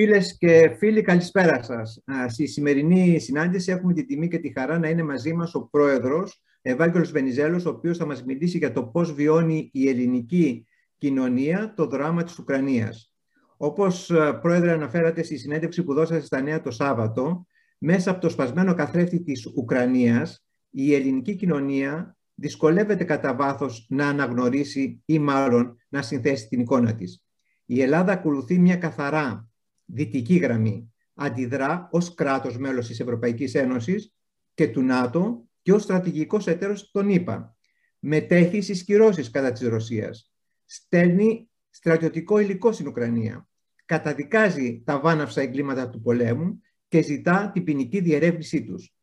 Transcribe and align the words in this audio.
Φίλες 0.00 0.36
και 0.38 0.74
φίλοι, 0.78 1.02
καλησπέρα 1.02 1.62
σας. 1.62 2.02
Στη 2.28 2.46
σημερινή 2.46 3.18
συνάντηση 3.18 3.70
έχουμε 3.70 3.92
την 3.92 4.06
τιμή 4.06 4.28
και 4.28 4.38
τη 4.38 4.52
χαρά 4.52 4.78
να 4.78 4.88
είναι 4.88 5.02
μαζί 5.02 5.32
μας 5.32 5.54
ο 5.54 5.68
πρόεδρος 5.70 6.42
Ευάγγελος 6.62 7.10
Βενιζέλος, 7.10 7.66
ο 7.66 7.70
οποίος 7.70 7.96
θα 7.98 8.06
μας 8.06 8.24
μιλήσει 8.24 8.58
για 8.58 8.72
το 8.72 8.84
πώς 8.84 9.12
βιώνει 9.12 9.70
η 9.72 9.88
ελληνική 9.88 10.66
κοινωνία 10.98 11.74
το 11.76 11.86
δράμα 11.86 12.22
της 12.22 12.38
Ουκρανίας. 12.38 13.14
Όπως, 13.56 14.12
πρόεδρε, 14.40 14.70
αναφέρατε 14.70 15.22
στη 15.22 15.36
συνέντευξη 15.36 15.82
που 15.82 15.94
δώσατε 15.94 16.20
στα 16.20 16.40
νέα 16.40 16.60
το 16.60 16.70
Σάββατο, 16.70 17.46
μέσα 17.78 18.10
από 18.10 18.20
το 18.20 18.28
σπασμένο 18.28 18.74
καθρέφτη 18.74 19.22
της 19.22 19.46
Ουκρανίας, 19.56 20.46
η 20.70 20.94
ελληνική 20.94 21.34
κοινωνία 21.34 22.16
δυσκολεύεται 22.34 23.04
κατά 23.04 23.34
βάθος 23.34 23.86
να 23.88 24.08
αναγνωρίσει 24.08 25.02
ή 25.04 25.18
μάλλον 25.18 25.76
να 25.88 26.02
συνθέσει 26.02 26.48
την 26.48 26.60
εικόνα 26.60 26.94
της. 26.94 27.24
Η 27.64 27.82
Ελλάδα 27.82 28.12
ακολουθεί 28.12 28.58
μια 28.58 28.76
καθαρά 28.76 29.49
δυτική 29.92 30.36
γραμμή. 30.36 30.92
Αντιδρά 31.14 31.88
ως 31.92 32.14
κράτος 32.14 32.58
μέλος 32.58 32.86
της 32.86 33.00
Ευρωπαϊκής 33.00 33.54
Ένωσης 33.54 34.14
και 34.54 34.68
του 34.68 34.82
ΝΑΤΟ 34.82 35.48
και 35.62 35.72
ως 35.72 35.82
στρατηγικός 35.82 36.46
εταίρος 36.46 36.90
των 36.90 37.08
ΗΠΑ. 37.08 37.56
Μετέχει 37.98 38.60
στις 38.60 38.84
κυρώσεις 38.84 39.30
κατά 39.30 39.52
της 39.52 39.68
Ρωσίας. 39.68 40.32
Στέλνει 40.64 41.48
στρατιωτικό 41.70 42.38
υλικό 42.38 42.72
στην 42.72 42.86
Ουκρανία. 42.86 43.48
Καταδικάζει 43.84 44.82
τα 44.84 45.00
βάναυσα 45.00 45.40
εγκλήματα 45.40 45.88
του 45.88 46.00
πολέμου 46.00 46.60
και 46.88 47.02
ζητά 47.02 47.50
την 47.54 47.64
ποινική 47.64 48.00
διερεύνησή 48.00 48.64
τους. 48.64 48.94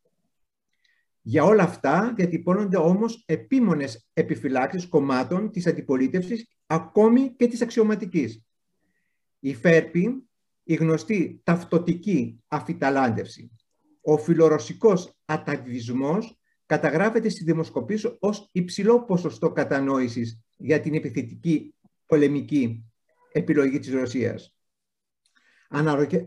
Για 1.22 1.44
όλα 1.44 1.62
αυτά 1.62 2.12
διατυπώνονται 2.16 2.76
όμως 2.76 3.22
επίμονες 3.26 4.08
επιφυλάξεις 4.12 4.86
κομμάτων 4.86 5.50
της 5.50 5.66
αντιπολίτευσης, 5.66 6.48
ακόμη 6.66 7.34
και 7.36 7.46
της 7.46 7.62
αξιωματικής. 7.62 8.44
Η 9.38 9.54
ΦΕΡΠΗ 9.54 10.27
η 10.68 10.74
γνωστή 10.74 11.40
ταυτοτική 11.44 12.42
αφιταλάντευση. 12.48 13.50
Ο 14.00 14.18
φιλορωσικός 14.18 15.16
αταβισμός 15.24 16.38
καταγράφεται 16.66 17.28
στη 17.28 17.44
δημοσκοπήση 17.44 18.16
ως 18.18 18.48
υψηλό 18.52 19.04
ποσοστό 19.04 19.52
κατανόησης 19.52 20.40
για 20.56 20.80
την 20.80 20.94
επιθετική 20.94 21.74
πολεμική 22.06 22.84
επιλογή 23.32 23.78
της 23.78 23.92
Ρωσίας. 23.92 24.54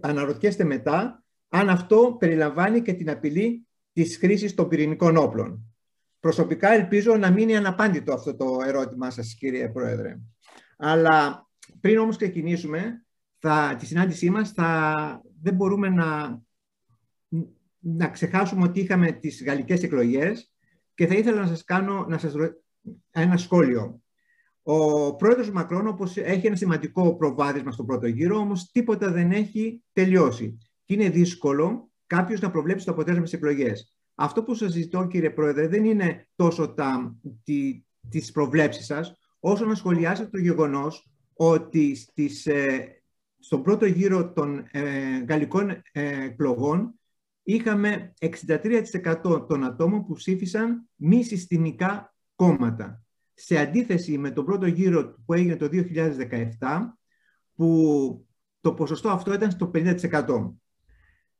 Αναρωτιέστε 0.02 0.64
μετά 0.64 1.23
αν 1.50 1.70
αυτό 1.70 2.16
περιλαμβάνει 2.20 2.81
και 2.81 2.94
την 2.94 3.09
απειλή 3.09 3.67
της 3.94 4.17
χρήσης 4.17 4.53
των 4.53 4.67
πυρηνικών 4.67 5.17
όπλων. 5.17 5.76
Προσωπικά 6.20 6.72
ελπίζω 6.72 7.17
να 7.17 7.31
μείνει 7.31 7.55
αναπάντητο 7.55 8.14
αυτό 8.14 8.36
το 8.36 8.59
ερώτημά 8.66 9.09
σας, 9.09 9.36
κύριε 9.39 9.70
Πρόεδρε. 9.70 10.20
Αλλά 10.78 11.48
πριν 11.81 11.98
όμως 11.98 12.16
ξεκινήσουμε, 12.16 13.05
θα, 13.42 13.75
τη 13.80 13.86
συνάντησή 13.86 14.30
μας 14.30 14.52
θα, 14.52 15.22
δεν 15.42 15.53
μπορούμε 15.53 15.89
να, 15.89 16.42
να 17.80 18.08
ξεχάσουμε 18.08 18.64
ότι 18.64 18.80
είχαμε 18.80 19.11
τις 19.11 19.44
γαλλικές 19.44 19.83
εκλογές 19.83 20.52
και 20.94 21.08
θα 21.08 21.16
ήθελα 21.16 21.42
να 21.42 21.48
σας 21.48 21.64
κάνω 21.64 22.06
να 22.09 22.17
σας 22.17 22.33
ένα 23.11 23.38
σχόλιο. 23.38 24.02
Ο 24.64 25.16
πρόεδρος 25.16 25.52
Μακρόν 25.52 25.88
όπως 25.88 26.17
έχει 26.17 26.48
ένα 26.48 26.56
σημαντικό 26.56 27.16
προβάδισμα 27.16 27.72
στον 27.72 27.86
πρώτο 27.86 28.08
γύρο, 28.08 28.38
όμως 28.38 28.72
τίποτα 28.72 29.11
δεν 29.11 29.31
έχει 29.31 29.83
τελειώσει. 29.94 30.58
Και 30.83 30.94
είναι 30.94 31.09
δύσκολο 31.09 31.92
κάποιος 32.08 32.39
να 32.39 32.52
προβλέψει 32.52 32.86
το 32.86 32.92
αποτέλεσμα 32.92 33.23
της 33.23 33.33
εκλογές. 33.33 33.95
Αυτό 34.16 34.44
που 34.44 34.53
σας 34.53 34.72
ζητώ 34.72 35.08
κύριε 35.08 35.30
Πρόεδρε 35.30 35.67
δεν 35.67 35.86
είναι 35.86 36.28
τόσο 36.36 36.73
τα, 36.73 37.16
τι, 37.44 37.83
τις 38.09 38.31
προβλέψεις 38.31 38.86
σας, 38.86 39.17
όσο 39.39 39.66
να 39.66 39.76
σχολιάσετε 39.76 40.30
το 40.30 40.38
γεγονός 40.38 41.09
ότι 41.33 41.95
στις 41.95 42.45
ε, 42.45 43.00
στον 43.42 43.64
πρώτο 43.64 43.86
γύρο 43.86 44.31
των 44.31 44.67
ε, 44.72 44.81
γαλλικών 45.28 45.70
ε, 45.70 46.23
εκλογών 46.23 47.00
είχαμε 47.44 48.14
63% 48.20 49.48
των 49.48 49.64
ατόμων 49.64 50.05
που 50.05 50.14
ψήφισαν 50.14 50.89
μη 50.95 51.23
συστημικά 51.23 52.15
κόμματα. 52.36 53.04
Σε 53.33 53.58
αντίθεση 53.58 54.17
με 54.17 54.32
τον 54.32 54.45
πρώτο 54.45 54.65
γύρο 54.65 55.15
που 55.26 55.33
έγινε 55.33 55.55
το 55.55 55.70
2017, 55.71 55.80
που 57.55 58.27
το 58.61 58.73
ποσοστό 58.73 59.10
αυτό 59.10 59.33
ήταν 59.33 59.52
στο 59.52 59.71
50%. 59.73 60.54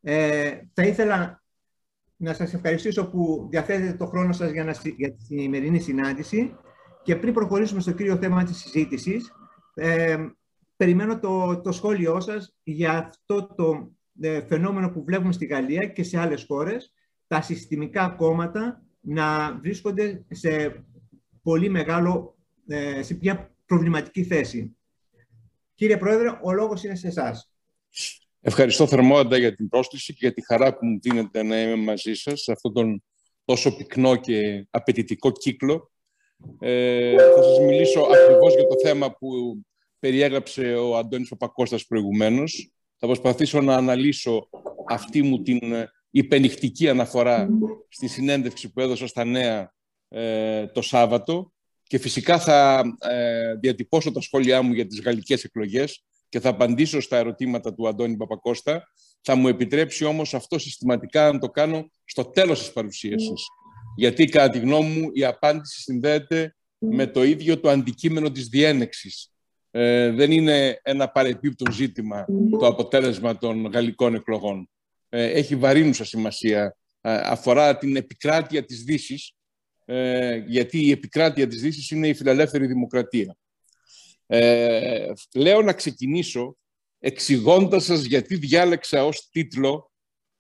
Ε, 0.02 0.60
θα 0.74 0.84
ήθελα 0.84 1.44
να 2.16 2.34
σας 2.34 2.54
ευχαριστήσω 2.54 3.10
που 3.10 3.48
διαθέτετε 3.52 3.94
το 3.94 4.06
χρόνο 4.06 4.34
σας 4.34 4.52
για, 4.52 4.64
να, 4.64 4.72
για 4.98 5.14
τη 5.14 5.24
σημερινή 5.24 5.80
συνάντηση 5.80 6.56
και 7.04 7.16
πριν 7.16 7.34
προχωρήσουμε 7.34 7.82
στο 7.82 7.92
κύριο 7.92 8.18
θέμα 8.18 8.44
της 8.44 8.58
συζήτησης, 8.58 9.32
ε, 9.74 10.18
περιμένω 10.82 11.20
το, 11.20 11.62
το 11.62 11.72
σχόλιο 11.72 12.20
σας 12.20 12.56
για 12.64 12.92
αυτό 12.92 13.54
το 13.56 13.92
ε, 14.22 14.42
φαινόμενο 14.48 14.90
που 14.90 15.04
βλέπουμε 15.04 15.32
στη 15.32 15.46
Γαλλία 15.46 15.88
και 15.88 16.04
σε 16.04 16.20
άλλες 16.20 16.44
χώρες, 16.48 16.94
τα 17.28 17.42
συστημικά 17.42 18.10
κόμματα 18.10 18.84
να 19.00 19.56
βρίσκονται 19.60 20.26
σε 20.30 20.84
πολύ 21.42 21.70
μεγάλο, 21.70 22.38
ε, 22.68 23.04
σε 23.04 23.18
μια 23.22 23.56
προβληματική 23.66 24.24
θέση. 24.24 24.76
Κύριε 25.76 25.98
Πρόεδρε, 25.98 26.40
ο 26.44 26.52
λόγος 26.52 26.84
είναι 26.84 26.96
σε 26.96 27.08
εσάς. 27.08 27.52
Ευχαριστώ 28.42 28.88
θερμότατα 28.88 29.38
για 29.38 29.56
την 29.56 29.70
πρόσκληση 29.70 30.14
και 30.14 30.20
για 30.22 30.34
τη 30.34 30.46
χαρά 30.46 30.78
που 30.78 30.86
μου 30.86 31.00
δίνετε 31.02 31.44
να 31.44 31.62
είμαι 31.62 31.76
μαζί 31.76 32.14
σας 32.14 32.42
σε 32.42 32.52
αυτόν 32.52 32.74
τον 32.74 33.04
τόσο 33.46 33.76
πυκνό 33.76 34.16
και 34.16 34.68
απαιτητικό 34.70 35.32
κύκλο. 35.32 35.92
Ε, 36.60 37.16
θα 37.16 37.44
σας 37.44 37.60
μιλήσω 37.60 38.02
ακριβώς 38.02 38.54
για 38.54 38.68
το 38.68 38.76
θέμα 38.84 39.12
που 39.12 39.62
περιέγραψε 40.02 40.74
ο 40.74 40.98
Αντώνης 40.98 41.30
Παπακώστας 41.30 41.86
προηγουμένως. 41.86 42.72
Θα 42.98 43.08
προσπαθήσω 43.08 43.62
να 43.62 43.76
αναλύσω 43.76 44.50
αυτή 44.88 45.22
μου 45.22 45.42
την 45.42 45.74
ε, 45.74 45.92
υπενιχτική 46.12 46.90
αναφορά 46.90 47.50
στη 47.90 48.08
συνέντευξη 48.08 48.72
που 48.72 48.80
έδωσα 48.80 49.08
στα 49.08 49.24
νέα 49.26 49.74
ε, 50.08 50.68
το 50.68 50.82
Σάββατο 50.82 51.54
και 51.84 51.98
φυσικά 51.98 52.40
θα 52.40 52.84
ε, 53.00 53.56
διατυπώσω 53.56 54.12
τα 54.12 54.22
σχόλιά 54.22 54.62
μου 54.62 54.74
για 54.74 54.88
τις 54.88 55.02
γαλλικές 55.02 55.44
εκλογές 55.44 56.04
και 56.30 56.40
θα 56.40 56.50
απαντήσω 56.50 57.02
στα 57.02 57.18
ερωτήματα 57.18 57.74
του 57.74 57.88
Αντώνη 57.88 58.16
Παπακώστα. 58.16 58.84
Θα 59.22 59.36
μου 59.36 59.48
επιτρέψει 59.48 60.06
όμως 60.06 60.34
αυτό 60.34 60.60
συστηματικά 60.60 61.32
να 61.32 61.40
το 61.40 61.50
κάνω 61.50 61.92
στο 62.06 62.26
τέλος 62.26 62.60
της 62.60 62.72
παρουσίασης. 62.72 63.46
Γιατί 63.98 64.26
κατά 64.26 64.50
τη 64.50 64.60
γνώμη 64.60 65.00
μου 65.00 65.10
η 65.14 65.24
απάντηση 65.24 65.82
συνδέεται 65.82 66.56
με 66.78 67.08
το 67.08 67.24
ίδιο 67.24 67.60
το 67.60 67.70
αντικείμενο 67.70 68.32
της 68.32 68.48
διένεξης 68.48 69.31
ε, 69.72 70.12
δεν 70.12 70.32
είναι 70.32 70.80
ένα 70.84 71.10
παρεπίπτον 71.10 71.74
ζήτημα 71.74 72.26
το 72.60 72.68
αποτέλεσμα 72.68 73.38
των 73.38 73.66
γαλλικών 73.66 74.16
εκλογών. 74.16 74.70
Ε, 75.10 75.26
έχει 75.26 75.56
βαρύνουσα 75.56 76.06
σημασία. 76.06 76.78
Ε, 77.02 77.14
αφορά 77.14 77.78
την 77.78 77.96
επικράτεια 77.96 78.66
της 78.66 78.84
δύσης, 78.84 79.34
ε, 79.86 80.36
γιατί 80.36 80.86
η 80.86 80.92
επικράτεια 80.92 81.48
της 81.48 81.62
δύσης 81.62 81.90
είναι 81.90 82.08
η 82.08 82.14
φιλελεύθερη 82.14 82.68
δημοκρατία. 82.68 83.36
Ε, 84.26 85.12
λέω 85.36 85.62
να 85.62 85.74
ξεκινήσω 85.74 86.58
εξηγώντας 87.00 87.84
σας 87.84 88.04
γιατί 88.04 88.36
διάλεξα 88.36 89.06
ως 89.06 89.30
τίτλο 89.30 89.92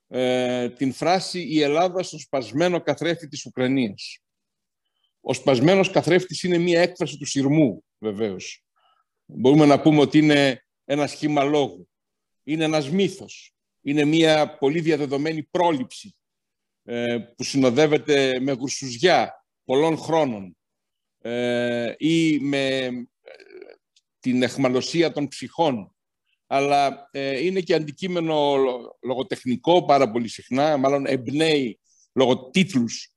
ε, 0.07 0.69
την 0.69 0.93
φράση 0.93 1.41
«Η 1.41 1.61
Ελλάδα 1.61 2.03
στο 2.03 2.19
σπασμένο 2.19 2.81
καθρέφτη 2.81 3.27
της 3.27 3.45
Ουκρανίας». 3.45 4.19
Ο 5.21 5.33
σπασμένος 5.33 5.91
καθρέφτης 5.91 6.43
είναι 6.43 6.57
μία 6.57 6.81
έκφραση 6.81 7.17
του 7.17 7.25
σειρμού, 7.25 7.83
βεβαίως 7.97 8.63
μπορούμε 9.35 9.65
να 9.65 9.81
πούμε 9.81 10.01
ότι 10.01 10.17
είναι 10.17 10.65
ένα 10.85 11.07
σχήμα 11.07 11.43
λόγου. 11.43 11.89
Είναι 12.43 12.63
ένας 12.63 12.89
μύθος. 12.89 13.53
Είναι 13.81 14.05
μια 14.05 14.57
πολύ 14.57 14.79
διαδεδομένη 14.79 15.43
πρόληψη 15.43 16.15
ε, 16.83 17.17
που 17.35 17.43
συνοδεύεται 17.43 18.39
με 18.39 18.51
γουρσουζιά 18.51 19.45
πολλών 19.63 19.97
χρόνων 19.97 20.57
ε, 21.21 21.93
ή 21.97 22.39
με 22.39 22.77
ε, 22.77 22.91
την 24.19 24.43
εχμαλωσία 24.43 25.11
των 25.11 25.27
ψυχών. 25.27 25.95
Αλλά 26.47 27.09
είναι 27.41 27.61
και 27.61 27.73
αντικείμενο 27.73 28.55
λογοτεχνικό 29.01 29.85
πάρα 29.85 30.11
πολύ 30.11 30.27
συχνά, 30.27 30.77
μάλλον 30.77 31.05
εμπνέει 31.05 31.79
λόγω 32.13 32.49
τίτλους 32.49 33.15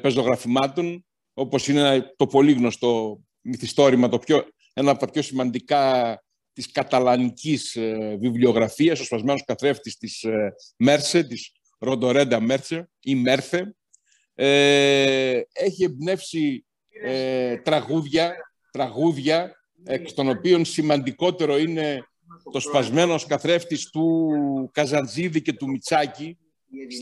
πεζογραφημάτων, 0.00 1.06
όπως 1.34 1.68
είναι 1.68 2.14
το 2.16 2.26
πολύ 2.26 2.52
γνωστό 2.52 3.20
μυθιστόρημα, 3.40 4.08
το 4.08 4.18
πιο 4.18 4.44
ένα 4.72 4.90
από 4.90 5.00
τα 5.00 5.10
πιο 5.10 5.22
σημαντικά 5.22 6.14
της 6.52 6.72
καταλανικής 6.72 7.76
ε, 7.76 8.16
βιβλιογραφίας, 8.20 9.00
ο 9.00 9.04
σπασμένος 9.04 9.44
καθρέφτης 9.44 9.96
της 9.96 10.22
ε, 10.22 10.54
Μέρσε, 10.76 11.22
της 11.22 11.52
Ροντορέντα 11.78 12.40
Μέρσε 12.40 12.90
ή 13.00 13.14
Μέρθε. 13.14 13.74
Ε, 14.34 15.40
έχει 15.52 15.84
εμπνεύσει 15.84 16.64
ε, 17.02 17.56
τραγούδια, 17.56 18.34
τραγούδια 18.70 19.54
εκ 19.84 20.12
των 20.12 20.28
οποίων 20.28 20.64
σημαντικότερο 20.64 21.58
είναι 21.58 22.04
το 22.52 22.60
σπασμένος 22.60 23.26
καθρέφτης 23.26 23.90
του 23.90 24.30
Καζαντζίδη 24.72 25.42
και 25.42 25.52
του 25.52 25.68
Μιτσάκη, 25.68 26.38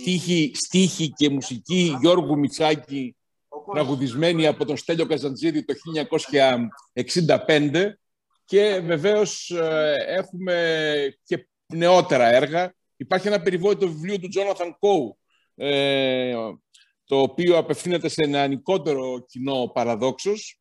στίχη, 0.01 0.51
στίχη 0.55 1.11
και 1.11 1.31
μουσική 1.31 1.97
Γιώργου 2.01 2.39
Μιτσάκη 2.39 3.17
τραγουδισμένη 3.73 4.47
από 4.47 4.65
τον 4.65 4.77
Στέλιο 4.77 5.07
Καζαντζίδη 5.07 5.65
το 5.65 5.75
1965 7.47 7.91
και 8.45 8.81
βεβαίως 8.85 9.51
ε, 9.51 9.95
έχουμε 10.07 11.17
και 11.25 11.49
νεότερα 11.75 12.29
έργα. 12.29 12.75
Υπάρχει 12.97 13.27
ένα 13.27 13.41
περιβόητο 13.41 13.89
βιβλίο 13.89 14.19
του 14.19 14.29
Τζόναθαν 14.29 14.77
Κόου, 14.79 15.19
ε, 15.55 16.33
το 17.05 17.21
οποίο 17.21 17.57
απευθύνεται 17.57 18.09
σε 18.09 18.27
νεανικότερο 18.27 19.25
κοινό 19.29 19.71
παραδόξως. 19.75 20.61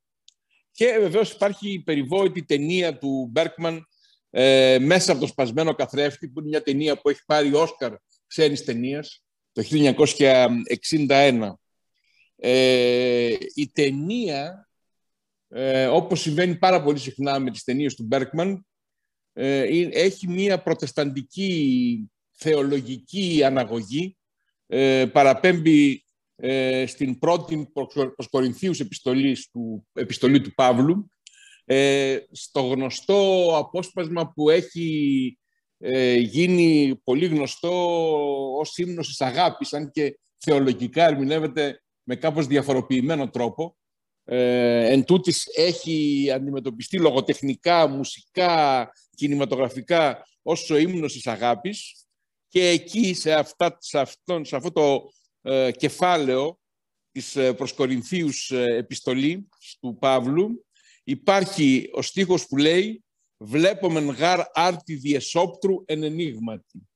Και 0.72 0.98
βεβαίως 1.00 1.32
υπάρχει 1.32 1.72
η 1.74 1.80
περιβόητη 1.80 2.46
ταινία 2.46 2.98
του 2.98 3.28
Μπέρκμαν 3.32 3.88
ε, 4.30 4.78
μέσα 4.80 5.12
από 5.12 5.22
το 5.22 5.28
σπασμένο 5.28 5.76
καθρέφτη, 5.76 6.28
που 6.30 6.40
είναι 6.40 6.50
μια 6.50 6.62
ταινία 6.62 7.02
που 7.02 7.10
έχει 7.10 7.22
πάρει 7.26 7.54
Όσκαρ 7.54 7.94
ξένης 8.28 8.64
ταινίας 8.64 9.24
το 9.52 9.64
1961. 11.08 11.52
Ε, 12.40 13.36
η 13.54 13.70
ταινία, 13.74 14.70
ε, 15.48 15.86
όπως 15.86 16.22
συμβαίνει 16.22 16.56
πάρα 16.56 16.84
πολύ 16.84 17.00
συχνά 17.00 17.40
με 17.40 17.52
τις 17.52 17.64
ταινίες 17.64 17.96
του 17.96 18.04
Μπέρκμαν, 18.04 18.66
ε, 19.34 19.62
έχει 19.92 20.28
μία 20.28 20.62
προτεσταντική 20.62 22.00
θεολογική 22.32 23.44
αναγωγή, 23.44 24.18
ε, 24.68 25.06
παραπέμπει 25.06 26.06
ε, 26.36 26.86
στην 26.86 27.20
πρώτη 27.20 27.72
προς 28.16 28.28
Κορινθίους 28.30 28.80
επιστολής 28.80 29.50
του, 29.50 29.88
επιστολή 29.94 30.42
του 30.42 30.54
Παύλου, 30.54 31.12
ε, 31.66 32.18
στο 32.32 32.62
γνωστό 32.62 33.52
απόσπασμα 33.58 34.32
που 34.32 34.50
έχει 34.50 35.38
ε, 35.78 36.16
γίνει 36.16 37.00
πολύ 37.04 37.26
γνωστό 37.26 37.72
ως 38.60 38.78
ύμνος 38.78 39.08
της 39.08 39.22
αγάπης, 39.22 39.74
αν 39.74 39.92
και 39.92 40.20
θεολογικά 40.38 41.06
ερμηνεύεται 41.06 41.82
με 42.08 42.16
κάπως 42.16 42.48
διαφοροποιημένο 42.48 43.30
τρόπο. 43.30 43.78
Ε, 44.24 44.92
εν 44.92 45.04
τούτης 45.04 45.48
έχει 45.56 46.30
αντιμετωπιστεί 46.34 47.00
λογοτεχνικά, 47.00 47.88
μουσικά, 47.88 48.90
κινηματογραφικά 49.16 50.28
ως 50.42 50.70
ο 50.70 50.78
ύμνος 50.78 51.14
της 51.14 51.28
αγάπης 51.28 52.06
και 52.48 52.68
εκεί 52.68 53.14
σε, 53.14 53.34
αυτά, 53.34 53.78
σε, 53.80 54.00
αυτόν, 54.00 54.46
σε 54.46 54.56
αυτό 54.56 54.72
το 54.72 55.12
ε, 55.42 55.72
κεφάλαιο 55.72 56.60
της 57.12 57.36
ε, 57.36 57.54
προς 57.54 57.74
Κορινθίους 57.74 58.52
ε, 58.52 58.64
επιστολή 58.64 59.48
του 59.80 59.98
Παύλου 60.00 60.66
υπάρχει 61.04 61.90
ο 61.94 62.02
στίχος 62.02 62.48
που 62.48 62.58
λέει 62.58 63.04
«Βλέπομεν 63.38 64.10
γάρ 64.10 64.40
άρτη 64.54 64.96
διεσόπτρου 64.96 65.84
εν 65.86 66.04
ενίγματι». 66.04 66.88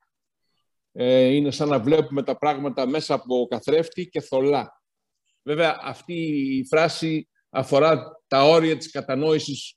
Ε, 0.92 1.24
είναι 1.24 1.52
σαν 1.52 1.69
να 1.69 1.80
βλέπουμε 1.80 2.24
τα 2.24 2.38
πράγματα 2.38 2.88
μέσα 2.88 3.13
από 3.13 3.48
καθρέφτη 3.50 4.08
και 4.08 4.22
θολά. 4.22 4.81
Βέβαια, 5.44 5.80
αυτή 5.82 6.14
η 6.58 6.66
φράση 6.66 7.30
αφορά 7.50 8.22
τα 8.28 8.44
όρια 8.44 8.78
της 8.78 8.92
κατανόησης 8.92 9.76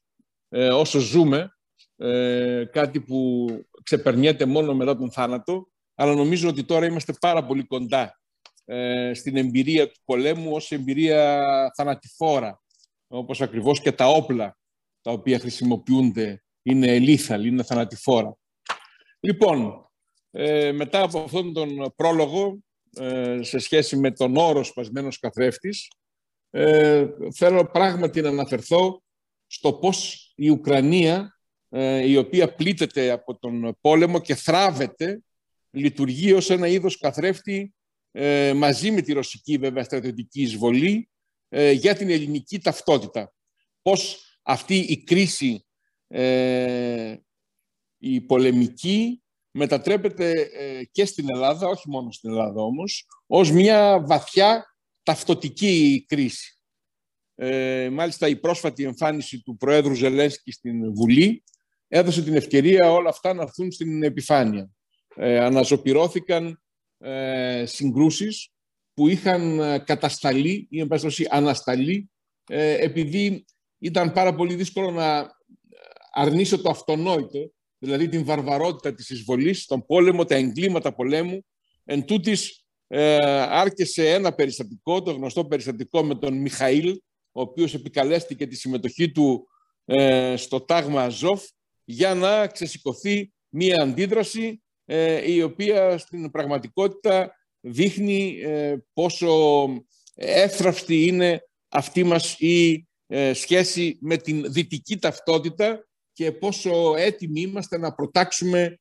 ε, 0.48 0.68
όσο 0.68 0.98
ζούμε, 0.98 1.48
ε, 1.96 2.64
κάτι 2.72 3.00
που 3.00 3.46
ξεπερνιέται 3.82 4.44
μόνο 4.44 4.74
μετά 4.74 4.96
τον 4.96 5.12
θάνατο, 5.12 5.68
αλλά 5.94 6.14
νομίζω 6.14 6.48
ότι 6.48 6.64
τώρα 6.64 6.86
είμαστε 6.86 7.12
πάρα 7.20 7.44
πολύ 7.44 7.64
κοντά 7.64 8.20
ε, 8.64 9.14
στην 9.14 9.36
εμπειρία 9.36 9.88
του 9.88 10.00
πολέμου 10.04 10.52
ως 10.54 10.70
εμπειρία 10.70 11.44
θανατηφόρα, 11.76 12.62
όπως 13.06 13.40
ακριβώς 13.40 13.80
και 13.80 13.92
τα 13.92 14.06
όπλα 14.08 14.58
τα 15.00 15.10
οποία 15.10 15.38
χρησιμοποιούνται 15.38 16.44
είναι 16.62 16.98
λίθαλ, 16.98 17.44
είναι 17.44 17.62
θανατηφόρα. 17.62 18.36
Λοιπόν, 19.20 19.88
ε, 20.30 20.72
μετά 20.72 21.02
από 21.02 21.18
αυτόν 21.18 21.52
τον 21.52 21.92
πρόλογο, 21.96 22.46
ε, 22.46 22.58
σε 23.40 23.58
σχέση 23.58 23.96
με 23.96 24.10
τον 24.10 24.36
όρο 24.36 24.64
σπασμένος 24.64 25.18
καθρέφτης, 25.18 25.88
ε, 26.56 27.06
θέλω 27.34 27.66
πράγματι 27.66 28.20
να 28.20 28.28
αναφερθώ 28.28 29.02
στο 29.46 29.72
πώς 29.72 30.32
η 30.36 30.48
Ουκρανία, 30.48 31.38
ε, 31.68 32.08
η 32.08 32.16
οποία 32.16 32.54
πλήττεται 32.54 33.10
από 33.10 33.38
τον 33.38 33.76
πόλεμο 33.80 34.20
και 34.20 34.34
θράβεται, 34.34 35.22
λειτουργεί 35.70 36.32
ως 36.32 36.50
ένα 36.50 36.66
είδος 36.66 36.98
καθρέφτη 36.98 37.74
ε, 38.12 38.52
μαζί 38.52 38.90
με 38.90 39.00
τη 39.00 39.12
ρωσική 39.12 39.56
βέβαια 39.56 39.84
στρατιωτική 39.84 40.42
εισβολή 40.42 41.08
για 41.74 41.94
την 41.94 42.10
ελληνική 42.10 42.58
ταυτότητα. 42.60 43.32
Πώς 43.82 44.18
αυτή 44.42 44.76
η 44.76 45.02
κρίση, 45.02 45.66
η 47.98 48.20
πολεμική, 48.20 49.23
μετατρέπεται 49.54 50.48
και 50.92 51.04
στην 51.04 51.26
Ελλάδα, 51.30 51.66
όχι 51.66 51.90
μόνο 51.90 52.12
στην 52.12 52.30
Ελλάδα 52.30 52.62
όμως, 52.62 53.06
ως 53.26 53.50
μια 53.50 54.04
βαθιά 54.06 54.64
ταυτοτική 55.02 56.04
κρίση. 56.08 56.58
Ε, 57.34 57.88
μάλιστα 57.92 58.28
η 58.28 58.36
πρόσφατη 58.36 58.84
εμφάνιση 58.84 59.42
του 59.42 59.56
Προέδρου 59.56 59.94
Ζελένσκι 59.94 60.52
στην 60.52 60.94
Βουλή 60.94 61.44
έδωσε 61.88 62.22
την 62.22 62.34
ευκαιρία 62.34 62.92
όλα 62.92 63.08
αυτά 63.08 63.34
να 63.34 63.42
έρθουν 63.42 63.72
στην 63.72 64.02
επιφάνεια. 64.02 64.70
Ε, 65.16 65.38
αναζωπηρώθηκαν 65.38 66.62
ε, 66.98 67.64
συγκρούσεις 67.66 68.52
που 68.94 69.08
είχαν 69.08 69.60
ε, 69.60 69.78
κατασταλεί 69.78 70.66
ή 70.70 70.80
εν 70.80 70.88
ανασταλεί 71.30 72.10
ε, 72.46 72.84
επειδή 72.84 73.44
ήταν 73.78 74.12
πάρα 74.12 74.34
πολύ 74.34 74.54
δύσκολο 74.54 74.90
να 74.90 75.30
αρνήσω 76.12 76.60
το 76.60 76.70
αυτονόητο, 76.70 77.52
δηλαδή 77.84 78.08
την 78.08 78.24
βαρβαρότητα 78.24 78.94
της 78.94 79.10
εισβολής, 79.10 79.66
τον 79.66 79.86
πόλεμο, 79.86 80.24
τα 80.24 80.34
εγκλήματα 80.34 80.94
πολέμου, 80.94 81.44
εν 81.84 82.04
τούτης 82.04 82.64
ε, 82.86 83.16
άρκεσε 83.40 84.10
ένα 84.10 84.34
περιστατικό, 84.34 85.02
το 85.02 85.12
γνωστό 85.12 85.44
περιστατικό 85.44 86.02
με 86.02 86.14
τον 86.14 86.34
Μιχαήλ, 86.34 87.00
ο 87.32 87.40
οποίος 87.40 87.74
επικαλέστηκε 87.74 88.46
τη 88.46 88.56
συμμετοχή 88.56 89.10
του 89.10 89.48
ε, 89.84 90.34
στο 90.36 90.60
τάγμα 90.60 91.02
Αζόφ 91.02 91.44
για 91.84 92.14
να 92.14 92.46
ξεσηκωθεί 92.46 93.32
μία 93.48 93.82
αντίδραση 93.82 94.62
ε, 94.84 95.32
η 95.32 95.42
οποία 95.42 95.98
στην 95.98 96.30
πραγματικότητα 96.30 97.36
δείχνει 97.60 98.40
ε, 98.42 98.76
πόσο 98.92 99.66
εύθραυστη 100.14 101.06
είναι 101.06 101.40
αυτή 101.68 102.04
μας 102.04 102.38
η 102.38 102.86
σχέση 103.32 103.98
με 104.00 104.16
την 104.16 104.52
δυτική 104.52 104.98
ταυτότητα 104.98 105.86
και 106.14 106.32
πόσο 106.32 106.94
έτοιμοι 106.96 107.40
είμαστε 107.40 107.78
να 107.78 107.94
προτάξουμε 107.94 108.78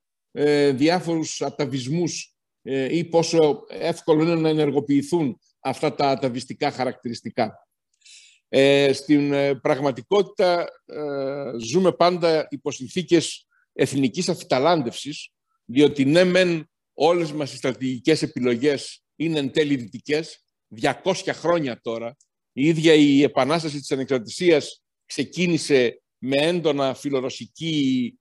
διάφορους 0.73 1.41
αταβισμούς 1.41 2.33
ε, 2.65 2.97
ή 2.97 3.03
πόσο 3.03 3.65
εύκολο 3.69 4.21
είναι 4.21 4.35
να 4.35 4.49
ενεργοποιηθούν 4.49 5.39
αυτά 5.59 5.95
τα 5.95 6.09
αταβιστικά 6.09 6.71
χαρακτηριστικά. 6.71 7.67
Ε, 8.49 8.93
στην 8.93 9.33
ε, 9.33 9.55
πραγματικότητα 9.55 10.67
ζούμε 11.61 11.91
πάντα 11.91 12.47
υπό 12.49 12.71
συνθήκες 12.71 13.47
εθνικής 13.73 14.29
αφιταλάντευσης, 14.29 15.29
διότι 15.65 16.05
ναι 16.05 16.23
μεν 16.23 16.69
όλες 16.93 17.31
μας 17.31 17.53
οι 17.53 17.55
στρατηγικές 17.55 18.21
επιλογές 18.21 19.03
είναι 19.15 19.39
εν 19.39 19.51
τέλει 19.51 19.75
δυτικές, 19.75 20.43
200 20.81 21.13
χρόνια 21.27 21.79
τώρα, 21.81 22.15
η 22.51 22.67
ίδια 22.67 22.93
η 22.93 23.23
επανάσταση 23.23 23.79
της 23.79 23.91
ανεξαρτησίας 23.91 24.83
ξεκίνησε 25.05 26.02
με 26.25 26.37
έντονα 26.37 26.93
φιλορωσική 26.93 28.17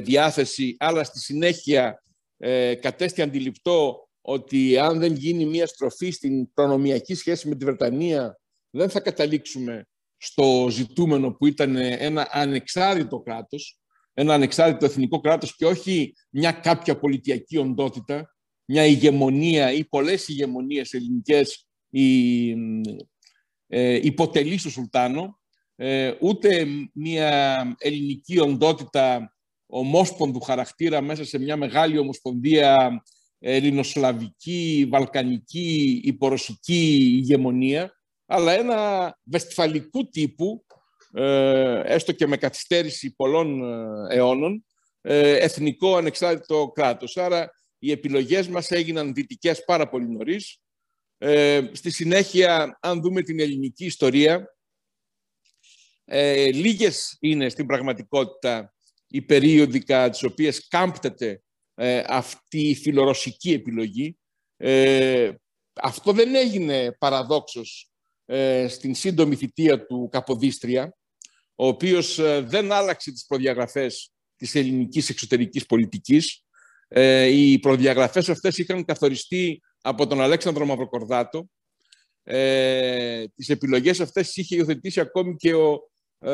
διάθεση, 0.00 0.76
αλλά 0.78 1.04
στη 1.04 1.20
συνέχεια 1.20 2.02
ε, 2.36 2.74
κατέστη 2.74 3.22
αντιληπτό 3.22 4.08
ότι 4.20 4.78
αν 4.78 4.98
δεν 4.98 5.14
γίνει 5.14 5.44
μια 5.44 5.66
στροφή 5.66 6.10
στην 6.10 6.52
προνομιακή 6.52 7.14
σχέση 7.14 7.48
με 7.48 7.54
τη 7.54 7.64
Βρετανία, 7.64 8.38
δεν 8.70 8.90
θα 8.90 9.00
καταλήξουμε 9.00 9.86
στο 10.16 10.66
ζητούμενο 10.70 11.32
που 11.32 11.46
ήταν 11.46 11.76
ένα 11.76 12.28
ανεξάρτητο 12.30 13.20
κράτος, 13.20 13.80
ένα 14.14 14.34
ανεξάρτητο 14.34 14.84
εθνικό 14.84 15.20
κράτος 15.20 15.56
και 15.56 15.66
όχι 15.66 16.14
μια 16.30 16.52
κάποια 16.52 16.98
πολιτιακή 16.98 17.56
οντότητα, 17.56 18.34
μια 18.64 18.86
ηγεμονία 18.86 19.72
ή 19.72 19.84
πολλές 19.84 20.28
ηγεμονίες 20.28 20.92
ελληνικές 20.92 21.66
η, 21.90 22.50
ε, 23.66 23.94
υποτελείς 24.02 24.60
στο 24.60 24.70
Σουλτάνο, 24.70 25.41
ε, 25.76 26.12
ούτε 26.20 26.66
μια 26.92 27.62
ελληνική 27.78 28.38
οντότητα 28.38 29.34
ομόσπονδου 29.66 30.40
χαρακτήρα 30.40 31.00
μέσα 31.00 31.24
σε 31.24 31.38
μια 31.38 31.56
μεγάλη 31.56 31.98
ομοσπονδία 31.98 33.02
ελληνοσλαβική, 33.38 34.86
βαλκανική, 34.90 36.00
υπορωσική 36.04 37.12
ηγεμονία, 37.16 37.92
αλλά 38.26 38.52
ένα 38.52 39.18
βεστφαλικού 39.24 40.08
τύπου, 40.08 40.64
ε, 41.12 41.80
έστω 41.84 42.12
και 42.12 42.26
με 42.26 42.36
καθυστέρηση 42.36 43.14
πολλών 43.14 43.62
ε, 43.62 44.14
αιώνων, 44.16 44.64
ε, 45.00 45.36
εθνικό 45.36 45.96
ανεξάρτητο 45.96 46.72
κράτος. 46.74 47.16
Άρα 47.16 47.50
οι 47.78 47.90
επιλογές 47.90 48.48
μας 48.48 48.70
έγιναν 48.70 49.14
δυτικές 49.14 49.64
πάρα 49.64 49.88
πολύ 49.88 50.08
νωρίς. 50.08 50.56
Στη 51.72 51.90
συνέχεια, 51.90 52.78
αν 52.80 53.00
δούμε 53.00 53.22
την 53.22 53.40
ελληνική 53.40 53.84
ιστορία, 53.84 54.56
λίγες 56.52 57.16
είναι 57.20 57.48
στην 57.48 57.66
πραγματικότητα 57.66 58.74
η 59.06 59.22
περίοδοι 59.22 59.78
κατά 59.78 60.10
τις 60.10 60.22
οποίες 60.22 60.68
κάμπτεται 60.68 61.42
ε, 61.74 62.02
αυτή 62.06 62.68
η 62.68 62.74
φιλορωσική 62.74 63.52
επιλογή. 63.52 64.18
Ε, 64.56 65.32
αυτό 65.74 66.12
δεν 66.12 66.34
έγινε 66.34 66.96
παραδόξως 66.98 67.90
ε, 68.24 68.68
στην 68.68 68.94
σύντομη 68.94 69.36
θητεία 69.36 69.86
του 69.86 70.08
Καποδίστρια, 70.12 70.96
ο 71.54 71.66
οποίος 71.66 72.14
δεν 72.44 72.72
άλλαξε 72.72 73.12
τις 73.12 73.24
προδιαγραφές 73.26 74.12
της 74.36 74.54
ελληνικής 74.54 75.08
εξωτερικής 75.08 75.66
πολιτικής, 75.66 76.44
Ε, 76.94 77.24
οι 77.24 77.58
προδιαγραφές 77.58 78.28
αυτές 78.28 78.58
είχαν 78.58 78.84
καθοριστεί 78.84 79.62
από 79.82 80.06
τον 80.06 80.20
Αλέξανδρο 80.20 80.66
Μαυροκορδάτο. 80.66 81.48
Ε, 82.22 83.24
τις 83.34 83.48
επιλογές 83.48 84.00
αυτές 84.00 84.36
είχε 84.36 84.56
υιοθετήσει 84.56 85.00
ακόμη 85.00 85.36
και 85.36 85.54
ο 85.54 85.72
ε, 85.72 85.78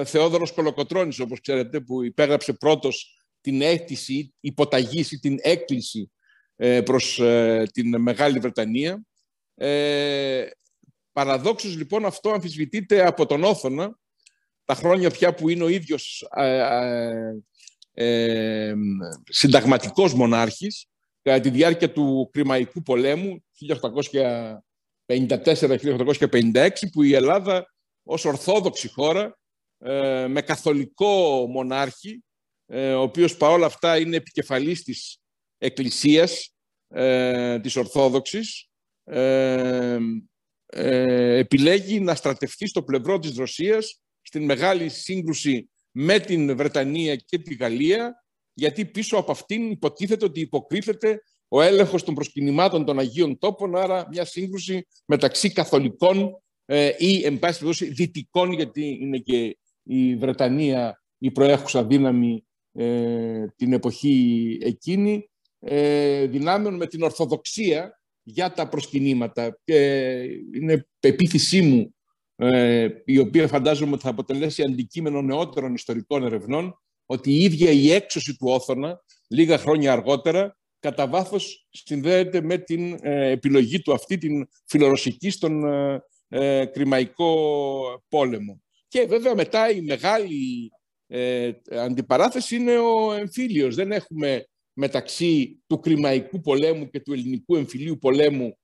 Θεόδωρος 0.04 0.52
Κολοκοτρώνης, 0.52 1.21
όπως 1.21 1.40
ξέρετε, 1.40 1.80
που 1.80 2.02
υπέγραψε 2.02 2.52
πρώτος 2.52 3.18
την 3.40 3.62
αίτηση, 3.62 4.35
υποταγής 4.40 5.12
ή 5.12 5.18
την 5.18 5.38
έκκληση 5.40 6.11
ε, 6.57 6.80
προς 6.83 7.18
ε, 7.18 7.66
την 7.73 8.00
Μεγάλη 8.00 8.38
Βρετανία. 8.38 9.02
Ε, 9.54 10.47
παραδόξως, 11.12 11.76
λοιπόν, 11.76 12.04
αυτό 12.04 12.30
αμφισβητείται 12.30 13.07
από 13.07 13.26
τον 13.26 13.45
Όθωνα, 13.45 13.99
τα 14.64 14.75
χρόνια 14.75 15.11
πια 15.11 15.35
που 15.35 15.49
είναι 15.49 15.64
ο 15.64 15.68
ίδιος 15.68 16.28
ε, 17.95 18.75
συνταγματικός 19.25 20.14
μονάρχης 20.14 20.87
κατά 21.23 21.40
τη 21.40 21.50
διάρκεια 21.50 21.92
του 21.92 22.30
Κρημαϊκού 22.33 22.83
πολέμου 22.83 23.45
1854-1856 25.07 26.68
που 26.92 27.02
η 27.02 27.14
Ελλάδα 27.14 27.75
ως 28.02 28.25
ορθόδοξη 28.25 28.88
χώρα 28.88 29.25
ε, 29.25 29.33
με 30.28 30.42
καθολικό 30.47 31.47
μονάρχη 31.49 32.23
ε, 32.70 32.92
ο 32.92 33.02
οποίος 33.02 33.37
παρόλα 33.37 33.66
αυτά 33.66 33.99
είναι 33.99 34.16
επικεφαλής 34.16 34.82
της 34.82 35.18
Εκκλησίας 35.58 36.54
ε, 36.88 37.61
της 37.61 37.76
Ορθόδοξης 37.76 38.68
ε, 39.04 39.99
επιλέγει 41.38 42.00
να 42.00 42.14
στρατευτεί 42.14 42.68
στο 42.68 42.82
πλευρό 42.82 43.18
της 43.18 43.37
Ρωσίας 43.37 44.00
στην 44.23 44.44
μεγάλη 44.44 44.88
σύγκρουση 44.88 45.70
με 45.90 46.18
την 46.18 46.56
Βρετανία 46.56 47.16
και 47.16 47.38
τη 47.38 47.54
Γαλλία, 47.54 48.25
γιατί 48.52 48.85
πίσω 48.85 49.16
από 49.16 49.32
αυτήν 49.32 49.70
υποτίθεται 49.70 50.25
ότι 50.25 50.40
υποκρύφεται 50.40 51.23
ο 51.49 51.62
έλεγχος 51.62 52.04
των 52.04 52.14
προσκυνημάτων 52.14 52.85
των 52.85 52.99
Αγίων 52.99 53.38
Τόπων, 53.38 53.76
άρα 53.76 54.06
μια 54.11 54.25
σύγκρουση 54.25 54.87
μεταξύ 55.06 55.52
καθολικών 55.52 56.42
ε, 56.64 56.90
ή, 56.99 57.25
εν 57.25 57.38
πάση 57.38 57.58
περιπτώσει, 57.58 57.92
δυτικών, 57.92 58.52
γιατί 58.52 58.99
είναι 59.00 59.18
και 59.18 59.58
η 59.88 60.16
Βρετανία 60.16 61.02
η 61.18 61.30
προέχουσα 61.30 61.85
δύναμη 61.85 62.45
ε, 62.73 63.47
την 63.57 63.73
εποχή 63.73 64.59
εκείνη, 64.62 65.30
ε, 65.59 66.26
δυνάμεων 66.26 66.75
με 66.75 66.87
την 66.87 67.02
Ορθοδοξία 67.02 68.00
για 68.23 68.52
τα 68.52 68.68
προσκυνήματα. 68.68 69.61
Και 69.64 70.11
είναι 70.54 70.88
πεποίθησή 71.00 71.62
μου 71.62 71.95
ε, 72.37 72.88
η 73.04 73.18
οποία 73.18 73.49
φαντάζομαι 73.49 73.92
ότι 73.92 74.02
θα 74.02 74.11
αποτελέσει 74.11 74.62
αντικείμενο 74.62 75.23
νεότερων 75.23 75.75
ιστορικών 75.75 76.25
ερευνών, 76.25 76.78
ότι 77.07 77.33
η 77.33 77.42
ίδια 77.42 77.71
η 77.71 77.92
έξωση 77.92 78.37
του 78.37 78.47
Όθωνα, 78.49 79.00
λίγα 79.28 79.59
χρόνια 79.59 79.92
αργότερα, 79.92 80.57
κατά 80.80 81.09
βάθος 81.09 81.66
συνδέεται 81.71 82.40
με 82.40 82.59
την 82.59 82.99
ε, 83.02 83.30
επιλογή 83.30 83.80
του 83.80 83.92
αυτή, 83.92 84.18
την 84.18 84.49
φιλορωσική 84.64 85.30
στον 85.30 85.64
ε, 86.28 86.66
Κρημαϊκό 86.66 87.35
πόλεμο. 88.09 88.62
Και 88.88 89.07
βέβαια 89.09 89.35
μετά 89.35 89.71
η 89.71 89.80
μεγάλη 89.80 90.71
αντιπαράθεση 91.71 92.57
είναι 92.57 92.78
ο 92.78 93.12
εμφύλιος. 93.12 93.75
Δεν 93.75 93.92
έχουμε 93.92 94.45
μεταξύ 94.73 95.62
του 95.66 95.80
Κρημαϊκού 95.80 96.40
πολέμου 96.40 96.90
και 96.90 97.00
του 97.00 97.12
Ελληνικού 97.12 97.57
εμφυλίου 97.57 97.99
πολέμου 97.99 98.59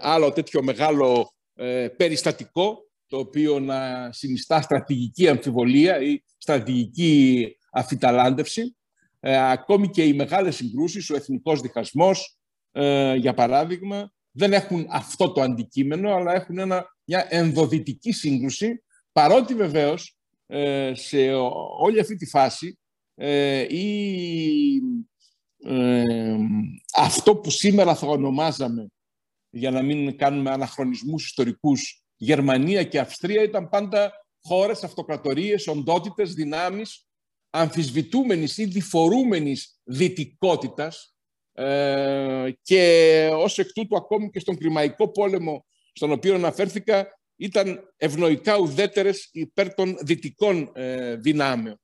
άλλο 0.00 0.32
τέτοιο 0.32 0.62
μεγάλο 0.62 1.32
περιστατικό 1.96 2.86
το 3.06 3.18
οποίο 3.18 3.60
να 3.60 4.12
συνιστά 4.12 4.60
στρατηγική 4.60 5.28
αμφιβολία 5.28 6.00
ή 6.00 6.22
στρατηγική 6.36 7.46
αφιταλάντευση. 7.72 8.76
Ε, 9.20 9.50
ακόμη 9.50 9.88
και 9.88 10.04
οι 10.04 10.12
μεγάλες 10.12 10.56
συγκρούσεις, 10.56 11.10
ο 11.10 11.16
εθνικός 11.16 11.60
διχασμός, 11.60 12.38
ε, 12.72 13.14
για 13.14 13.34
παράδειγμα, 13.34 14.12
δεν 14.30 14.52
έχουν 14.52 14.86
αυτό 14.90 15.32
το 15.32 15.40
αντικείμενο, 15.40 16.14
αλλά 16.14 16.34
έχουν 16.34 16.58
ένα, 16.58 16.84
μια 17.04 17.26
ενδοδυτική 17.28 18.12
σύγκρουση, 18.12 18.82
παρότι 19.16 19.54
βεβαίως 19.54 20.16
ε, 20.46 20.92
σε 20.94 21.32
όλη 21.78 22.00
αυτή 22.00 22.16
τη 22.16 22.26
φάση 22.26 22.78
αυτό 26.94 27.36
που 27.36 27.50
σήμερα 27.50 27.94
θα 27.94 28.06
ονομάζαμε, 28.06 28.86
για 29.50 29.70
να 29.70 29.82
μην 29.82 30.16
κάνουμε 30.16 30.50
αναχρονισμούς 30.50 31.24
ιστορικούς, 31.24 32.04
Γερμανία 32.16 32.84
και 32.84 32.98
Αυστρία 32.98 33.42
ήταν 33.42 33.68
πάντα 33.68 34.12
χώρες, 34.42 34.84
αυτοκρατορίες, 34.84 35.66
οντότητες, 35.66 36.34
δυνάμεις 36.34 37.06
αμφισβητούμενης 37.50 38.58
ή 38.58 38.64
διφορούμενης 38.64 39.80
δυτικότητας 39.84 41.14
ε, 41.52 42.50
και 42.62 43.28
ως 43.32 43.58
εκ 43.58 43.72
τούτου 43.72 43.96
ακόμη 43.96 44.30
και 44.30 44.40
στον 44.40 44.56
Κρημαϊκό 44.56 45.08
πόλεμο 45.08 45.66
στον 45.92 46.12
οποίο 46.12 46.34
αναφέρθηκα 46.34 47.15
ήταν 47.36 47.92
ευνοϊκά 47.96 48.58
ουδέτερες 48.58 49.28
υπέρ 49.32 49.74
των 49.74 49.96
δυτικών 50.00 50.70
ε, 50.74 51.16
δυνάμεων. 51.16 51.80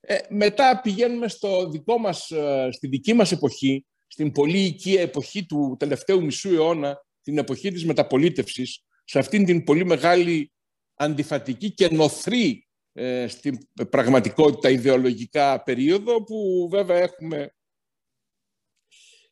Ε, 0.00 0.18
μετά 0.28 0.80
πηγαίνουμε 0.80 1.28
στο 1.28 1.68
δικό 1.68 1.98
μας, 1.98 2.30
ε, 2.30 2.68
στη 2.72 2.88
δική 2.88 3.12
μας 3.12 3.32
εποχή, 3.32 3.86
στην 4.06 4.32
πολύ 4.32 4.58
οικία 4.58 5.00
εποχή 5.00 5.46
του 5.46 5.76
τελευταίου 5.78 6.24
μισού 6.24 6.54
αιώνα, 6.54 7.04
την 7.22 7.38
εποχή 7.38 7.72
της 7.72 7.84
μεταπολίτευσης, 7.84 8.84
σε 9.04 9.18
αυτήν 9.18 9.44
την 9.44 9.64
πολύ 9.64 9.84
μεγάλη 9.84 10.52
αντιφατική 10.94 11.70
και 11.70 11.88
νοθρή 11.88 12.68
ε, 12.92 13.26
στην 13.28 13.58
πραγματικότητα 13.90 14.70
ιδεολογικά 14.70 15.62
περίοδο 15.62 16.24
που 16.24 16.68
βέβαια 16.70 16.98
έχουμε 16.98 17.54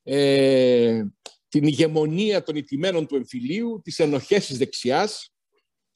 ε, 0.03 1.03
την 1.49 1.67
ηγεμονία 1.67 2.43
των 2.43 2.57
ιτημένων 2.57 3.07
του 3.07 3.17
εμφυλίου, 3.17 3.81
τις 3.85 3.99
ενοχές 3.99 4.47
της 4.47 4.59
δεξιάς 4.59 5.33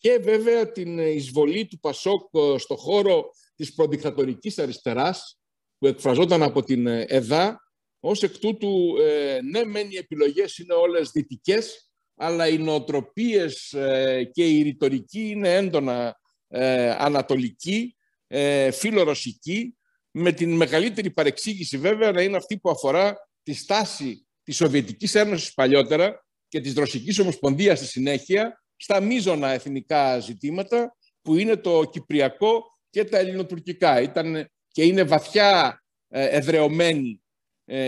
και 0.03 0.19
βέβαια 0.23 0.73
την 0.73 0.99
εισβολή 0.99 1.67
του 1.67 1.79
Πασόκ 1.79 2.29
ε, 2.33 2.59
στο 2.59 2.77
χώρο 2.77 3.31
της 3.57 3.75
προδικτατορικής 3.75 4.59
αριστεράς 4.59 5.39
που 5.79 5.87
εκφραζόταν 5.87 6.43
από 6.43 6.63
την 6.63 6.87
ΕΔΑ. 6.87 7.61
Ως 8.01 8.23
εκ 8.23 8.39
τούτου, 8.39 8.97
ε, 9.01 9.39
ναι, 9.43 9.65
μεν 9.65 9.91
οι 9.91 9.97
επιλογές 9.97 10.59
είναι 10.59 10.75
όλες 10.75 11.11
δυτικές, 11.11 11.91
αλλά 12.17 12.49
οι 12.49 12.59
νοοτροπίες 12.59 13.73
ε, 13.73 14.31
και 14.33 14.49
η 14.49 14.63
ρητορική 14.63 15.29
είναι 15.29 15.55
έντονα 15.55 16.21
ε, 16.49 16.91
ανατολική, 16.91 17.97
ε, 18.27 18.71
φιλορωσική, 18.71 19.77
με 20.11 20.33
την 20.33 20.57
μεγαλύτερη 20.57 21.11
παρεξήγηση 21.11 21.79
βέβαια 21.79 22.13
να 22.13 22.23
είναι 22.23 22.37
αυτή 22.37 22.59
που 22.59 22.71
αφορά 22.71 23.29
τη 23.43 23.53
στάση 23.55 24.27
της 24.43 24.57
Σοβιετικής 24.57 25.15
Ένωσης 25.15 25.55
παλιότερα 25.55 26.25
και 26.49 26.61
της 26.61 26.75
Ρωσικής 26.75 27.19
Ομοσπονδίας 27.19 27.79
στη 27.79 27.87
συνέχεια 27.87 28.62
στα 28.83 29.01
μείζωνα 29.01 29.49
εθνικά 29.49 30.19
ζητήματα 30.19 30.97
που 31.23 31.37
είναι 31.37 31.57
το 31.57 31.85
κυπριακό 31.85 32.63
και 32.91 33.05
τα 33.05 33.19
ελληνοτουρκικά. 33.19 34.01
Ήταν 34.01 34.51
και 34.69 34.85
είναι 34.85 35.03
βαθιά 35.03 35.83
εδρεωμένη 36.09 37.23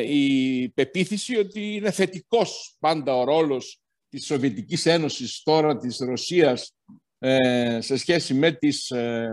η 0.06 0.68
πεποίθηση 0.68 1.36
ότι 1.36 1.74
είναι 1.74 1.90
θετικός 1.90 2.76
πάντα 2.78 3.16
ο 3.16 3.24
ρόλος 3.24 3.80
της 4.08 4.26
Σοβιετικής 4.26 4.86
Ένωσης, 4.86 5.42
τώρα 5.42 5.76
της 5.76 5.98
Ρωσίας, 5.98 6.74
ε, 7.18 7.78
σε 7.80 7.96
σχέση 7.96 8.34
με 8.34 8.52
τις 8.52 8.90
ε, 8.90 9.28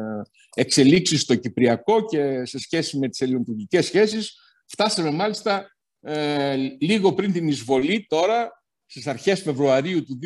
εξελίξεις 0.56 1.22
στο 1.22 1.36
Κυπριακό 1.36 2.06
και 2.06 2.46
σε 2.46 2.60
σχέση 2.60 2.98
με 2.98 3.10
τις 3.10 3.22
ελληνοτουρκικές 3.22 3.86
σχέσεις. 3.86 4.36
Φτάσαμε 4.68 5.12
μάλιστα 5.12 5.72
ε, 6.00 6.56
λίγο 6.80 7.13
πριν 7.13 7.32
την 7.32 7.48
εισβολή 7.48 8.06
τώρα, 8.10 8.61
στις 8.91 9.07
αρχές 9.07 9.41
Φεβρουαρίου 9.41 10.03
του 10.03 10.19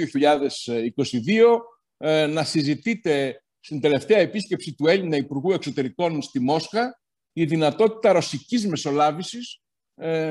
2022, 1.97 2.27
να 2.29 2.43
συζητείτε 2.43 3.43
στην 3.59 3.81
τελευταία 3.81 4.17
επίσκεψη 4.17 4.73
του 4.73 4.87
Έλληνα 4.87 5.15
Υπουργού 5.15 5.51
Εξωτερικών 5.51 6.21
στη 6.21 6.39
Μόσχα 6.39 6.99
η 7.33 7.45
δυνατότητα 7.45 8.11
ρωσικής 8.11 8.67
μεσολάβησης 8.67 9.61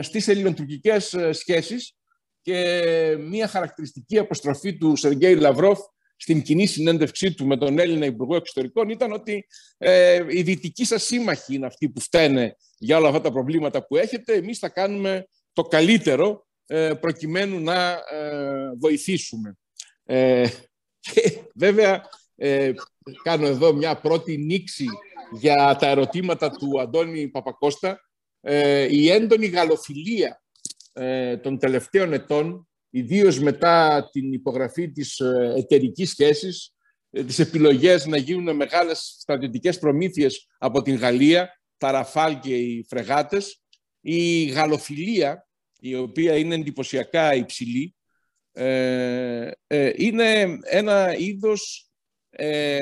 στις 0.01 0.29
ελληνοτουρκικές 0.29 1.17
σχέσεις 1.31 1.97
και 2.41 3.17
μία 3.21 3.47
χαρακτηριστική 3.49 4.19
αποστροφή 4.19 4.77
του 4.79 4.97
Σεργέη 4.97 5.35
Λαυρόφ 5.35 5.79
στην 6.17 6.43
κοινή 6.43 6.67
συνέντευξή 6.67 7.35
του 7.35 7.47
με 7.47 7.57
τον 7.57 7.79
Έλληνα 7.79 8.07
Υπουργό 8.07 8.37
Εξωτερικών 8.37 8.89
ήταν 8.89 9.13
ότι 9.13 9.47
ε, 9.79 10.25
οι 10.29 10.43
δυτικοί 10.43 10.85
σας 10.85 11.03
σύμμαχοι 11.03 11.55
είναι 11.55 11.67
αυτοί 11.67 11.89
που 11.91 12.01
φταίνε 12.01 12.57
για 12.79 12.97
όλα 12.97 13.09
αυτά 13.09 13.21
τα 13.21 13.33
προβλήματα 13.33 13.87
που 13.87 13.97
έχετε. 13.97 14.33
Εμείς 14.33 14.59
θα 14.59 14.69
κάνουμε 14.69 15.27
το 15.53 15.63
καλύτερο 15.63 16.29
ε, 16.31 16.54
προκειμένου 17.01 17.61
να 17.61 17.91
ε, 17.91 18.71
βοηθήσουμε. 18.79 19.57
Ε, 20.05 20.49
και 20.99 21.41
βέβαια 21.55 22.03
ε, 22.37 22.73
κάνω 23.23 23.47
εδώ 23.47 23.73
μια 23.73 23.97
πρώτη 23.97 24.37
νήξη 24.37 24.87
για 25.33 25.77
τα 25.81 25.87
ερωτήματα 25.87 26.51
του 26.51 26.81
Αντώνη 26.81 27.29
Παπακώστα. 27.29 28.01
η 28.89 29.11
έντονη 29.11 29.47
γαλοφιλία 29.47 30.43
ε, 30.97 31.37
των 31.37 31.59
τελευταίων 31.59 32.13
ετών, 32.13 32.69
ιδίως 32.91 33.39
μετά 33.39 34.09
την 34.13 34.33
υπογραφή 34.33 34.91
της 34.91 35.19
ε, 35.19 35.55
εταιρικής 35.57 36.11
σχέσης, 36.11 36.75
ε, 37.11 37.25
τις 37.25 37.39
επιλογές 37.39 38.07
να 38.07 38.17
γίνουν 38.17 38.57
μεγάλες 38.57 39.17
στρατιωτικές 39.19 39.79
προμήθειες 39.79 40.47
από 40.59 40.83
την 40.83 40.95
Γαλλία, 40.95 41.61
τα 41.77 41.91
Ραφάλ 41.91 42.39
και 42.39 42.57
οι 42.57 42.87
φρεγάτες, 42.89 43.63
η 44.01 44.45
γαλοφιλία 44.45 45.44
η 45.87 45.95
οποία 45.95 46.37
είναι 46.37 46.55
εντυπωσιακά 46.55 47.35
υψηλή, 47.35 47.95
ε, 48.53 49.51
ε, 49.67 49.93
είναι 49.97 50.59
ένα 50.63 51.17
είδος 51.17 51.91
ε, 52.31 52.81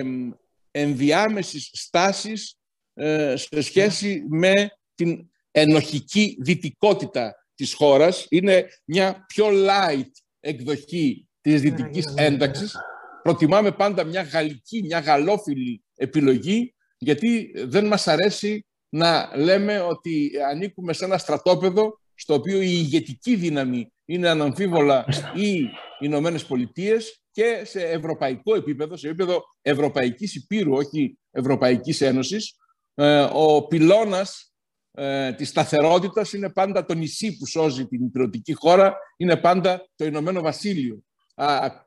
ενδιάμεσης 0.70 1.70
στάσης 1.72 2.58
ε, 2.94 3.34
σε 3.36 3.60
σχέση 3.60 4.24
με 4.28 4.70
την 4.94 5.30
ενοχική 5.50 6.36
δυτικότητα 6.40 7.34
της 7.54 7.74
χώρας. 7.74 8.26
Είναι 8.28 8.66
μια 8.84 9.24
πιο 9.28 9.46
light 9.50 10.10
εκδοχή 10.40 11.28
της 11.40 11.60
δυτικής 11.60 12.14
ένταξης. 12.16 12.76
Προτιμάμε 13.22 13.72
πάντα 13.72 14.04
μια 14.04 14.22
γαλλική, 14.22 14.82
μια 14.82 14.98
γαλλόφιλη 14.98 15.84
επιλογή, 15.94 16.74
γιατί 16.98 17.52
δεν 17.54 17.86
μας 17.86 18.08
αρέσει 18.08 18.66
να 18.88 19.36
λέμε 19.36 19.80
ότι 19.80 20.30
ανήκουμε 20.50 20.92
σε 20.92 21.04
ένα 21.04 21.18
στρατόπεδο 21.18 22.00
στο 22.22 22.34
οποίο 22.34 22.60
η 22.60 22.70
ηγετική 22.70 23.36
δύναμη 23.36 23.92
είναι 24.04 24.28
αναμφίβολα 24.28 25.04
οι 25.34 25.68
Ηνωμένες 26.00 26.44
Πολιτείες 26.44 27.22
και 27.30 27.62
σε 27.64 27.80
ευρωπαϊκό 27.80 28.54
επίπεδο, 28.54 28.96
σε 28.96 29.08
επίπεδο 29.08 29.42
Ευρωπαϊκής 29.62 30.34
Υπήρου, 30.34 30.72
όχι 30.72 31.18
Ευρωπαϊκής 31.30 32.00
Ένωσης, 32.00 32.56
ε, 32.94 33.28
ο 33.32 33.66
πυλώνας 33.66 34.52
ε, 34.92 35.32
της 35.32 35.48
σταθερότητας 35.48 36.32
είναι 36.32 36.50
πάντα 36.50 36.84
το 36.84 36.94
νησί 36.94 37.36
που 37.36 37.46
σώζει 37.46 37.86
την 37.86 38.04
υπηρετική 38.04 38.52
χώρα, 38.52 38.96
είναι 39.16 39.36
πάντα 39.36 39.88
το 39.96 40.04
Ηνωμένο 40.04 40.40
Βασίλειο. 40.40 41.02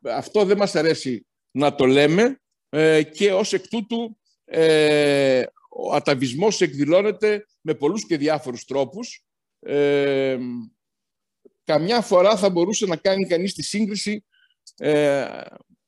Αυτό 0.02 0.46
δεν 0.46 0.58
μας 0.58 0.76
αρέσει 0.76 1.28
να 1.52 1.76
το 1.76 1.86
λέμε 1.86 2.42
ε, 2.70 3.04
και 3.04 3.34
ως 3.34 3.54
εκ 3.54 3.68
τούτου 3.68 4.18
ο 5.70 5.94
αταβισμός 5.94 6.62
εκδηλώνεται 6.62 7.46
με 7.62 7.74
πολλούς 7.74 8.06
και 8.06 8.18
διάφορους 8.18 8.66
τρόπους. 8.66 9.25
Ε, 9.68 10.38
καμιά 11.64 12.02
φορά 12.02 12.38
θα 12.38 12.50
μπορούσε 12.50 12.86
να 12.86 12.96
κάνει 12.96 13.26
κανείς 13.26 13.54
τη 13.54 13.64
σύγκριση 13.64 14.26
ε, 14.78 15.28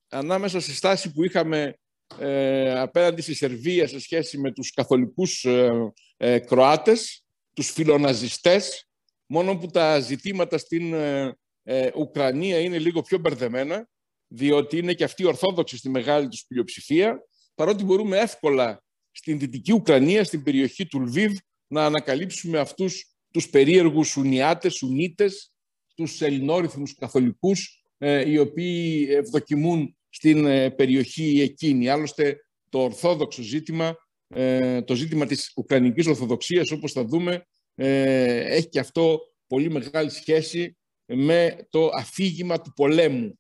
ανάμεσα 0.10 0.60
στη 0.60 0.74
στάση 0.74 1.12
που 1.12 1.24
είχαμε 1.24 1.78
ε, 2.20 2.80
απέναντι 2.80 3.22
στη 3.22 3.34
Σερβία 3.34 3.88
σε 3.88 4.00
σχέση 4.00 4.38
με 4.38 4.52
τους 4.52 4.72
καθολικούς 4.72 5.46
ε, 5.46 5.94
ε 6.18 6.40
Κροάτες, 6.40 7.24
τους 7.54 7.72
φιλοναζιστές, 7.72 8.90
μόνο 9.26 9.58
που 9.58 9.68
τα 9.68 10.00
ζητήματα 10.00 10.58
στην 10.58 10.94
ε, 10.94 11.90
Ουκρανία 11.96 12.60
είναι 12.60 12.80
λίγο 12.80 13.02
πιο 13.02 13.18
μπερδεμένα, 13.18 13.90
διότι 14.28 14.78
είναι 14.78 14.94
και 14.94 15.04
αυτοί 15.04 15.26
ορθόδοξοι 15.26 15.78
στη 15.78 15.90
μεγάλη 15.90 16.28
τους 16.28 16.46
πλειοψηφία, 16.48 17.20
παρότι 17.56 17.84
μπορούμε 17.84 18.18
εύκολα 18.18 18.84
στην 19.12 19.40
Δυτική 19.40 19.72
Ουκρανία, 19.72 20.24
στην 20.24 20.44
περιοχή 20.44 20.86
του 20.86 21.00
Λβίβ, 21.00 21.38
να 21.68 21.86
ανακαλύψουμε 21.86 22.60
αυτούς 22.60 23.17
τους 23.32 23.50
περίεργους 23.50 24.16
Ουνιάτες, 24.16 24.82
Ουνίτες, 24.82 25.52
τους 25.96 26.22
ελληνόριθμους 26.22 26.96
καθολικούς, 26.96 27.84
ε, 27.98 28.30
οι 28.30 28.38
οποίοι 28.38 29.08
ευδοκιμούν 29.10 29.98
στην 30.10 30.46
ε, 30.46 30.70
περιοχή 30.70 31.42
εκείνη. 31.42 31.90
Άλλωστε, 31.90 32.38
το 32.70 32.84
ορθόδοξο 32.84 33.42
ζήτημα, 33.42 33.96
ε, 34.28 34.82
το 34.82 34.96
ζήτημα 34.96 35.26
της 35.26 35.52
Ουκρανικής 35.56 36.08
Ορθοδοξίας, 36.08 36.72
όπως 36.72 36.92
θα 36.92 37.06
δούμε, 37.06 37.46
έχει 37.76 38.70
και 38.70 38.80
αυτό 38.80 39.20
πολύ 39.48 39.70
μεγάλη 39.70 40.10
σχέση 40.10 40.78
με 41.06 41.68
το 41.70 41.90
αφήγημα 41.94 42.62
του 42.62 42.74
πολέμου, 42.74 43.40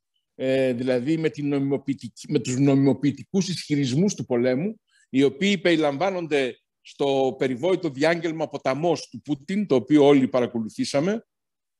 δηλαδή 0.73 1.17
με, 1.17 1.29
την 1.29 1.47
με 2.27 2.39
τους 2.39 2.57
νομιμοποιητικούς 2.57 3.47
ισχυρισμούς 3.49 4.13
του 4.13 4.25
πολέμου, 4.25 4.79
οι 5.09 5.23
οποίοι 5.23 5.57
περιλαμβάνονται 5.57 6.55
στο 6.89 7.35
περιβόητο 7.37 7.89
διάγγελμα 7.89 8.47
ποταμός 8.47 9.09
του 9.09 9.21
Πούτιν, 9.21 9.67
το 9.67 9.75
οποίο 9.75 10.05
όλοι 10.05 10.27
παρακολουθήσαμε, 10.27 11.25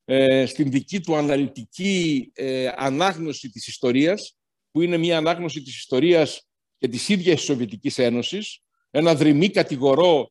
ε, 0.04 0.46
στην 0.46 0.70
δική 0.70 1.00
του 1.00 1.16
αναλυτική 1.16 2.30
ε, 2.34 2.70
ανάγνωση 2.76 3.50
της 3.50 3.66
ιστορίας, 3.66 4.38
που 4.70 4.80
είναι 4.80 4.96
μια 4.96 5.16
ανάγνωση 5.16 5.62
της 5.62 5.76
ιστορίας 5.76 6.48
και 6.78 6.88
της 6.88 7.08
ίδιας 7.08 7.36
της 7.36 7.44
Σοβιετικής 7.44 7.98
Ένωσης, 7.98 8.60
ένα 8.90 9.14
δρυμή 9.14 9.48
κατηγορό 9.48 10.30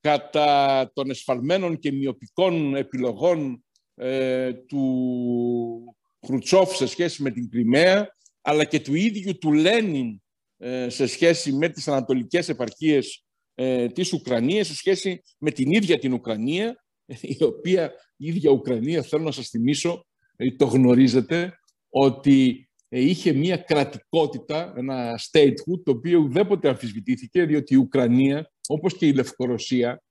κατά 0.00 0.90
των 0.94 1.10
εσφαλμένων 1.10 1.78
και 1.78 1.92
μειοπικών 1.92 2.74
επιλογών 2.76 3.64
ε, 3.94 4.52
του 4.52 5.96
Χρουτσόφ 6.26 6.76
σε 6.76 6.86
σχέση 6.86 7.22
με 7.22 7.30
την 7.30 7.50
Κρυμαία, 7.50 8.16
αλλά 8.40 8.64
και 8.64 8.80
του 8.80 8.94
ίδιου 8.94 9.38
του 9.38 9.52
Λένιν 9.52 10.22
ε, 10.56 10.88
σε 10.88 11.06
σχέση 11.06 11.52
με 11.52 11.68
τις 11.68 11.88
ανατολικές 11.88 12.48
επαρχίες 12.48 13.22
ε, 13.60 13.88
της 13.88 14.12
Ουκρανίας, 14.12 14.66
σε 14.66 14.74
σχέση 14.74 15.22
με 15.38 15.50
την 15.50 15.70
ίδια 15.70 15.98
την 15.98 16.12
Ουκρανία, 16.12 16.84
η 17.20 17.44
οποία 17.44 17.92
η 18.16 18.26
ίδια 18.26 18.50
Ουκρανία, 18.50 19.02
θέλω 19.02 19.22
να 19.22 19.30
σας 19.30 19.48
θυμίσω, 19.48 20.06
ε, 20.36 20.50
το 20.50 20.64
γνωρίζετε, 20.64 21.58
ότι 21.88 22.68
είχε 22.88 23.32
μια 23.32 23.56
κρατικότητα, 23.56 24.72
ένα 24.76 25.20
statehood, 25.30 25.82
το 25.84 25.90
οποίο 25.90 26.18
ουδέποτε 26.18 26.68
αμφισβητήθηκε, 26.68 27.44
διότι 27.44 27.74
η 27.74 27.76
Ουκρανία, 27.76 28.50
όπως 28.66 28.96
και 28.96 29.06
η 29.06 29.12
Λευκορωσία, 29.12 30.02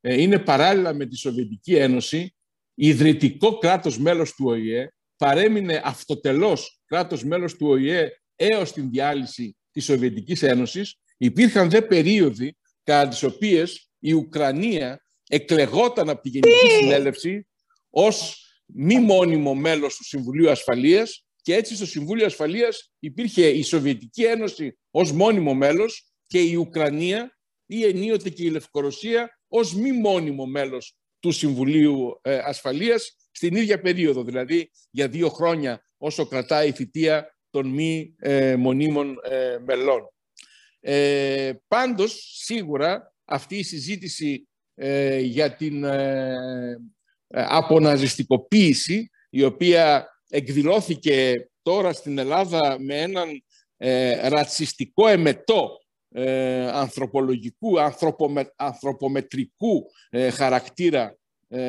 είναι 0.00 0.38
παράλληλα 0.38 0.94
με 0.94 1.06
τη 1.06 1.16
Σοβιετική 1.16 1.74
Ένωση, 1.74 2.34
ιδρυτικό 2.74 3.58
κράτος 3.58 3.98
μέλος 3.98 4.34
του 4.34 4.44
ΟΗΕ, 4.46 4.92
παρέμεινε 5.16 5.80
αυτοτελώς 5.84 6.80
κράτος 6.84 7.24
μέλος 7.24 7.56
του 7.56 7.66
ΟΗΕ 7.66 8.08
έως 8.36 8.72
την 8.72 8.90
διάλυση 8.90 9.56
της 9.70 9.84
Σοβιετικής 9.84 10.42
Ένωσης, 10.42 10.98
υπήρχαν 11.16 11.70
δε 11.70 11.82
περίοδοι 11.82 12.56
κατά 12.84 13.08
τις 13.08 13.22
οποίες 13.22 13.90
η 13.98 14.12
Ουκρανία 14.12 15.04
εκλεγόταν 15.28 16.08
από 16.08 16.22
τη 16.22 16.28
Γενική 16.28 16.68
Συνέλευση 16.78 17.46
ως 17.90 18.44
μη 18.66 19.00
μόνιμο 19.00 19.54
μέλος 19.54 19.96
του 19.96 20.04
Συμβουλίου 20.04 20.50
Ασφαλείας 20.50 21.24
και 21.42 21.54
έτσι 21.54 21.76
στο 21.76 21.86
Συμβούλιο 21.86 22.26
Ασφαλείας 22.26 22.92
υπήρχε 22.98 23.48
η 23.48 23.62
Σοβιετική 23.62 24.24
Ένωση 24.24 24.78
ως 24.90 25.12
μόνιμο 25.12 25.54
μέλος 25.54 26.12
και 26.26 26.40
η 26.40 26.54
Ουκρανία 26.54 27.36
ή 27.66 27.84
ενίοτε 27.84 28.30
και 28.30 28.44
η 28.44 28.50
Λευκορωσία 28.50 29.38
ως 29.48 29.74
μη 29.74 29.92
μόνιμο 29.92 30.46
μέλος 30.46 30.96
του 31.20 31.30
Συμβουλίου 31.30 32.20
ε, 32.22 32.38
Ασφαλείας 32.38 33.16
στην 33.30 33.54
ίδια 33.54 33.80
περίοδο, 33.80 34.24
δηλαδή 34.24 34.70
για 34.90 35.08
δύο 35.08 35.28
χρόνια 35.28 35.84
όσο 35.96 36.26
κρατάει 36.26 36.68
η 36.68 36.72
θητεία 36.72 37.36
των 37.50 37.68
μη 37.68 38.14
ε, 38.18 38.56
μονίμων 38.56 39.16
ε, 39.22 39.58
μελών. 39.64 40.13
Ε, 40.86 41.52
πάντως, 41.68 42.38
σίγουρα, 42.42 43.14
αυτή 43.24 43.56
η 43.56 43.62
συζήτηση 43.62 44.48
ε, 44.74 45.18
για 45.18 45.56
την 45.56 45.84
ε, 45.84 46.76
αποναζιστικοποίηση, 47.28 49.10
η 49.30 49.42
οποία 49.42 50.08
εκδηλώθηκε 50.28 51.48
τώρα 51.62 51.92
στην 51.92 52.18
Ελλάδα 52.18 52.76
με 52.80 53.00
έναν 53.00 53.28
ρατσιστικό 54.22 55.08
εμετό 55.08 55.78
ανθρωπολογικού, 56.72 57.74
ανθρωπομετρικού 58.56 59.86
χαρακτήρα 60.32 61.18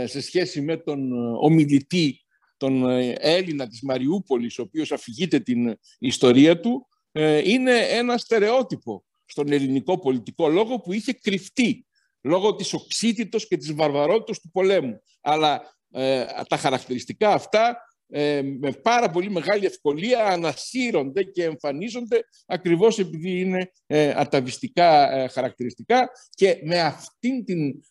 σε 0.05 0.21
σχέση 0.21 0.61
με 0.61 0.77
τον 0.77 1.11
ομιλητή 1.35 2.25
τον 2.57 2.89
ε, 2.89 3.15
Έλληνα 3.19 3.67
της 3.67 3.81
Μαριούπολης, 3.81 4.59
ο 4.59 4.61
οποίος 4.61 4.91
αφηγείται 4.91 5.39
την 5.39 5.77
ιστορία 5.99 6.59
του, 6.59 6.87
ε, 6.87 6.94
είναι 7.43 7.77
ένα 7.77 8.17
στερεότυπο 8.17 9.03
στον 9.25 9.51
ελληνικό 9.51 9.99
πολιτικό 9.99 10.49
λόγο 10.49 10.79
που 10.79 10.93
είχε 10.93 11.13
κρυφτεί 11.13 11.85
λόγω 12.21 12.55
της 12.55 12.73
οξύτητος 12.73 13.47
και 13.47 13.57
της 13.57 13.73
βαρβαρότητας 13.73 14.39
του 14.39 14.51
πολέμου. 14.51 15.01
Αλλά 15.21 15.61
ε, 15.91 16.25
τα 16.47 16.57
χαρακτηριστικά 16.57 17.33
αυτά 17.33 17.77
με 18.59 18.71
πάρα 18.81 19.09
πολύ 19.09 19.29
μεγάλη 19.29 19.65
ευκολία 19.65 20.25
ανασύρονται 20.25 21.23
και 21.23 21.43
εμφανίζονται 21.43 22.19
ακριβώς 22.45 22.99
επειδή 22.99 23.39
είναι 23.39 23.71
αταβιστικά 24.15 25.09
χαρακτηριστικά 25.31 26.09
και 26.29 26.59
με 26.63 26.81
αυτήν 26.81 27.45
την 27.45 27.83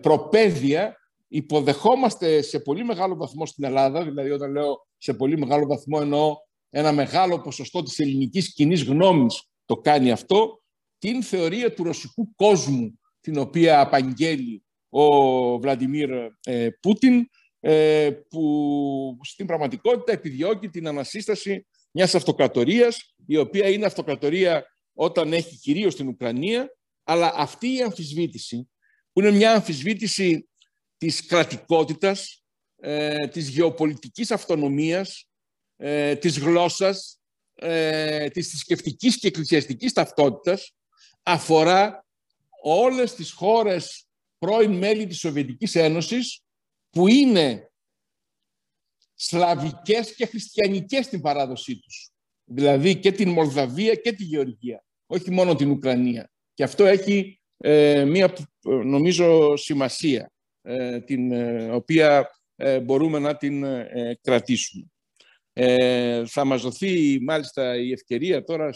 προπαίδεια 0.00 0.96
υποδεχόμαστε 1.28 2.42
σε 2.42 2.60
πολύ 2.60 2.84
μεγάλο 2.84 3.16
βαθμό 3.16 3.46
στην 3.46 3.64
Ελλάδα, 3.64 4.04
δηλαδή 4.04 4.30
όταν 4.30 4.52
λέω 4.52 4.86
σε 4.96 5.14
πολύ 5.14 5.38
μεγάλο 5.38 5.66
βαθμό 5.66 5.98
εννοώ 6.02 6.36
ένα 6.70 6.92
μεγάλο 6.92 7.40
ποσοστό 7.40 7.82
της 7.82 7.98
ελληνικής 7.98 8.54
κοινή 8.54 8.76
γνώμης 8.76 9.42
το 9.64 9.76
κάνει 9.76 10.10
αυτό, 10.10 10.62
την 10.98 11.22
θεωρία 11.22 11.74
του 11.74 11.84
ρωσικού 11.84 12.34
κόσμου 12.34 13.00
την 13.20 13.38
οποία 13.38 13.80
απαγγέλει 13.80 14.64
ο 14.88 15.04
Βλαντιμίρ 15.58 16.10
ε, 16.44 16.68
Πούτιν, 16.80 17.28
ε, 17.60 18.10
που 18.28 19.18
στην 19.22 19.46
πραγματικότητα 19.46 20.12
επιδιώκει 20.12 20.68
την 20.68 20.86
ανασύσταση 20.88 21.66
μιας 21.90 22.14
αυτοκρατορίας, 22.14 23.14
η 23.26 23.36
οποία 23.36 23.68
είναι 23.68 23.86
αυτοκρατορία 23.86 24.66
όταν 24.92 25.32
έχει 25.32 25.56
κυρίως 25.56 25.96
την 25.96 26.08
Ουκρανία, 26.08 26.76
αλλά 27.04 27.32
αυτή 27.36 27.74
η 27.74 27.82
αμφισβήτηση, 27.82 28.70
που 29.12 29.20
είναι 29.20 29.30
μια 29.30 29.52
αμφισβήτηση 29.54 30.48
της 30.96 31.26
κρατικότητας, 31.26 32.44
ε, 32.76 33.28
της 33.28 33.48
γεωπολιτικής 33.48 34.30
αυτονομίας, 34.30 35.29
ε, 35.80 36.16
της 36.16 36.38
γλώσσας, 36.38 37.20
ε, 37.54 38.28
της 38.28 38.48
θρησκευτικής 38.48 39.18
και 39.18 39.26
εκκλησιαστικής 39.26 39.92
ταυτότητας, 39.92 40.74
αφορά 41.22 42.06
όλες 42.62 43.14
τις 43.14 43.32
χώρες 43.32 44.06
πρώην 44.38 44.72
μέλη 44.72 45.06
της 45.06 45.18
Σοβιετικής 45.18 45.74
Ένωσης 45.74 46.40
που 46.90 47.08
είναι 47.08 47.70
σλαβικές 49.14 50.14
και 50.14 50.26
χριστιανικές 50.26 51.04
στην 51.04 51.20
παράδοσή 51.20 51.78
τους. 51.80 52.10
Δηλαδή 52.44 52.96
και 52.96 53.12
την 53.12 53.30
Μολδαβία 53.30 53.94
και 53.94 54.12
τη 54.12 54.24
Γεωργία, 54.24 54.84
όχι 55.06 55.30
μόνο 55.30 55.54
την 55.54 55.70
Ουκρανία. 55.70 56.30
Και 56.54 56.62
αυτό 56.62 56.84
έχει 56.84 57.40
ε, 57.62 58.04
μία, 58.04 58.32
νομίζω, 58.64 59.56
σημασία, 59.56 60.32
ε, 60.62 61.00
την 61.00 61.32
ε, 61.32 61.70
οποία 61.70 62.30
μπορούμε 62.82 63.18
να 63.18 63.36
την 63.36 63.64
κρατήσουμε. 64.20 64.86
Θα 66.26 66.44
μας 66.44 66.62
δοθεί, 66.62 67.18
μάλιστα, 67.22 67.76
η 67.76 67.92
ευκαιρία 67.92 68.44
τώρα, 68.44 68.70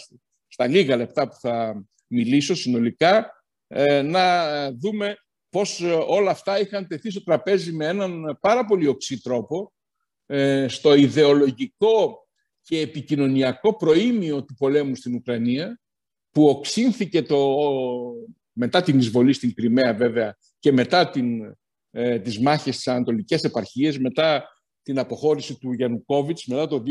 στα 0.48 0.66
λίγα 0.66 0.96
λεπτά 0.96 1.28
που 1.28 1.34
θα 1.40 1.84
μιλήσω 2.06 2.54
συνολικά, 2.54 3.44
να 4.04 4.72
δούμε 4.72 5.16
πώς 5.48 5.80
όλα 6.06 6.30
αυτά 6.30 6.60
είχαν 6.60 6.86
τεθεί 6.86 7.10
στο 7.10 7.22
τραπέζι 7.22 7.72
με 7.72 7.86
έναν 7.86 8.38
πάρα 8.40 8.64
πολύ 8.64 8.86
οξύ 8.86 9.22
τρόπο, 9.22 9.72
στο 10.66 10.94
ιδεολογικό 10.94 12.26
και 12.62 12.80
επικοινωνιακό 12.80 13.76
προήμιο 13.76 14.44
του 14.44 14.54
πολέμου 14.54 14.94
στην 14.94 15.14
Ουκρανία, 15.14 15.80
που 16.30 16.44
οξύνθηκε 16.48 17.22
το, 17.22 17.56
μετά 18.52 18.82
την 18.82 18.98
εισβολή 18.98 19.32
στην 19.32 19.54
Κρυμαία 19.54 19.94
βέβαια 19.94 20.36
και 20.58 20.72
μετά 20.72 21.10
την, 21.10 21.56
ε, 21.90 22.18
τις 22.18 22.40
μάχες 22.40 22.74
στις 22.74 22.88
Ανατολικές 22.88 23.42
επαρχίες, 23.42 23.98
μετά 23.98 24.48
την 24.84 24.98
αποχώρηση 24.98 25.58
του 25.58 25.72
Γιαννουκόβιτς, 25.72 26.46
μετά 26.46 26.66
το 26.66 26.82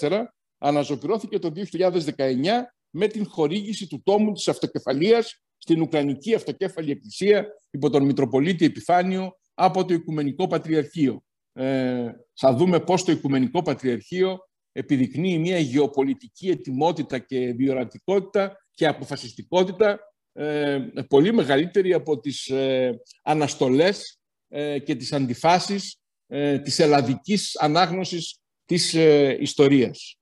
2014, 0.00 0.24
αναζωπηρώθηκε 0.58 1.38
το 1.38 1.52
2019 1.54 2.72
με 2.90 3.06
την 3.06 3.26
χορήγηση 3.26 3.86
του 3.86 4.02
τόμου 4.04 4.32
της 4.32 4.48
αυτοκεφαλίας 4.48 5.42
στην 5.56 5.80
Ουκρανική 5.80 6.34
Αυτοκέφαλη 6.34 6.90
Εκκλησία 6.90 7.46
υπό 7.70 7.90
τον 7.90 8.04
Μητροπολίτη 8.04 8.64
Επιφάνιο 8.64 9.36
από 9.54 9.84
το 9.84 9.94
Οικουμενικό 9.94 10.46
Πατριαρχείο. 10.46 11.22
Ε, 11.52 12.10
θα 12.34 12.54
δούμε 12.54 12.80
πώς 12.80 13.04
το 13.04 13.12
Οικουμενικό 13.12 13.62
Πατριαρχείο 13.62 14.38
επιδεικνύει 14.72 15.38
μια 15.38 15.58
γεωπολιτική 15.58 16.48
ετοιμότητα 16.48 17.18
και 17.18 17.52
διορατικότητα 17.52 18.56
και 18.70 18.86
αποφασιστικότητα 18.86 19.98
ε, 20.32 20.78
πολύ 21.08 21.32
μεγαλύτερη 21.32 21.92
από 21.92 22.20
τις 22.20 22.48
ε, 22.48 23.00
αναστολές 23.22 24.20
ε, 24.48 24.78
και 24.78 24.94
τις 24.94 25.12
αντιφάσεις 25.12 26.00
ε, 26.26 26.58
της 26.58 26.78
ελλαδικής 26.78 27.58
ανάγνωσης 27.58 28.38
της 28.64 28.94
ε, 28.94 29.36
ιστορίας. 29.40 30.18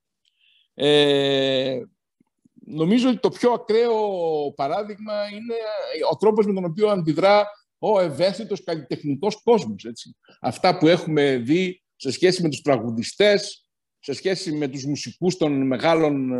Νομίζω 2.67 3.09
ότι 3.09 3.19
το 3.19 3.29
πιο 3.29 3.51
ακραίο 3.51 3.97
παράδειγμα 4.55 5.13
είναι 5.29 5.55
ο 6.11 6.15
τρόπος 6.15 6.45
με 6.45 6.53
τον 6.53 6.65
οποίο 6.65 6.89
αντιδρά 6.89 7.45
ο 7.79 7.99
ευαίσθητος 7.99 8.63
καλλιτεχνικός 8.63 9.41
κόσμος. 9.43 9.83
Έτσι. 9.83 10.15
Αυτά 10.41 10.77
που 10.77 10.87
έχουμε 10.87 11.37
δει 11.37 11.83
σε 11.95 12.11
σχέση 12.11 12.41
με 12.41 12.49
τους 12.49 12.61
τραγουδιστές, 12.61 13.65
σε 13.99 14.13
σχέση 14.13 14.51
με 14.51 14.67
τους 14.67 14.85
μουσικούς 14.85 15.37
των 15.37 15.67
μεγάλων 15.67 16.31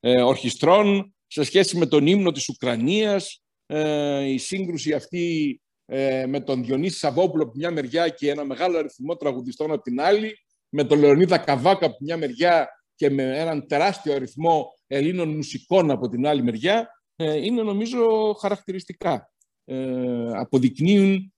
ε, 0.00 0.22
ορχιστρών, 0.22 1.14
σε 1.26 1.42
σχέση 1.42 1.76
με 1.78 1.86
τον 1.86 2.06
ύμνο 2.06 2.30
της 2.30 2.48
Ουκρανίας, 2.48 3.42
ε, 3.66 4.24
η 4.24 4.38
σύγκρουση 4.38 4.92
αυτή 4.92 5.60
ε, 5.86 6.26
με 6.26 6.40
τον 6.40 6.64
Διονύση 6.64 6.98
Σαββόπουλο 6.98 7.42
από 7.42 7.52
μια 7.54 7.70
μεριά 7.70 8.08
και 8.08 8.30
ένα 8.30 8.44
μεγάλο 8.44 8.78
αριθμό 8.78 9.16
τραγουδιστών 9.16 9.72
από 9.72 9.82
την 9.82 10.00
άλλη, 10.00 10.38
με 10.68 10.84
τον 10.84 10.98
Λεωνίδα 10.98 11.38
Καβάκα 11.38 11.86
από 11.86 11.96
μια 12.00 12.16
μεριά 12.16 12.68
και 12.94 13.10
με 13.10 13.38
έναν 13.38 13.66
τεράστιο 13.66 14.14
αριθμό 14.14 14.66
Ελλήνων 14.86 15.28
μουσικών 15.28 15.90
από 15.90 16.08
την 16.08 16.26
άλλη 16.26 16.42
μεριά, 16.42 16.88
ε, 17.16 17.44
είναι 17.44 17.62
νομίζω 17.62 18.32
χαρακτηριστικά. 18.40 19.32
Ε, 19.64 20.30
αποδεικνύουν 20.32 21.34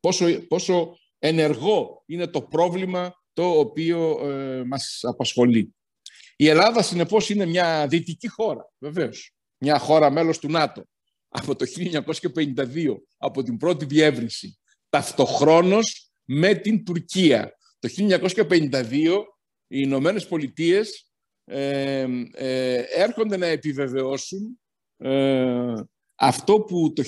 πόσο, 0.00 0.26
πόσο 0.48 0.96
ενεργό 1.18 2.02
είναι 2.06 2.26
το 2.26 2.42
πρόβλημα 2.42 3.14
το 3.32 3.58
οποίο 3.58 4.28
ε, 4.30 4.64
μας 4.66 5.00
απασχολεί. 5.02 5.74
Η 6.36 6.48
Ελλάδα, 6.48 6.82
συνεπώς, 6.82 7.30
είναι 7.30 7.46
μια 7.46 7.86
δυτική 7.86 8.28
χώρα, 8.28 8.72
βεβαίως. 8.78 9.34
Μια 9.58 9.78
χώρα 9.78 10.10
μέλος 10.10 10.38
του 10.38 10.50
ΝΑΤΟ. 10.50 10.84
Από 11.34 11.56
το 11.56 11.66
1952, 12.14 12.96
από 13.16 13.42
την 13.42 13.56
πρώτη 13.56 13.84
διεύρυνση, 13.84 14.58
ταυτοχρόνως 14.88 16.10
με 16.24 16.54
την 16.54 16.84
Τουρκία. 16.84 17.56
Το 17.78 17.88
1952, 17.88 19.24
οι 19.66 19.80
Ηνωμένες 19.84 20.26
Πολιτείες 20.26 21.06
ε, 21.44 22.06
ε, 22.32 22.82
έρχονται 22.94 23.36
να 23.36 23.46
επιβεβαιώσουν 23.46 24.60
ε, 24.96 25.74
αυτό 26.14 26.60
που 26.60 26.92
το 26.92 27.02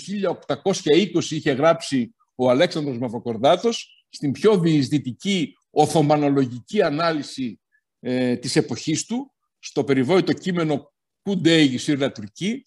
1820 0.64 1.30
είχε 1.30 1.52
γράψει 1.52 2.14
ο 2.34 2.50
Αλέξανδρος 2.50 2.98
Μαυροκορδάτος 2.98 4.06
στην 4.08 4.32
πιο 4.32 4.58
διεισδυτική 4.58 5.56
οθωμανολογική 5.70 6.82
ανάλυση 6.82 7.60
ε, 8.00 8.36
της 8.36 8.56
εποχής 8.56 9.04
του 9.04 9.34
στο 9.58 9.84
περιβόητο 9.84 10.32
κείμενο 10.32 10.92
Κουντέι 11.22 11.78
Σύρνα 11.78 12.12
Τουρκή, 12.12 12.66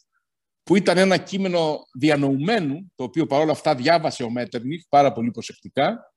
που 0.67 0.75
ήταν 0.75 0.97
ένα 0.97 1.17
κείμενο 1.17 1.87
διανοουμένου, 1.93 2.91
το 2.95 3.03
οποίο 3.03 3.25
παρόλα 3.25 3.51
αυτά 3.51 3.75
διάβασε 3.75 4.23
ο 4.23 4.29
Μέτερνιχ 4.29 4.81
πάρα 4.89 5.11
πολύ 5.11 5.31
προσεκτικά. 5.31 6.13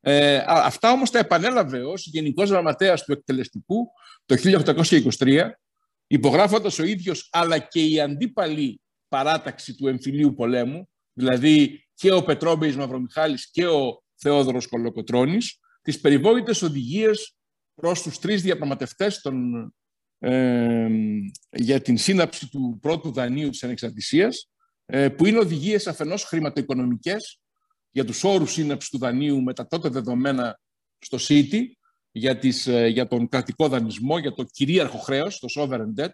Ε, 0.00 0.42
αυτά 0.46 0.92
όμως 0.92 1.10
τα 1.10 1.18
επανέλαβε 1.18 1.84
ως 1.84 2.06
Γενικός 2.06 2.50
Γραμματέας 2.50 3.04
του 3.04 3.12
Εκτελεστικού 3.12 3.86
το 4.26 4.36
1823, 5.18 5.50
υπογράφοντας 6.06 6.78
ο 6.78 6.84
ίδιος 6.84 7.28
αλλά 7.32 7.58
και 7.58 7.84
η 7.84 8.00
αντίπαλη 8.00 8.80
παράταξη 9.08 9.74
του 9.74 9.88
εμφυλίου 9.88 10.34
πολέμου, 10.34 10.88
δηλαδή 11.12 11.86
και 11.94 12.12
ο 12.12 12.22
Πετρόμπεης 12.22 12.76
Μαυρομιχάλης 12.76 13.50
και 13.50 13.66
ο 13.66 14.02
Θεόδωρος 14.14 14.66
Κολοκοτρώνης, 14.66 15.58
τις 15.82 16.00
περιβόητες 16.00 16.62
οδηγίες 16.62 17.36
προς 17.74 18.02
τους 18.02 18.18
τρεις 18.18 18.42
διαπραγματευτές 18.42 19.20
των, 19.20 19.74
ε, 20.20 20.88
για 21.50 21.80
την 21.80 21.96
σύναψη 21.96 22.50
του 22.50 22.78
πρώτου 22.82 23.12
δανείου 23.12 23.50
της 23.50 23.64
ανεξαρτησίας, 23.64 24.50
ε, 24.86 25.08
που 25.08 25.26
είναι 25.26 25.38
οδηγίες 25.38 25.86
αφενός 25.86 26.24
χρηματοοικονομικές 26.24 27.40
για 27.90 28.04
τους 28.04 28.24
όρους 28.24 28.52
σύναψης 28.52 28.90
του 28.90 28.98
δανείου 28.98 29.42
με 29.42 29.54
τα 29.54 29.66
τότε 29.66 29.88
δεδομένα 29.88 30.60
στο 30.98 31.18
City, 31.20 31.60
για, 32.12 32.38
τις, 32.38 32.66
ε, 32.66 32.86
για 32.86 33.06
τον 33.06 33.28
κρατικό 33.28 33.68
δανεισμό, 33.68 34.18
για 34.18 34.32
το 34.32 34.44
κυρίαρχο 34.44 34.98
χρέος, 34.98 35.38
το 35.38 35.48
sovereign 35.56 36.00
debt, 36.00 36.12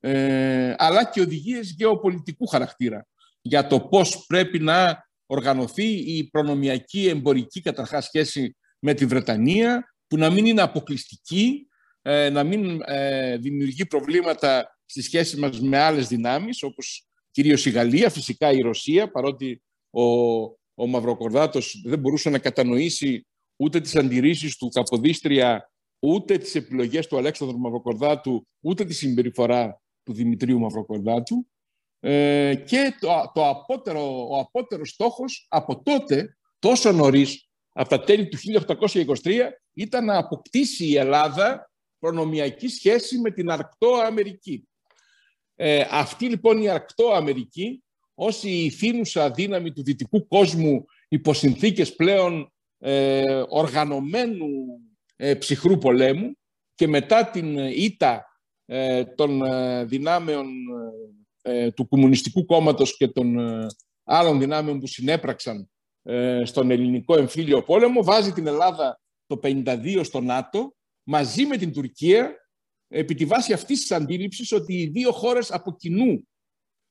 ε, 0.00 0.74
αλλά 0.78 1.04
και 1.04 1.20
οδηγίες 1.20 1.70
γεωπολιτικού 1.70 2.46
χαρακτήρα 2.46 3.06
για 3.40 3.66
το 3.66 3.80
πώς 3.80 4.24
πρέπει 4.26 4.58
να 4.58 5.08
οργανωθεί 5.26 5.86
η 5.86 6.28
προνομιακή 6.30 7.08
εμπορική 7.08 7.60
καταρχάς 7.60 8.04
σχέση 8.04 8.56
με 8.78 8.94
τη 8.94 9.06
Βρετανία, 9.06 9.94
που 10.06 10.16
να 10.16 10.30
μην 10.30 10.46
είναι 10.46 10.62
αποκλειστική, 10.62 11.66
ε, 12.02 12.30
να 12.30 12.44
μην 12.44 12.80
ε, 12.84 13.36
δημιουργεί 13.36 13.86
προβλήματα 13.86 14.78
στη 14.84 15.02
σχέση 15.02 15.36
μας 15.36 15.60
με 15.60 15.78
άλλες 15.78 16.08
δυνάμεις, 16.08 16.62
όπως 16.62 17.06
κυρίως 17.30 17.66
η 17.66 17.70
Γαλλία, 17.70 18.10
φυσικά 18.10 18.52
η 18.52 18.60
Ρωσία, 18.60 19.10
παρότι 19.10 19.62
ο, 19.90 20.02
ο 20.74 20.86
Μαυροκορδάτος 20.86 21.82
δεν 21.84 21.98
μπορούσε 21.98 22.30
να 22.30 22.38
κατανοήσει 22.38 23.26
ούτε 23.56 23.80
τις 23.80 23.96
αντιρρήσεις 23.96 24.56
του 24.56 24.68
Καποδίστρια, 24.68 25.70
ούτε 25.98 26.38
τις 26.38 26.54
επιλογές 26.54 27.06
του 27.06 27.16
Αλέξανδρου 27.16 27.58
Μαυροκορδάτου, 27.58 28.46
ούτε 28.60 28.84
τη 28.84 28.94
συμπεριφορά 28.94 29.82
του 30.02 30.12
Δημητρίου 30.12 30.58
Μαυροκορδάτου. 30.58 31.46
Ε, 32.00 32.54
και 32.66 32.96
το, 33.00 33.30
το 33.34 33.48
απότερο, 33.48 34.28
ο 34.28 34.38
απότερος 34.38 34.88
στόχος 34.88 35.46
από 35.48 35.82
τότε, 35.82 36.36
τόσο 36.58 36.92
νωρίς, 36.92 37.48
από 37.72 37.88
τα 37.88 38.00
τέλη 38.00 38.28
του 38.28 38.38
1823 39.22 39.50
ήταν 39.72 40.04
να 40.04 40.18
αποκτήσει 40.18 40.84
η 40.86 40.96
Ελλάδα 40.96 41.71
προνομιακή 42.02 42.68
σχέση 42.68 43.18
με 43.18 43.30
την 43.30 43.50
Αρκτό 43.50 43.94
Αμερική. 43.94 44.68
Ε, 45.54 45.84
αυτή 45.90 46.28
λοιπόν 46.28 46.62
η 46.62 46.68
Αρκτό 46.68 47.08
Αμερική, 47.12 47.82
ως 48.14 48.42
η 48.42 48.70
θύνουσα 48.70 49.30
δύναμη 49.30 49.72
του 49.72 49.82
δυτικού 49.82 50.26
κόσμου 50.26 50.84
υπό 51.08 51.34
συνθήκες 51.34 51.94
πλέον 51.94 52.52
ε, 52.78 53.42
οργανωμένου 53.48 54.48
ε, 55.16 55.34
ψυχρού 55.34 55.78
πολέμου 55.78 56.36
και 56.74 56.88
μετά 56.88 57.30
την 57.30 57.56
ήττα 57.58 58.26
ε, 58.66 59.04
των 59.04 59.42
ε, 59.42 59.84
δυνάμεων 59.84 60.46
του 61.74 61.88
Κομμουνιστικού 61.88 62.44
Κόμματος 62.44 62.96
και 62.96 63.08
των 63.08 63.36
άλλων 64.04 64.38
δυνάμεων 64.38 64.80
που 64.80 64.86
συνέπραξαν 64.86 65.70
ε, 66.02 66.42
στον 66.44 66.70
ελληνικό 66.70 67.18
εμφύλιο 67.18 67.62
πόλεμο, 67.62 68.04
βάζει 68.04 68.32
την 68.32 68.46
Ελλάδα 68.46 69.00
το 69.26 69.40
52 69.42 70.00
στο 70.04 70.20
ΝΑΤΟ, 70.20 70.74
μαζί 71.02 71.46
με 71.46 71.56
την 71.56 71.72
Τουρκία, 71.72 72.36
επί 72.88 73.14
τη 73.14 73.24
βάση 73.24 73.52
αυτής 73.52 73.80
της 73.80 73.92
αντίληψης 73.92 74.52
ότι 74.52 74.74
οι 74.74 74.86
δύο 74.86 75.12
χώρες 75.12 75.50
από 75.50 75.76
κοινού 75.76 76.28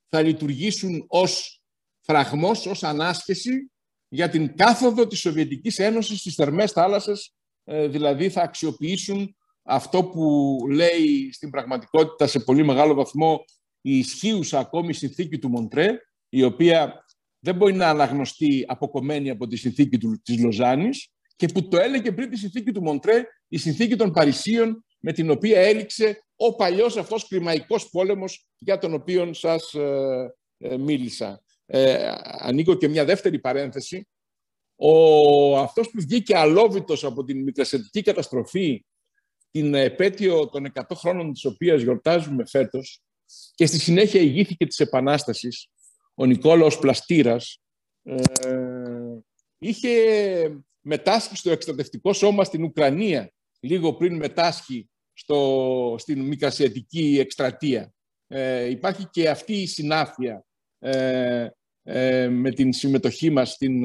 θα 0.09 0.21
λειτουργήσουν 0.21 1.05
ως 1.07 1.61
φραγμός, 1.99 2.65
ως 2.65 2.83
ανάσχεση 2.83 3.71
για 4.07 4.29
την 4.29 4.55
κάθοδο 4.55 5.07
της 5.07 5.19
Σοβιετικής 5.19 5.79
Ένωσης 5.79 6.19
στις 6.19 6.35
θερμές 6.35 6.71
θάλασσες, 6.71 7.33
ε, 7.63 7.87
δηλαδή 7.87 8.29
θα 8.29 8.41
αξιοποιήσουν 8.41 9.35
αυτό 9.63 10.03
που 10.03 10.55
λέει 10.71 11.31
στην 11.31 11.49
πραγματικότητα 11.49 12.27
σε 12.27 12.39
πολύ 12.39 12.65
μεγάλο 12.65 12.93
βαθμό 12.93 13.43
η 13.81 13.97
ισχύουσα 13.97 14.59
ακόμη 14.59 14.93
συνθήκη 14.93 15.39
του 15.39 15.49
Μοντρέ, 15.49 15.97
η 16.29 16.43
οποία 16.43 17.05
δεν 17.39 17.55
μπορεί 17.55 17.73
να 17.73 17.89
αναγνωστεί 17.89 18.65
αποκομμένη 18.67 19.29
από 19.29 19.47
τη 19.47 19.55
συνθήκη 19.55 19.97
του, 19.97 20.21
της 20.23 20.39
Λοζάνης 20.39 21.11
και 21.35 21.47
που 21.47 21.67
το 21.67 21.77
έλεγε 21.77 22.11
πριν 22.11 22.29
τη 22.29 22.37
συνθήκη 22.37 22.71
του 22.71 22.81
Μοντρέ, 22.81 23.23
η 23.51 23.57
συνθήκη 23.57 23.95
των 23.95 24.11
Παρισίων, 24.11 24.85
με 24.99 25.13
την 25.13 25.29
οποία 25.29 25.59
έληξε 25.59 26.23
ο 26.35 26.55
παλιός 26.55 26.97
αυτός 26.97 27.27
κλιμαϊκός 27.27 27.89
πόλεμος 27.89 28.47
για 28.57 28.77
τον 28.77 28.93
οποίο 28.93 29.33
σας 29.33 29.73
ε, 29.73 30.35
ε, 30.57 30.77
μίλησα. 30.77 31.43
Ε, 31.65 32.11
ανοίγω 32.21 32.75
και 32.75 32.87
μια 32.87 33.05
δεύτερη 33.05 33.39
παρένθεση. 33.39 34.07
Ο, 34.75 35.57
αυτός 35.57 35.89
που 35.89 36.01
βγήκε 36.01 36.37
αλόβητος 36.37 37.03
από 37.03 37.23
την 37.23 37.43
μικρασιατική 37.43 38.01
καταστροφή 38.01 38.85
την 39.51 39.73
επέτειο 39.73 40.49
των 40.49 40.71
100 40.73 40.81
χρόνων 40.95 41.33
της 41.33 41.45
οποίας 41.45 41.81
γιορτάζουμε 41.81 42.45
φέτος 42.45 43.01
και 43.55 43.65
στη 43.65 43.79
συνέχεια 43.79 44.21
ηγήθηκε 44.21 44.65
της 44.65 44.79
Επανάστασης, 44.79 45.67
ο 46.13 46.25
Νικόλαος 46.25 46.79
Πλαστήρας, 46.79 47.61
ε, 48.03 48.19
είχε 49.57 49.91
μετάσχει 50.81 51.35
στο 51.35 51.51
εκστρατευτικό 51.51 52.13
σώμα 52.13 52.43
στην 52.43 52.63
Ουκρανία 52.63 53.31
λίγο 53.61 53.93
πριν 53.93 54.15
μετάσχει 54.15 54.89
στο, 55.13 55.95
στην 55.97 56.21
Μικρασιατική 56.21 57.17
εκστρατεία. 57.19 57.93
Ε, 58.27 58.69
υπάρχει 58.69 59.07
και 59.09 59.29
αυτή 59.29 59.53
η 59.53 59.67
συνάφεια 59.67 60.45
ε, 60.79 61.47
ε, 61.83 62.29
με 62.29 62.51
την 62.51 62.73
συμμετοχή 62.73 63.29
μας 63.29 63.51
στην, 63.51 63.83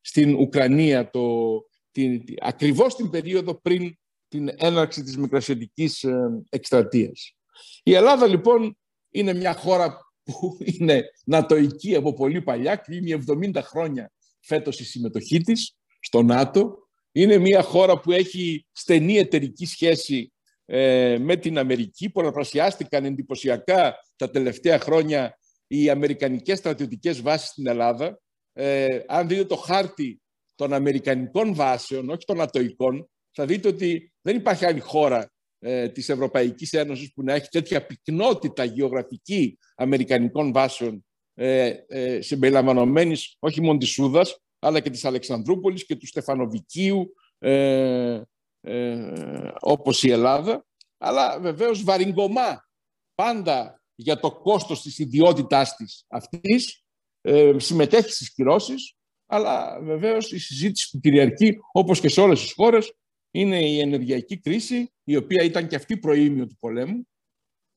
στην 0.00 0.34
Ουκρανία 0.34 1.10
το, 1.10 1.56
την, 1.90 2.24
ακριβώς 2.40 2.94
την 2.94 3.10
περίοδο 3.10 3.60
πριν 3.60 3.94
την 4.28 4.50
έναρξη 4.56 5.02
της 5.02 5.16
Μικρασιατικής 5.16 6.04
εκστρατείας. 6.48 7.36
Η 7.82 7.94
Ελλάδα 7.94 8.26
λοιπόν 8.26 8.78
είναι 9.10 9.34
μια 9.34 9.54
χώρα 9.54 9.98
που 10.22 10.58
είναι 10.78 11.04
νατοική 11.24 11.94
από 11.94 12.12
πολύ 12.12 12.42
παλιά, 12.42 12.76
κλείνει 12.76 13.24
70 13.54 13.60
χρόνια 13.62 14.12
φέτος 14.40 14.80
η 14.80 14.84
συμμετοχή 14.84 15.40
της 15.40 15.76
στο 16.00 16.22
ΝΑΤΟ. 16.22 16.88
Είναι 17.12 17.38
μια 17.38 17.62
χώρα 17.62 18.00
που 18.00 18.12
έχει 18.12 18.66
στενή 18.72 19.16
εταιρική 19.16 19.66
σχέση 19.66 20.32
ε, 20.64 21.18
με 21.20 21.36
την 21.36 21.58
Αμερική. 21.58 22.10
Πολλαπλασιάστηκαν 22.10 23.04
εντυπωσιακά 23.04 23.96
τα 24.16 24.30
τελευταία 24.30 24.78
χρόνια 24.78 25.38
οι 25.66 25.90
αμερικανικές 25.90 26.58
στρατιωτικές 26.58 27.20
βάσεις 27.20 27.48
στην 27.48 27.66
Ελλάδα. 27.66 28.20
Ε, 28.52 28.86
αν 29.06 29.28
δείτε 29.28 29.44
το 29.44 29.56
χάρτη 29.56 30.20
των 30.54 30.72
αμερικανικών 30.72 31.54
βάσεων, 31.54 32.08
όχι 32.08 32.24
των 32.24 32.40
ατοικών, 32.40 33.10
θα 33.30 33.46
δείτε 33.46 33.68
ότι 33.68 34.12
δεν 34.20 34.36
υπάρχει 34.36 34.64
άλλη 34.64 34.80
χώρα 34.80 35.32
ε, 35.58 35.88
της 35.88 36.08
Ευρωπαϊκής 36.08 36.72
Ένωσης 36.72 37.12
που 37.12 37.22
να 37.22 37.34
έχει 37.34 37.48
τέτοια 37.48 37.86
πυκνότητα 37.86 38.64
γεωγραφική 38.64 39.58
αμερικανικών 39.74 40.52
βάσεων 40.52 41.04
ε, 41.34 41.74
ε, 41.88 42.20
συμπεριλαμβανομένης 42.20 43.36
όχι 43.38 43.60
μόνο 43.60 43.78
της 43.78 43.88
Σούδας, 43.88 44.40
αλλά 44.60 44.80
και 44.80 44.90
της 44.90 45.04
Αλεξανδρούπολης 45.04 45.86
και 45.86 45.96
του 45.96 46.06
Στεφανοβικίου, 46.06 47.14
ε, 47.38 48.22
ε, 48.60 49.12
όπως 49.60 50.02
η 50.02 50.10
Ελλάδα, 50.10 50.66
αλλά 50.98 51.40
βεβαίως 51.40 51.82
βαριγκομά 51.82 52.68
πάντα 53.14 53.82
για 53.94 54.20
το 54.20 54.32
κόστος 54.32 54.82
της 54.82 54.98
ιδιότητάς 54.98 55.76
της 55.76 56.04
αυτής, 56.08 56.84
ε, 57.20 57.58
συμμετέχει 57.58 58.10
στις 58.10 58.34
κυρώσεις, 58.34 58.94
αλλά 59.26 59.80
βεβαίως 59.82 60.32
η 60.32 60.38
συζήτηση 60.38 60.90
που 60.90 61.00
κυριαρχεί, 61.00 61.58
όπως 61.72 62.00
και 62.00 62.08
σε 62.08 62.20
όλες 62.20 62.40
τις 62.40 62.52
χώρες, 62.52 62.94
είναι 63.30 63.68
η 63.68 63.80
ενεργειακή 63.80 64.38
κρίση, 64.38 64.92
η 65.04 65.16
οποία 65.16 65.44
ήταν 65.44 65.68
και 65.68 65.76
αυτή 65.76 65.96
προήμιο 65.96 66.46
του 66.46 66.56
πολέμου, 66.58 67.08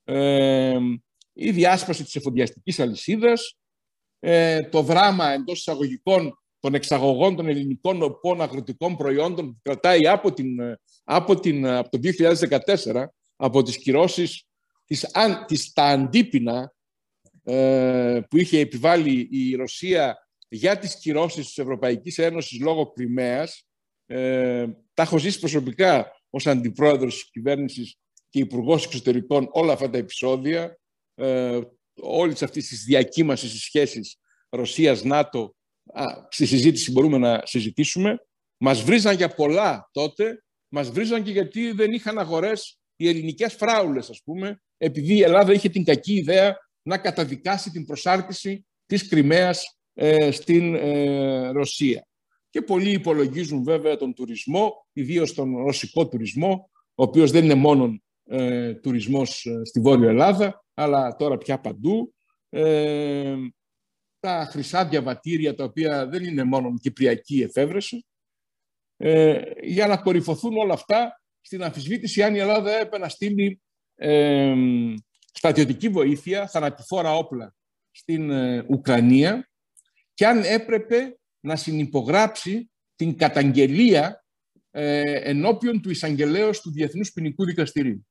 ε, 0.04 0.80
η 1.34 1.52
διάσπαση 1.52 2.04
της 2.04 2.15
εφοδιαστικής 2.15 2.80
αλυσίδας, 2.80 3.58
ε, 4.19 4.63
το 4.63 4.82
δράμα 4.82 5.30
εντός 5.30 5.60
εισαγωγικών 5.60 6.42
των 6.63 6.73
εξαγωγών 6.73 7.36
των 7.36 7.47
ελληνικών 7.47 8.04
οπών 8.04 8.41
αγροτικών 8.41 8.95
προϊόντων 8.95 9.54
που 9.54 9.60
κρατάει 9.62 10.08
από, 10.08 10.34
την, 10.34 10.78
από, 11.04 11.39
την, 11.39 11.67
από 11.67 11.89
το 11.89 11.99
2014, 12.84 13.06
από 13.36 13.62
τις 13.62 13.78
κυρώσεις 13.78 14.47
της, 14.86 15.08
της, 15.47 15.73
τα 15.73 15.84
αντίπεινα 15.84 16.73
ε, 17.43 18.19
που 18.30 18.38
είχε 18.38 18.60
επιβάλει 18.60 19.28
η 19.32 19.56
Ρωσία 19.56 20.28
για 20.47 20.78
τις 20.78 20.95
κυρώσεις 20.95 21.45
της 21.45 21.58
Ευρωπαϊκής 21.58 22.17
Ένωσης 22.17 22.60
λόγω 22.60 22.91
Κρυμαίας. 22.91 23.67
Ε, 24.06 24.67
τα 24.93 25.04
έχω 25.04 25.17
ζήσει 25.17 25.39
προσωπικά 25.39 26.12
ως 26.30 26.47
αντιπρόεδρος 26.47 27.13
της 27.13 27.30
κυβέρνησης 27.32 27.95
και 28.30 28.39
υπουργός 28.39 28.86
Εξωτερικών 28.86 29.49
όλα 29.52 29.73
αυτά 29.73 29.89
τα 29.89 29.97
επεισόδια, 29.97 30.80
ε, 31.15 31.60
όλης 32.02 32.43
αυτής 32.43 32.67
της 32.67 32.84
διακύμασης 32.84 33.49
στις 33.49 33.62
σχέσεις 33.62 34.17
Ρωσίας-ΝΑΤΟ 34.49 35.56
στη 36.30 36.46
συζήτηση 36.46 36.91
μπορούμε 36.91 37.17
να 37.17 37.41
συζητήσουμε. 37.46 38.17
Μας 38.58 38.82
βρίζαν 38.82 39.15
για 39.15 39.30
πολλά 39.30 39.89
τότε, 39.91 40.43
μας 40.67 40.89
βρίζαν 40.89 41.24
και 41.24 41.32
γιατί 41.32 41.72
δεν 41.72 41.91
είχαν 41.91 42.17
αγορές 42.19 42.80
οι 42.96 43.08
ελληνικές 43.08 43.54
φράουλες, 43.54 44.10
ας 44.10 44.22
πούμε, 44.24 44.62
επειδή 44.78 45.13
η 45.13 45.22
Ελλάδα 45.22 45.54
είχε 45.54 45.69
την 45.69 45.84
κακή 45.84 46.13
ιδέα 46.13 46.58
να 46.82 46.98
καταδικάσει 46.98 47.72
την 47.72 47.86
προσάρτηση 47.86 48.65
της 48.86 49.08
Κρυμαίας 49.08 49.78
ε, 49.93 50.32
στην 50.32 50.76
ε, 50.76 51.50
Ρωσία. 51.52 52.08
Και 52.50 52.62
πολλοί 52.62 52.91
υπολογίζουν 52.91 53.63
βέβαια 53.63 53.98
τον 53.98 54.13
τουρισμό, 54.13 54.88
ιδίως 54.93 55.34
τον 55.34 55.58
ρωσικό 55.58 56.08
τουρισμό, 56.08 56.69
ο 56.96 57.04
οποίος 57.04 57.32
δεν 57.32 57.43
είναι 57.43 57.54
μόνο 57.54 58.02
ε, 58.26 58.74
τουρισμός 58.74 59.46
ε, 59.46 59.62
στη 59.65 59.80
Βόρεια 59.80 60.10
Ελλάδα, 60.10 60.65
αλλά 60.74 61.15
τώρα 61.15 61.38
πια 61.38 61.60
παντού. 61.60 62.13
Ε, 62.50 63.36
τα 64.23 64.47
χρυσά 64.51 64.86
διαβατήρια, 64.86 65.55
τα 65.55 65.63
οποία 65.63 66.07
δεν 66.07 66.23
είναι 66.23 66.43
μόνο 66.43 66.73
κυπριακή 66.81 67.41
εφεύρεση, 67.41 68.05
ε, 68.97 69.41
για 69.62 69.88
να 69.88 69.97
κορυφωθούν 69.97 70.57
όλα 70.57 70.73
αυτά 70.73 71.21
στην 71.41 71.63
αμφισβήτηση 71.63 72.23
αν 72.23 72.36
η 72.36 72.39
Ελλάδα 72.39 72.71
έπρεπε 72.71 72.97
να 72.97 73.09
στείλει 73.09 73.62
ε, 73.95 74.55
στρατιωτική 75.33 75.89
βοήθεια, 75.89 76.47
θανατηφόρα 76.47 77.15
όπλα 77.15 77.55
στην 77.91 78.29
ε, 78.29 78.65
Ουκρανία 78.69 79.49
και 80.13 80.27
αν 80.27 80.43
έπρεπε 80.43 81.17
να 81.39 81.55
συνυπογράψει 81.55 82.71
την 82.95 83.17
καταγγελία 83.17 84.25
ε, 84.71 85.29
ενώπιον 85.29 85.81
του 85.81 85.89
εισαγγελέως 85.89 86.62
του 86.62 86.71
Διεθνούς 86.71 87.12
Ποινικού 87.12 87.45
Δικαστηρίου. 87.45 88.07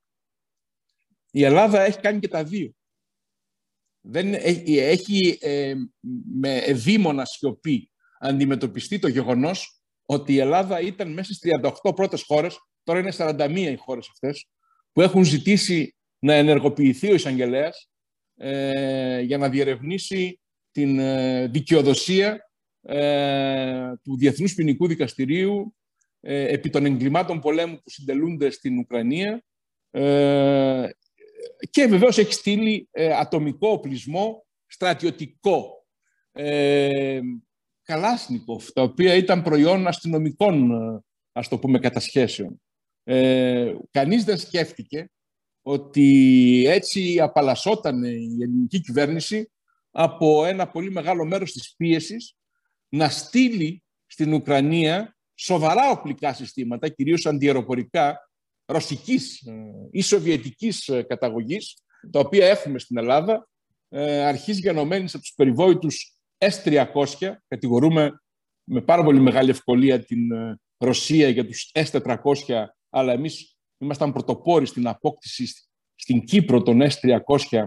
Η 1.31 1.45
Ελλάδα 1.45 1.81
έχει 1.81 2.01
κάνει 2.01 2.19
και 2.19 2.29
τα 2.29 2.45
δύο 2.45 2.75
δεν 4.03 4.35
έχει, 4.35 4.79
έχει 4.79 5.39
ε, 5.41 5.75
με 6.41 6.57
ευήμονα 6.57 7.25
σιωπή 7.25 7.91
αντιμετωπιστεί 8.21 8.99
το 8.99 9.09
γεγονός 9.09 9.81
ότι 10.07 10.33
η 10.33 10.39
Ελλάδα 10.39 10.81
ήταν 10.81 11.13
μέσα 11.13 11.33
στις 11.33 11.53
38 11.83 11.95
πρώτες 11.95 12.23
χώρες, 12.23 12.59
τώρα 12.83 12.99
είναι 12.99 13.13
41 13.17 13.51
οι 13.57 13.77
χώρες 13.77 14.09
αυτές, 14.11 14.49
που 14.93 15.01
έχουν 15.01 15.25
ζητήσει 15.25 15.97
να 16.19 16.35
ενεργοποιηθεί 16.35 17.11
ο 17.11 17.15
εισαγγελέας 17.15 17.91
ε, 18.37 19.21
για 19.21 19.39
να 19.39 19.49
διερευνήσει 19.49 20.41
την 20.71 20.99
ε, 20.99 21.47
δικαιοδοσία 21.47 22.51
ε, 22.83 23.93
του 24.03 24.17
Διεθνούς 24.17 24.55
Ποινικού 24.55 24.87
Δικαστηρίου 24.87 25.75
επί 26.25 26.71
των 26.71 26.85
εγκλημάτων 26.85 27.41
πολέμου 27.41 27.75
που 27.75 27.91
συντελούνται 27.91 28.51
στην 28.51 28.79
Ουκρανία 28.79 29.45
και 31.71 31.87
βεβαίως 31.87 32.19
έχει 32.19 32.33
στείλει 32.33 32.89
ε, 32.91 33.13
ατομικό 33.15 33.69
οπλισμό 33.69 34.47
στρατιωτικό. 34.67 35.87
Ε, 36.33 37.21
Καλάσνικοφ, 37.83 38.73
τα 38.73 38.83
οποία 38.83 39.15
ήταν 39.15 39.43
προϊόν 39.43 39.87
αστυνομικών, 39.87 40.71
ε, 40.71 41.01
ας 41.33 41.49
το 41.49 41.59
πούμε, 41.59 41.79
κατασχέσεων. 41.79 42.63
Ε, 43.05 43.75
κανείς 43.91 44.25
δεν 44.25 44.39
σκέφτηκε 44.39 45.11
ότι 45.63 46.65
έτσι 46.67 47.21
απαλλασσόταν 47.21 48.05
η 48.05 48.37
ελληνική 48.43 48.81
κυβέρνηση 48.81 49.53
από 49.91 50.45
ένα 50.45 50.69
πολύ 50.69 50.91
μεγάλο 50.91 51.25
μέρος 51.25 51.53
της 51.53 51.75
πίεσης 51.77 52.37
να 52.89 53.09
στείλει 53.09 53.83
στην 54.07 54.33
Ουκρανία 54.33 55.17
σοβαρά 55.35 55.91
οπλικά 55.91 56.33
συστήματα, 56.33 56.89
κυρίως 56.89 57.27
αντιεροπορικά, 57.27 58.31
ρωσικής 58.67 59.47
ε, 59.47 59.53
ή 59.91 60.01
σοβιετικής 60.01 60.89
ε, 60.89 61.03
καταγωγής, 61.03 61.83
τα 62.11 62.21
οποία 62.21 62.47
έχουμε 62.47 62.79
στην 62.79 62.99
Ελλάδα, 62.99 63.49
ε, 63.89 64.25
αρχής 64.25 64.59
γενομένης 64.59 65.15
από 65.15 65.23
τους 65.23 65.35
περιβόητους 65.37 66.17
S-300, 66.39 66.85
κατηγορούμε 67.49 68.23
με 68.65 68.81
πάρα 68.81 69.03
πολύ 69.03 69.21
μεγάλη 69.21 69.51
ευκολία 69.51 70.05
την 70.05 70.19
Ρωσία 70.77 71.29
για 71.29 71.47
τους 71.47 71.71
S-400, 71.75 72.65
αλλά 72.91 73.13
εμείς 73.13 73.57
ήμασταν 73.79 74.13
πρωτοπόροι 74.13 74.67
στην 74.67 74.87
απόκτηση 74.87 75.47
στην 75.95 76.25
Κύπρο 76.25 76.63
των 76.63 76.81
S-300, 76.83 77.67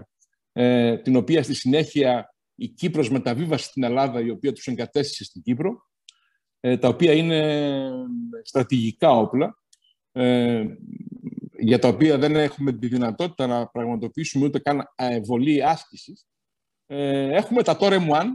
την 1.02 1.16
οποία 1.16 1.42
στη 1.42 1.54
συνέχεια 1.54 2.34
η 2.54 2.68
Κύπρος 2.68 3.10
μεταβίβασε 3.10 3.64
στην 3.64 3.82
Ελλάδα, 3.82 4.20
η 4.20 4.30
οποία 4.30 4.52
τους 4.52 4.66
εγκατέστησε 4.66 5.24
στην 5.24 5.42
Κύπρο, 5.42 5.86
τα 6.60 6.88
οποία 6.88 7.12
είναι 7.12 7.90
στρατηγικά 8.42 9.10
όπλα 9.10 9.56
ε, 10.16 10.64
για 11.58 11.78
τα 11.78 11.88
οποία 11.88 12.18
δεν 12.18 12.36
έχουμε 12.36 12.72
τη 12.72 12.86
δυνατότητα 12.86 13.46
να 13.46 13.66
πραγματοποιήσουμε 13.66 14.44
ούτε 14.44 14.58
καν 14.58 14.84
βολή 15.24 15.64
άσκησης. 15.64 16.26
Ε, 16.86 17.34
έχουμε 17.34 17.62
τα 17.62 17.76
Torem 17.80 18.08
One. 18.08 18.30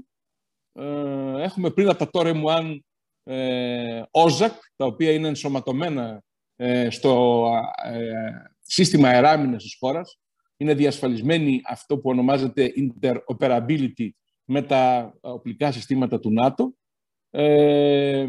Ε, 0.73 1.43
έχουμε 1.43 1.69
πριν 1.69 1.89
από 1.89 1.97
τα 1.97 2.09
Torem 2.13 2.43
One 2.43 2.77
ε, 3.23 4.01
όζακ, 4.11 4.53
τα 4.75 4.85
οποία 4.85 5.11
είναι 5.11 5.27
ενσωματωμένα 5.27 6.23
ε, 6.55 6.89
στο 6.89 7.43
ε, 7.83 8.31
σύστημα 8.61 9.07
αεράμινας 9.07 9.63
της 9.63 9.75
χώρας. 9.79 10.19
Είναι 10.57 10.73
διασφαλισμένη 10.73 11.61
αυτό 11.65 11.97
που 11.97 12.09
ονομάζεται 12.09 12.73
interoperability 12.75 14.09
με 14.45 14.61
τα 14.61 15.13
οπλικά 15.21 15.71
συστήματα 15.71 16.19
του 16.19 16.31
ΝΑΤΟ. 16.31 16.73
Ε, 17.29 18.25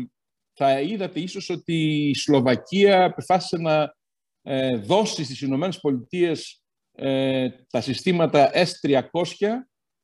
θα 0.54 0.80
είδατε 0.80 1.20
ίσως 1.20 1.50
ότι 1.50 2.08
η 2.08 2.14
Σλοβακία 2.14 3.04
αποφάσισε 3.04 3.56
να 3.56 3.94
ε, 4.42 4.76
δώσει 4.76 5.24
στις 5.24 5.40
Ηνωμένες 5.40 5.80
Πολιτείες 5.80 6.62
ε, 6.92 7.48
τα 7.70 7.80
συστήματα 7.80 8.50
S-300 8.54 9.00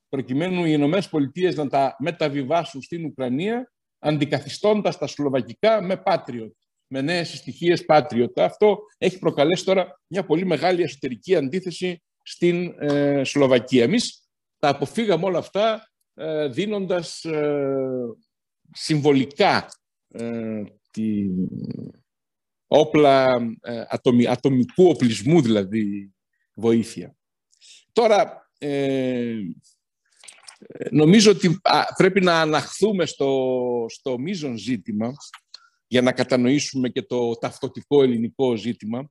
προκειμένου 0.09 0.65
οι 0.65 0.71
Ηνωμένες 0.73 1.09
Πολιτείες 1.09 1.57
να 1.57 1.69
τα 1.69 1.97
μεταβιβάσουν 1.99 2.83
στην 2.83 3.05
Ουκρανία 3.05 3.73
αντικαθιστώντας 3.99 4.99
τα 4.99 5.07
σλοβακικά 5.07 5.83
με 5.83 6.03
Patriot, 6.05 6.53
με 6.87 7.01
νέες 7.01 7.29
συστοιχίες 7.29 7.85
Patriot. 7.89 8.33
Αυτό 8.37 8.79
έχει 8.99 9.19
προκαλέσει 9.19 9.65
τώρα 9.65 10.01
μια 10.07 10.25
πολύ 10.25 10.47
μεγάλη 10.47 10.83
εσωτερική 10.83 11.37
αντίθεση 11.37 12.03
στην 12.23 12.75
ε, 12.79 13.25
Σλοβακία. 13.25 13.83
Εμείς 13.83 14.29
τα 14.59 14.69
αποφύγαμε 14.69 15.25
όλα 15.25 15.39
αυτά 15.39 15.89
ε, 16.15 16.49
δίνοντας 16.49 17.25
ε, 17.25 17.87
συμβολικά 18.73 19.57
ε, 19.57 19.67
τη 20.91 21.29
όπλα 22.69 23.41
ε, 23.61 23.85
ατομικού 24.29 24.89
οπλισμού 24.89 25.43
δηλαδή 25.43 26.15
βοήθεια. 26.55 27.17
Τώρα, 27.93 28.51
ε, 28.59 29.39
νομίζω 30.91 31.31
ότι 31.31 31.61
πρέπει 31.97 32.21
να 32.21 32.41
αναχθούμε 32.41 33.07
στο, 33.07 33.87
στο 33.89 34.19
μείζον 34.19 34.57
ζήτημα 34.57 35.13
για 35.87 36.03
να 36.03 36.13
κατανοήσουμε 36.13 36.89
και 36.89 37.03
το 37.03 37.33
ταυτοτικό 37.35 38.03
ελληνικό 38.03 38.57
ζήτημα. 38.57 39.11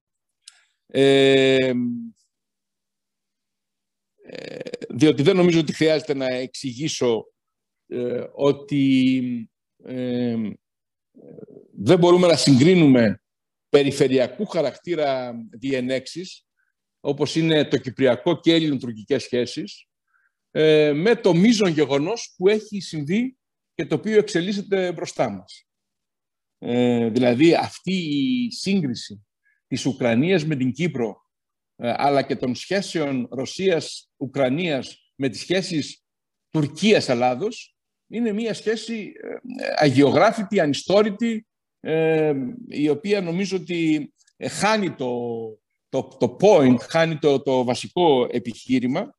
Ε, 0.88 1.72
διότι 4.90 5.24
δεν 5.24 5.36
νομίζω 5.36 5.60
ότι 5.60 5.74
χρειάζεται 5.74 6.14
να 6.14 6.26
εξηγήσω 6.26 7.26
ότι 8.34 9.50
δεν 11.72 12.00
μπορούμε 12.00 12.28
να 12.28 12.36
συγκρίνουμε 12.36 13.22
περιφερειακού 13.70 14.46
χαρακτήρα 14.46 15.34
διενέξεις, 15.50 16.46
όπως 17.00 17.36
είναι 17.36 17.66
το 17.66 17.78
κυπριακό 17.78 18.40
και 18.40 18.54
έλληνο-τουρκικές 18.54 19.24
σχέσεις, 19.24 19.88
ε, 20.52 20.94
με 20.94 21.16
το 21.16 21.34
μείζον 21.34 21.70
γεγονός 21.70 22.34
που 22.38 22.48
έχει 22.48 22.80
συμβεί 22.80 23.38
και 23.74 23.86
το 23.86 23.96
οποίο 23.96 24.18
εξελίσσεται 24.18 24.92
μπροστά 24.92 25.30
μας. 25.30 25.68
Ε, 26.58 27.10
δηλαδή 27.10 27.54
αυτή 27.54 27.94
η 27.94 28.52
σύγκριση 28.52 29.26
της 29.68 29.86
Ουκρανίας 29.86 30.46
με 30.46 30.56
την 30.56 30.72
Κύπρο, 30.72 31.22
ε, 31.76 31.94
αλλά 31.98 32.22
και 32.22 32.36
των 32.36 32.56
σχέσεων 32.56 33.28
Ρωσίας-Ουκρανίας 33.32 35.12
με 35.16 35.30
τις 35.30 35.40
σχέσεις 35.40 36.06
Τουρκίας-Ελλάδος, 36.50 37.77
είναι 38.08 38.32
μια 38.32 38.54
σχέση 38.54 39.14
αγιογράφητη, 39.76 40.60
ανιστόρητη, 40.60 41.48
η 42.68 42.90
οποία 42.90 43.22
νομίζω 43.22 43.58
ότι 43.58 44.14
χάνει 44.50 44.92
το, 44.92 45.12
το, 45.90 46.18
το 46.20 46.38
point, 46.42 46.80
χάνει 46.80 47.18
το, 47.18 47.42
το 47.42 47.64
βασικό 47.64 48.28
επιχείρημα, 48.32 49.18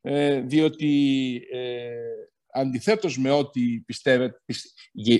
ε, 0.00 0.40
διότι 0.40 1.34
ε, 1.52 1.90
αντιθέτως 2.52 3.18
με 3.18 3.30
ό,τι 3.30 3.80
πιστεύετε, 3.80 4.38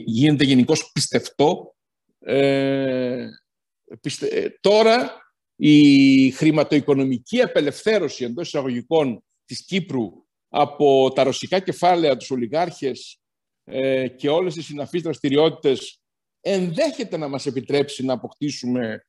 γίνεται 0.05 0.45
γενικώς 0.45 0.93
πιστευτό, 0.93 1.75
ε, 2.19 3.29
πιστε, 4.01 4.59
τώρα 4.61 5.21
η 5.57 6.31
χρηματοοικονομική 6.31 7.43
απελευθέρωση 7.43 8.25
εντός 8.25 8.47
εισαγωγικών 8.47 9.25
της 9.45 9.65
Κύπρου 9.65 10.26
από 10.49 11.13
τα 11.15 11.23
ρωσικά 11.23 11.59
κεφάλαια, 11.59 12.17
τους 12.17 12.31
ολιγάρχες 12.31 13.21
ε, 13.65 14.09
και 14.09 14.29
όλες 14.29 14.55
τις 14.55 14.65
συναφείς 14.65 15.03
δραστηριότητες 15.03 16.01
ενδέχεται 16.41 17.17
να 17.17 17.29
μας 17.29 17.47
επιτρέψει 17.47 18.05
να 18.05 18.13
αποκτήσουμε 18.13 19.05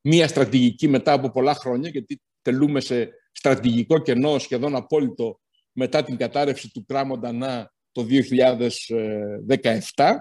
μία 0.00 0.28
στρατηγική 0.28 0.88
μετά 0.88 1.12
από 1.12 1.30
πολλά 1.30 1.54
χρόνια, 1.54 1.88
γιατί 1.88 2.20
τελούμε 2.42 2.80
σε 2.80 3.10
στρατηγικό 3.32 3.98
κενό 3.98 4.38
σχεδόν 4.38 4.76
απόλυτο 4.76 5.40
μετά 5.72 6.02
την 6.02 6.16
κατάρρευση 6.16 6.70
του 6.70 6.84
Κράμου 6.84 7.18
Ντανά 7.18 7.72
το 7.92 8.06
2017. 9.94 10.16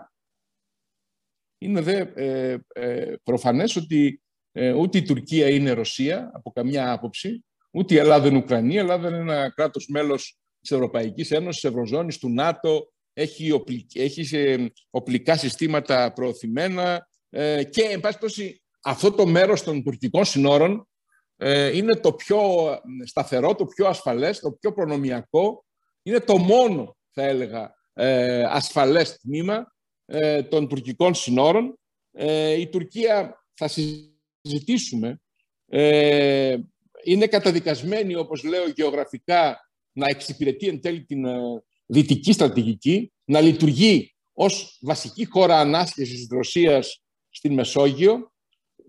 Είναι 1.57 1.81
δε 1.81 2.05
ε, 2.15 2.57
ε, 2.67 3.15
προφανές 3.23 3.75
ότι 3.75 4.21
ε, 4.51 4.71
ούτε 4.71 4.97
η 4.97 5.01
Τουρκία 5.01 5.49
είναι 5.49 5.71
Ρωσία 5.71 6.31
από 6.33 6.51
καμιά 6.51 6.91
άποψη, 6.91 7.45
ούτε 7.71 7.93
η 7.93 7.97
Ελλάδα 7.97 8.27
είναι 8.27 8.37
Ουκρανία. 8.37 8.75
Η 8.75 8.77
Ελλάδα 8.77 9.07
είναι 9.07 9.17
ένα 9.17 9.49
κράτος 9.49 9.87
μέλος 9.87 10.40
της 10.61 10.71
Ευρωπαϊκής 10.71 11.31
Ένωσης, 11.31 11.61
της 11.61 11.69
Ευρωζώνης, 11.69 12.17
του 12.17 12.29
ΝΑΤΟ, 12.29 12.91
έχει, 13.13 13.63
έχει 13.93 14.71
οπλικά 14.89 15.37
συστήματα 15.37 16.13
προωθημένα 16.13 17.07
και, 17.69 17.81
εν 17.81 17.99
πάση 17.99 18.61
αυτό 18.83 19.11
το 19.11 19.25
μέρος 19.25 19.63
των 19.63 19.83
τουρκικών 19.83 20.25
συνόρων 20.25 20.87
ε, 21.43 21.77
είναι 21.77 21.95
το 21.95 22.13
πιο 22.13 22.39
σταθερό, 23.05 23.55
το 23.55 23.65
πιο 23.65 23.87
ασφαλές, 23.87 24.39
το 24.39 24.51
πιο 24.51 24.73
προνομιακό. 24.73 25.65
Είναι 26.03 26.19
το 26.19 26.37
μόνο, 26.37 26.97
θα 27.11 27.23
έλεγα, 27.23 27.75
ε, 27.93 28.43
ασφαλές 28.43 29.17
τμήμα 29.17 29.73
ε, 30.05 30.43
των 30.43 30.67
τουρκικών 30.67 31.13
συνόρων. 31.13 31.79
Η 32.57 32.67
Τουρκία, 32.69 33.45
θα 33.53 33.67
συζητήσουμε, 33.67 35.21
είναι 37.03 37.27
καταδικασμένη, 37.27 38.15
όπως 38.15 38.43
λέω, 38.43 38.67
γεωγραφικά 38.67 39.70
να 39.91 40.05
εξυπηρετεί 40.09 40.67
εν 40.67 40.81
τέλει 40.81 41.03
την 41.03 41.25
δυτική 41.85 42.33
στρατηγική, 42.33 43.13
να 43.23 43.41
λειτουργεί 43.41 44.15
ως 44.33 44.77
βασική 44.81 45.25
χώρα 45.25 45.59
ανάσχεσης 45.59 46.17
της 46.17 46.27
Ρωσίας 46.29 47.01
στην 47.29 47.53
Μεσόγειο 47.53 48.31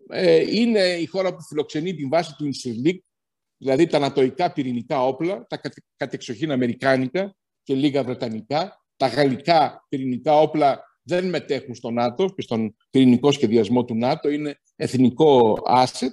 ε, 0.09 0.59
είναι 0.59 0.81
η 0.81 1.07
χώρα 1.07 1.35
που 1.35 1.43
φιλοξενεί 1.43 1.95
την 1.95 2.09
βάση 2.09 2.35
του 2.37 2.45
Ινσυρλίκ, 2.45 3.05
δηλαδή 3.57 3.87
τα 3.87 3.97
ανατοϊκά 3.97 4.53
πυρηνικά 4.53 5.05
όπλα, 5.05 5.47
τα 5.47 5.61
κατεξοχήν 5.97 6.51
αμερικάνικα 6.51 7.37
και 7.63 7.75
λίγα 7.75 8.05
βρετανικά. 8.05 8.85
Τα 8.97 9.07
γαλλικά 9.07 9.87
πυρηνικά 9.89 10.41
όπλα 10.41 10.85
δεν 11.03 11.29
μετέχουν 11.29 11.75
στο 11.75 11.91
ΝΑΤΟ 11.91 12.29
και 12.29 12.43
στον 12.43 12.77
πυρηνικό 12.91 13.33
σχεδιασμό 13.33 13.85
του 13.85 13.95
ΝΑΤΟ, 13.95 14.29
είναι 14.29 14.61
εθνικό 14.77 15.59
asset 15.69 16.13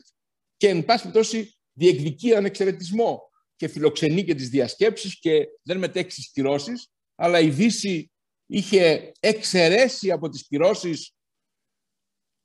και 0.58 0.68
εν 0.68 0.86
πάση 0.86 1.02
περιπτώσει 1.02 1.58
διεκδικεί 1.74 2.36
ανεξαιρετισμό 2.36 3.29
και 3.60 3.68
φιλοξενεί 3.68 4.24
και 4.24 4.36
τις 4.36 4.50
διασκέψεις 4.50 5.20
και 5.20 5.48
δεν 5.64 5.78
μετέχει 5.78 6.12
στις 6.12 6.32
κυρώσεις, 6.32 6.88
αλλά 7.16 7.40
η 7.40 7.50
Δύση 7.50 8.12
είχε 8.46 9.12
εξαιρέσει 9.20 10.12
από 10.12 10.30
τις 10.30 10.48
κυρώσεις 10.48 11.16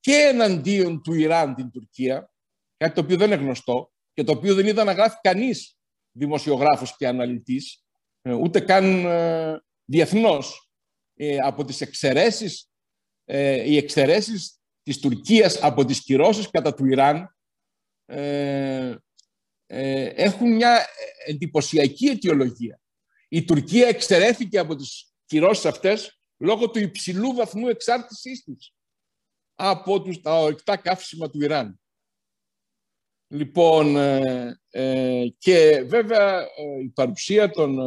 και 0.01 0.13
εναντίον 0.13 1.03
του 1.03 1.13
Ιράν 1.13 1.55
την 1.55 1.71
Τουρκία, 1.71 2.33
κάτι 2.77 2.95
το 2.95 3.01
οποίο 3.01 3.17
δεν 3.17 3.27
είναι 3.31 3.43
γνωστό 3.43 3.93
και 4.13 4.25
το 4.25 4.33
οποίο 4.33 4.55
δεν 4.55 4.67
είδα 4.67 4.85
να 4.85 4.93
γράφει 4.93 5.17
κανείς 5.21 5.77
δημοσιογράφος 6.17 6.97
και 6.97 7.07
αναλυτής, 7.07 7.85
ε, 8.23 8.33
ούτε 8.33 8.61
καν 8.61 9.05
ε, 9.07 9.61
διεθνώς, 9.85 10.71
ε, 11.15 11.39
από 11.39 11.65
τις 11.65 11.81
εξαιρέσεις, 11.81 12.71
ε, 13.25 13.71
οι 13.71 13.77
εξαιρέσεις 13.77 14.59
της 14.83 15.01
Τουρκίας 15.01 15.63
από 15.63 15.85
τις 15.85 16.03
κυρώσεις 16.03 16.51
κατά 16.51 16.75
του 16.75 16.87
Ιράν 16.87 17.37
ε, 18.07 18.97
έχουν 20.15 20.55
μια 20.55 20.87
εντυπωσιακή 21.27 22.07
αιτιολογία. 22.07 22.81
Η 23.29 23.45
Τουρκία 23.45 23.89
εξαιρέθηκε 23.89 24.59
από 24.59 24.77
τις 24.77 25.15
κυρώσεις 25.25 25.65
αυτές 25.65 26.19
λόγω 26.37 26.71
του 26.71 26.79
υψηλού 26.79 27.35
βαθμού 27.35 27.69
εξάρτησής 27.69 28.43
της 28.45 28.75
από 29.55 30.03
τους, 30.03 30.21
τα 30.21 30.39
ορυκτά 30.39 30.77
καύσιμα 30.77 31.31
του 31.31 31.43
Ιράν. 31.43 31.81
Λοιπόν, 33.29 33.97
ε, 33.97 34.61
ε, 34.71 35.27
και 35.39 35.85
βέβαια 35.87 36.41
ε, 36.41 36.83
η 36.83 36.89
παρουσία 36.89 37.51
των 37.51 37.79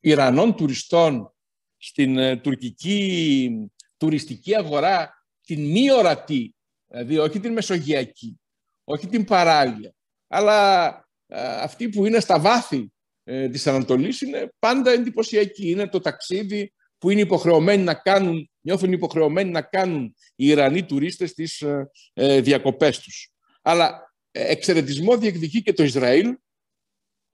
Ιρανών 0.00 0.56
τουριστών 0.56 1.34
στην 1.76 2.40
τουρκική 2.40 3.50
τουριστική 3.96 4.56
αγορά, 4.56 5.24
την 5.40 5.70
μη 5.70 5.92
ορατή, 5.92 6.54
δηλαδή 6.86 7.18
όχι 7.18 7.40
την 7.40 7.52
μεσογειακή, 7.52 8.40
όχι 8.84 9.06
την 9.06 9.24
παράλια, 9.24 9.94
αλλά 10.26 11.07
αυτή 11.36 11.88
που 11.88 12.06
είναι 12.06 12.20
στα 12.20 12.40
βάθη 12.40 12.92
της 13.24 13.66
Ανατολής 13.66 14.20
είναι 14.20 14.52
πάντα 14.58 14.90
εντυπωσιακή. 14.90 15.70
Είναι 15.70 15.88
το 15.88 16.00
ταξίδι 16.00 16.72
που 16.98 17.10
είναι 17.10 17.20
υποχρεωμένοι 17.20 17.82
να 17.82 17.94
κάνουν, 17.94 18.50
νιώθουν 18.60 18.92
υποχρεωμένοι 18.92 19.50
να 19.50 19.62
κάνουν 19.62 20.14
οι 20.36 20.46
Ιρανοί 20.46 20.84
τουρίστες 20.84 21.34
τις 21.34 21.60
ε, 21.60 21.90
ε 22.12 22.40
διακοπές 22.40 23.00
τους. 23.00 23.32
Αλλά 23.62 24.14
ε, 24.30 24.50
εξαιρετισμό 24.50 25.16
διεκδικεί 25.16 25.62
και 25.62 25.72
το 25.72 25.82
Ισραήλ, 25.82 26.36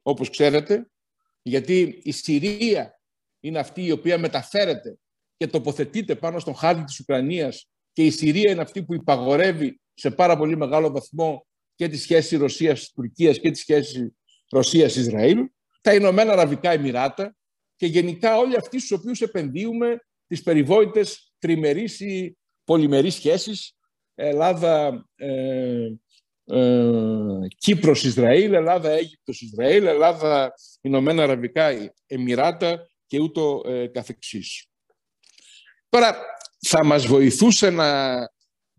όπως 0.03 0.31
ξέρετε, 0.31 0.91
γιατί 1.43 2.01
η 2.03 2.13
Συρία 2.13 3.01
είναι 3.41 3.59
αυτή 3.59 3.85
η 3.85 3.91
οποία 3.91 4.19
μεταφέρεται 4.19 4.99
και 5.37 5.47
τοποθετείται 5.47 6.15
πάνω 6.15 6.39
στον 6.39 6.55
χάρτη 6.55 6.85
της 6.85 7.01
Ουκρανίας 7.01 7.69
και 7.93 8.05
η 8.05 8.11
Συρία 8.11 8.51
είναι 8.51 8.63
αυτή 8.63 8.85
που 8.85 8.95
υπαγορεύει 8.95 9.81
σε 9.95 10.11
πάρα 10.11 10.37
πολύ 10.37 10.57
μεγάλο 10.57 10.91
βαθμό 10.91 11.47
και 11.75 11.89
τη 11.89 11.97
σχέση 11.97 12.37
Ρωσίας-Τουρκίας 12.37 13.39
και 13.39 13.51
τη 13.51 13.59
σχέση 13.59 14.17
Ρωσίας-Ισραήλ, 14.51 15.39
τα 15.81 15.95
Ηνωμένα 15.95 16.33
Αραβικά 16.33 16.71
Εμμυράτα 16.71 17.37
και 17.77 17.87
γενικά 17.87 18.37
όλοι 18.37 18.57
αυτοί 18.57 18.79
στους 18.79 18.99
οποίους 18.99 19.21
επενδύουμε 19.21 19.97
τις 20.27 20.43
περιβόητες 20.43 21.33
τριμερείς 21.39 22.01
ή 22.01 22.37
πολυμερείς 22.65 23.15
σχέσεις 23.15 23.77
Ελλάδα, 24.15 25.07
ε, 25.17 25.89
ε, 26.45 27.47
Κύπρος, 27.59 28.05
Ισραήλ, 28.05 28.53
Ελλάδα, 28.53 28.91
Αίγυπτος, 28.91 29.41
Ισραήλ, 29.41 29.87
Ελλάδα, 29.87 30.53
Ηνωμένα 30.81 31.23
Αραβικά 31.23 31.93
Εμμυράτα 32.07 32.89
και 33.07 33.19
ούτω 33.19 33.63
ε, 33.67 33.87
καθεξής. 33.87 34.67
Τώρα, 35.89 36.17
θα 36.61 36.85
μας 36.85 37.07
βοηθούσε 37.07 37.71
να 37.71 38.19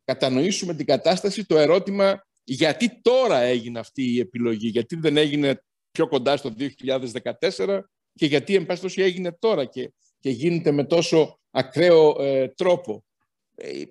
κατανοήσουμε 0.03 0.73
την 0.73 0.85
κατάσταση 0.85 1.45
το 1.45 1.57
ερώτημα 1.57 2.25
γιατί 2.45 3.01
τώρα 3.01 3.39
έγινε 3.39 3.79
αυτή 3.79 4.03
η 4.13 4.19
επιλογή, 4.19 4.67
γιατί 4.67 4.95
δεν 4.95 5.17
έγινε 5.17 5.63
πιο 5.91 6.07
κοντά 6.07 6.37
στο 6.37 6.53
2014 7.57 7.79
και 8.13 8.25
γιατί 8.25 8.55
εν 8.55 8.67
έγινε 8.95 9.31
τώρα 9.39 9.65
και, 9.65 9.93
και 10.19 10.29
γίνεται 10.29 10.71
με 10.71 10.83
τόσο 10.83 11.39
ακραίο 11.51 12.21
ε, 12.21 12.47
τρόπο. 12.47 13.03
Ε, 13.55 13.83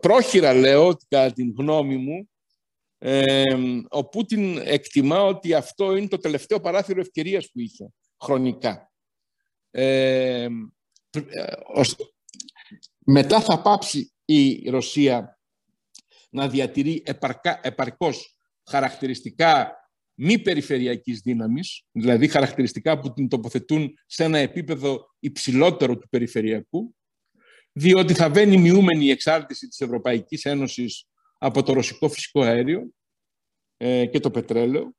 πρόχειρα 0.00 0.54
λέω 0.54 0.86
ότι 0.86 1.06
κατά 1.08 1.32
την 1.32 1.54
γνώμη 1.58 1.96
μου 1.96 2.30
ε, 2.98 3.42
ο 3.88 4.08
Πούτιν 4.08 4.58
εκτιμά 4.58 5.22
ότι 5.22 5.54
αυτό 5.54 5.96
είναι 5.96 6.08
το 6.08 6.18
τελευταίο 6.18 6.60
παράθυρο 6.60 7.00
ευκαιρίας 7.00 7.50
που 7.50 7.60
είχε 7.60 7.92
χρονικά. 8.22 8.92
Ε, 9.70 10.48
μετά 13.06 13.40
θα 13.40 13.62
πάψει 13.62 14.12
η 14.24 14.70
Ρωσία 14.70 15.38
να 16.32 16.48
διατηρεί 16.48 17.02
επαρκά, 17.04 17.60
επαρκώς 17.62 18.36
χαρακτηριστικά 18.70 19.76
μη 20.14 20.38
περιφερειακής 20.38 21.20
δύναμης, 21.20 21.84
δηλαδή 21.92 22.28
χαρακτηριστικά 22.28 22.98
που 22.98 23.12
την 23.12 23.28
τοποθετούν 23.28 23.94
σε 24.06 24.24
ένα 24.24 24.38
επίπεδο 24.38 25.06
υψηλότερο 25.18 25.98
του 25.98 26.08
περιφερειακού, 26.08 26.94
διότι 27.72 28.14
θα 28.14 28.30
βαίνει 28.30 28.56
μειούμενη 28.56 29.04
η 29.04 29.10
εξάρτηση 29.10 29.68
της 29.68 29.80
Ευρωπαϊκής 29.80 30.44
Ένωσης 30.44 31.06
από 31.38 31.62
το 31.62 31.72
ρωσικό 31.72 32.08
φυσικό 32.08 32.42
αέριο 32.42 32.92
ε, 33.76 34.06
και 34.06 34.20
το 34.20 34.30
πετρέλαιο, 34.30 34.94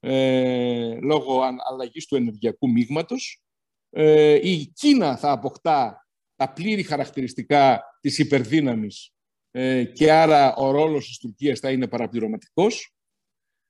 ε, 0.00 0.98
λόγω 1.00 1.42
αλλαγής 1.70 2.06
του 2.06 2.16
ενεργειακού 2.16 2.70
μείγματος. 2.70 3.42
Ε, 3.90 4.50
η 4.50 4.66
Κίνα 4.66 5.16
θα 5.16 5.30
αποκτά 5.30 6.06
τα 6.36 6.52
πλήρη 6.52 6.82
χαρακτηριστικά 6.82 7.82
της 8.00 8.18
υπερδύναμης 8.18 9.12
ε, 9.50 9.84
και 9.84 10.12
άρα 10.12 10.54
ο 10.54 10.70
ρόλος 10.70 11.06
της 11.06 11.18
Τουρκίας 11.18 11.58
θα 11.58 11.70
είναι 11.70 11.88
παραπληρωματικός. 11.88 12.94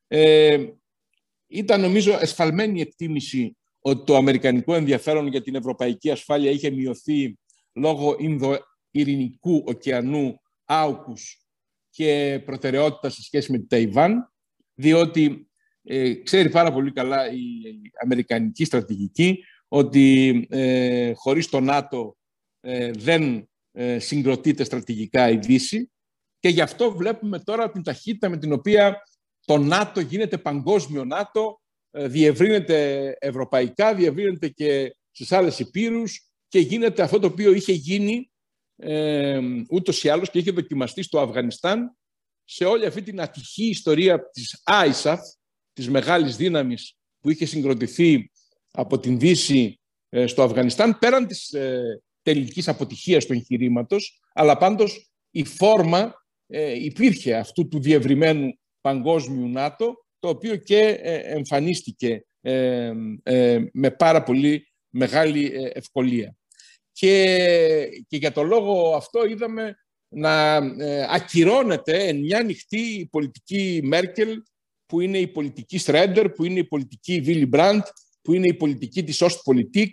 Ε, 0.07 0.67
ήταν 1.47 1.81
νομίζω 1.81 2.19
εσφαλμένη 2.21 2.81
εκτίμηση 2.81 3.57
ότι 3.81 4.05
το 4.05 4.17
αμερικανικό 4.17 4.75
ενδιαφέρον 4.75 5.27
για 5.27 5.43
την 5.43 5.55
ευρωπαϊκή 5.55 6.11
ασφάλεια 6.11 6.51
είχε 6.51 6.71
μειωθεί 6.71 7.39
λόγω 7.73 8.17
Ινδο-Ειρηνικού 8.19 9.65
ωκεανού 9.67 10.41
άουκους 10.65 11.45
και 11.91 12.43
προτεραιότητας 12.45 13.15
σε 13.15 13.23
σχέση 13.23 13.53
με 13.53 13.59
την 13.59 13.69
Ταϊβάν, 13.69 14.33
διότι 14.75 15.51
ε, 15.83 16.15
ξέρει 16.15 16.51
πάρα 16.51 16.73
πολύ 16.73 16.93
καλά 16.93 17.33
η 17.33 17.39
αμερικανική 18.03 18.65
στρατηγική 18.65 19.45
ότι 19.69 20.47
ε, 20.51 21.13
χωρίς 21.15 21.49
το 21.49 21.61
ΝΑΤΟ 21.61 22.17
ε, 22.61 22.91
δεν 22.91 23.23
ε, 23.23 23.50
συγκροτείται 23.99 24.65
στρατηγικά 24.65 25.31
η 25.31 25.37
Δύση. 25.37 25.91
Και 26.39 26.49
γι' 26.49 26.61
αυτό 26.61 26.93
βλέπουμε 26.97 27.39
τώρα 27.39 27.71
την 27.71 27.83
ταχύτητα 27.83 28.29
με 28.29 28.39
την 28.39 28.53
οποία 28.53 29.03
το 29.45 29.59
ΝΑΤΟ 29.59 30.01
γίνεται 30.01 30.39
παγκόσμιο 30.39 31.05
ΝΑΤΟ, 31.05 31.61
ε, 31.91 32.09
διευρύνεται 32.09 33.13
ευρωπαϊκά, 33.19 33.95
διευρύνεται 33.95 34.49
και 34.49 34.97
στις 35.11 35.33
άλλες 35.33 35.59
υπήρους 35.59 36.29
και 36.49 36.59
γίνεται 36.59 37.03
αυτό 37.03 37.19
το 37.19 37.27
οποίο 37.27 37.53
είχε 37.53 37.73
γίνει 37.73 38.31
ε, 38.77 39.41
ούτως 39.71 40.05
ή 40.05 40.09
άλλως 40.09 40.31
και 40.31 40.39
είχε 40.39 40.51
δοκιμαστεί 40.51 41.03
στο 41.03 41.21
Αφγανιστάν 41.21 41.97
σε 42.45 42.65
όλη 42.65 42.87
αυτή 42.87 43.03
την 43.03 43.21
ατυχή 43.21 43.69
ιστορία 43.69 44.31
της 44.31 44.63
ISAF, 44.65 45.19
της 45.73 45.89
μεγάλης 45.89 46.37
δύναμης 46.37 46.97
που 47.21 47.31
είχε 47.31 47.47
συγκροτηθεί 47.47 48.31
από 48.71 48.99
την 48.99 49.19
Δύση 49.19 49.81
ε, 50.09 50.27
στο 50.27 50.43
Αφγανιστάν, 50.43 50.99
πέραν 50.99 51.27
της 51.27 51.53
ε, 51.53 52.03
τελικής 52.23 52.69
αποτυχίας 52.69 53.27
του 53.27 53.33
εγχειρήματος, 53.33 54.21
αλλά 54.33 54.57
πάντως 54.57 55.11
η 55.31 55.45
φόρμα 55.45 56.15
ε, 56.47 56.85
υπήρχε 56.85 57.35
αυτού 57.35 57.69
του 57.69 57.81
διευρυμένου 57.81 58.59
παγκόσμιου 58.81 59.49
ΝΑΤΟ, 59.49 60.07
το 60.19 60.29
οποίο 60.29 60.57
και 60.57 60.79
ε, 60.79 61.15
εμφανίστηκε 61.15 62.25
ε, 62.41 62.93
με 63.73 63.91
πάρα 63.91 64.23
πολύ 64.23 64.73
μεγάλη 64.89 65.53
ευκολία. 65.73 66.35
Και, 66.93 67.89
και 68.09 68.17
για 68.17 68.33
το 68.33 68.43
λόγο 68.43 68.95
αυτό 68.95 69.25
είδαμε 69.25 69.77
να 70.09 70.57
ακυρώνεται 71.09 72.09
εν 72.09 72.19
μια 72.19 72.43
νυχτή 72.43 72.81
η 72.81 73.07
πολιτική 73.07 73.81
Μέρκελ, 73.85 74.43
που 74.87 75.01
είναι 75.01 75.19
η 75.19 75.27
πολιτική 75.27 75.79
Στρέντερ, 75.79 76.29
που 76.29 76.45
είναι 76.45 76.59
η 76.59 76.65
πολιτική 76.65 77.21
Βίλι 77.21 77.47
Μπραντ, 77.47 77.83
που 78.23 78.33
είναι 78.33 78.47
η 78.47 78.55
πολιτική 78.55 79.05
της 79.05 79.23
Ostpolitik, 79.23 79.91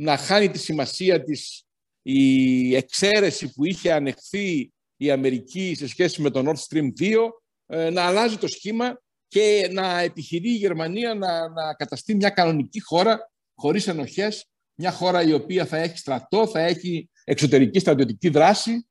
να 0.00 0.16
χάνει 0.16 0.50
τη 0.50 0.58
σημασία 0.58 1.22
της 1.22 1.64
η 2.02 2.74
εξαίρεση 2.76 3.52
που 3.52 3.64
είχε 3.64 3.92
ανεχθεί 3.92 4.72
η 4.96 5.10
Αμερική 5.10 5.74
σε 5.74 5.88
σχέση 5.88 6.22
με 6.22 6.30
το 6.30 6.42
Nord 6.46 6.58
Stream 6.68 6.88
2, 7.00 7.28
ε, 7.66 7.90
να 7.90 8.02
αλλάζει 8.02 8.38
το 8.38 8.48
σχήμα 8.48 9.00
και 9.28 9.68
να 9.72 10.00
επιχειρεί 10.00 10.50
η 10.50 10.56
Γερμανία 10.56 11.14
να, 11.14 11.48
να 11.48 11.74
καταστεί 11.74 12.14
μια 12.14 12.30
κανονική 12.30 12.80
χώρα 12.80 13.30
χωρίς 13.54 13.86
ενοχές, 13.86 14.46
μια 14.74 14.92
χώρα 14.92 15.22
η 15.22 15.32
οποία 15.32 15.66
θα 15.66 15.76
έχει 15.76 15.98
στρατό, 15.98 16.46
θα 16.46 16.60
έχει 16.60 17.10
εξωτερική 17.24 17.78
στρατιωτική 17.78 18.28
δράση. 18.28 18.88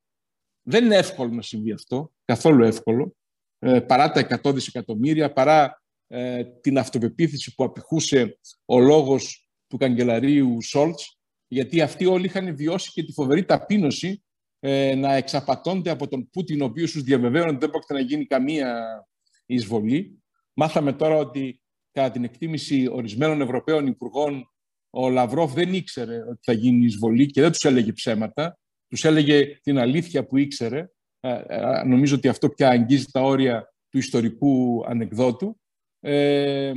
Δεν 0.61 0.85
είναι 0.85 0.95
εύκολο 0.95 1.33
να 1.33 1.41
συμβεί 1.41 1.71
αυτό, 1.71 2.11
καθόλου 2.25 2.63
εύκολο, 2.63 3.15
ε, 3.59 3.79
παρά 3.79 4.11
τα 4.11 4.39
100 4.43 4.53
δισεκατομμύρια, 4.53 5.33
παρά 5.33 5.81
ε, 6.07 6.43
την 6.43 6.77
αυτοπεποίθηση 6.77 7.55
που 7.55 7.63
απηχούσε 7.63 8.39
ο 8.65 8.79
λόγος 8.79 9.48
του 9.69 9.77
καγκελαρίου 9.77 10.61
Σόλτς, 10.61 11.19
γιατί 11.47 11.81
αυτοί 11.81 12.05
όλοι 12.05 12.25
είχαν 12.25 12.55
βιώσει 12.55 12.91
και 12.91 13.03
τη 13.03 13.11
φοβερή 13.11 13.45
ταπείνωση 13.45 14.23
ε, 14.59 14.95
να 14.95 15.13
εξαπατώνται 15.13 15.89
από 15.89 16.07
τον 16.07 16.29
Πούτιν, 16.29 16.61
ο 16.61 16.65
οποίος 16.65 16.91
τους 16.91 17.03
διαβεβαίωνε 17.03 17.49
ότι 17.49 17.59
δεν 17.59 17.69
πρόκειται 17.69 17.93
να 17.93 17.99
γίνει 17.99 18.25
καμία 18.25 18.83
εισβολή. 19.45 20.23
Μάθαμε 20.53 20.93
τώρα 20.93 21.15
ότι 21.15 21.61
κατά 21.91 22.11
την 22.11 22.23
εκτίμηση 22.23 22.87
ορισμένων 22.91 23.41
Ευρωπαίων 23.41 23.87
Υπουργών 23.87 24.49
ο 24.89 25.09
Λαυρόφ 25.09 25.53
δεν 25.53 25.73
ήξερε 25.73 26.17
ότι 26.29 26.39
θα 26.41 26.53
γίνει 26.53 26.85
εισβολή 26.85 27.25
και 27.25 27.41
δεν 27.41 27.51
τους 27.51 27.63
έλεγε 27.63 27.91
ψέματα. 27.91 28.59
Τους 28.87 29.05
έλεγε 29.05 29.59
την 29.63 29.77
αλήθεια 29.77 30.25
που 30.25 30.37
ήξερε. 30.37 30.89
Ε, 31.19 31.41
ε, 31.47 31.83
νομίζω 31.83 32.15
ότι 32.15 32.27
αυτό 32.27 32.49
πια 32.49 32.69
αγγίζει 32.69 33.05
τα 33.05 33.21
όρια 33.21 33.73
του 33.89 33.97
ιστορικού 33.97 34.83
ανεκδότου. 34.87 35.59
Ε, 35.99 36.71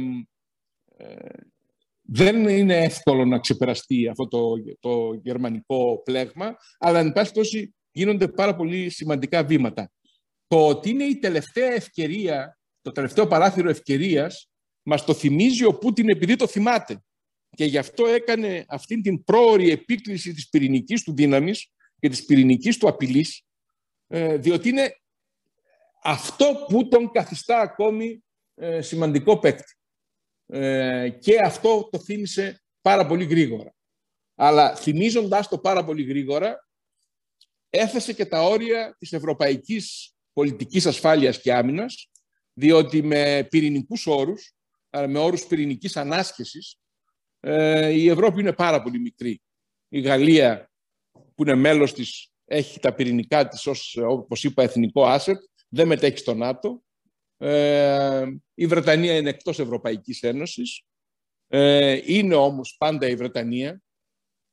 δεν 2.15 2.49
είναι 2.49 2.77
εύκολο 2.77 3.25
να 3.25 3.39
ξεπεραστεί 3.39 4.09
αυτό 4.09 4.29
το, 4.29 4.55
το 4.81 5.13
γερμανικό 5.23 6.03
πλέγμα, 6.05 6.57
αλλά 6.79 6.99
εν 6.99 7.13
πάση 7.13 7.33
τόση 7.33 7.75
γίνονται 7.91 8.29
πάρα 8.29 8.57
πολύ 8.57 8.91
σημαντικά 8.91 9.45
βήματα. 9.45 9.91
Το 10.47 10.67
ότι 10.67 10.91
είναι 10.91 11.05
η 11.05 11.19
τελευταία 11.19 11.73
ευκαιρία, 11.73 12.59
το 12.83 12.93
τελευταίο 12.93 13.27
παράθυρο 13.27 13.71
ευκαιρίας, 13.71 14.51
μας 14.83 15.05
το 15.05 15.15
θυμίζει 15.15 15.65
ο 15.65 15.75
Πούτιν 15.75 16.09
επειδή 16.09 16.37
το 16.37 16.47
θυμάται. 16.47 17.03
Και 17.57 17.65
γι' 17.65 17.79
αυτό 17.79 18.07
έκανε 18.07 18.65
αυτή 18.69 19.01
την 19.01 19.25
πρόορη 19.25 19.71
επίκληση 19.71 20.33
της 20.33 20.49
πυρηνικής 20.49 21.03
του 21.03 21.15
δύναμης 21.15 21.73
και 22.01 22.09
της 22.09 22.25
πυρηνικής 22.25 22.79
του 22.79 22.89
απειλής, 22.89 23.43
ε, 24.07 24.37
διότι 24.37 24.69
είναι 24.69 24.93
αυτό 26.03 26.65
που 26.69 26.89
τον 26.89 27.11
καθιστά 27.11 27.61
ακόμη 27.61 28.25
ε, 28.55 28.81
σημαντικό 28.81 29.39
παίκτη. 29.39 29.77
Ε, 30.55 31.09
και 31.09 31.39
αυτό 31.45 31.89
το 31.93 31.99
θύμισε 31.99 32.63
πάρα 32.81 33.07
πολύ 33.07 33.25
γρήγορα. 33.25 33.75
Αλλά 34.35 34.77
θυμίζοντας 34.77 35.49
το 35.49 35.59
πάρα 35.59 35.85
πολύ 35.85 36.03
γρήγορα, 36.03 36.69
έθεσε 37.71 38.13
και 38.13 38.27
τα 38.27 38.43
όρια 38.43 38.97
της 38.99 39.13
ευρωπαϊκής 39.13 40.15
πολιτικής 40.33 40.87
ασφάλειας 40.87 41.41
και 41.41 41.53
άμυνας, 41.53 42.11
διότι 42.53 43.03
με 43.03 43.47
πυρηνικούς 43.51 44.07
όρους, 44.07 44.55
με 44.91 45.19
όρους 45.19 45.47
πυρηνικής 45.47 45.97
ανάσχεσης, 45.97 46.77
ε, 47.41 47.89
η 47.89 48.09
Ευρώπη 48.09 48.41
είναι 48.41 48.53
πάρα 48.53 48.83
πολύ 48.83 48.99
μικρή. 48.99 49.43
Η 49.89 50.01
Γαλλία, 50.01 50.71
που 51.13 51.43
είναι 51.43 51.55
μέλος 51.55 51.93
της, 51.93 52.33
έχει 52.45 52.81
τα 52.81 52.95
πυρηνικά 52.95 53.49
της 53.49 53.67
ως, 53.67 53.97
όπως 53.97 54.45
είπα, 54.45 54.63
εθνικό 54.63 55.03
asset, 55.07 55.39
δεν 55.69 55.87
μετέχει 55.87 56.17
στο 56.17 56.35
ΝΑΤΟ. 56.35 56.83
Ε, 57.43 58.27
η 58.55 58.67
Βρετανία 58.67 59.17
είναι 59.17 59.29
εκτός 59.29 59.59
Ευρωπαϊκής 59.59 60.23
Ένωσης. 60.23 60.83
Ε, 61.49 62.01
είναι 62.05 62.35
όμως 62.35 62.77
πάντα 62.79 63.09
η 63.09 63.15
Βρετανία 63.15 63.83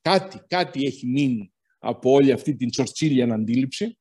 κάτι, 0.00 0.40
κάτι 0.46 0.84
έχει 0.84 1.06
μείνει 1.06 1.52
από 1.78 2.10
όλη 2.10 2.32
αυτή 2.32 2.56
την 2.56 2.70
τσορτσίλιαν 2.70 3.32
αντίληψη. 3.32 3.98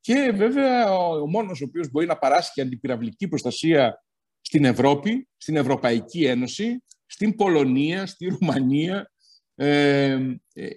Και 0.00 0.32
βέβαια 0.34 0.94
ο 0.94 1.28
μόνος 1.28 1.60
ο 1.60 1.64
οποίος 1.64 1.90
μπορεί 1.90 2.06
να 2.06 2.18
παράσχει 2.18 2.60
αντιπυραυλική 2.60 3.28
προστασία 3.28 4.04
στην 4.40 4.64
Ευρώπη, 4.64 5.28
στην 5.36 5.56
Ευρωπαϊκή 5.56 6.24
Ένωση, 6.24 6.82
στην 7.06 7.34
Πολωνία, 7.36 8.06
στη 8.06 8.26
Ρουμανία, 8.26 9.12
ε, 9.54 10.18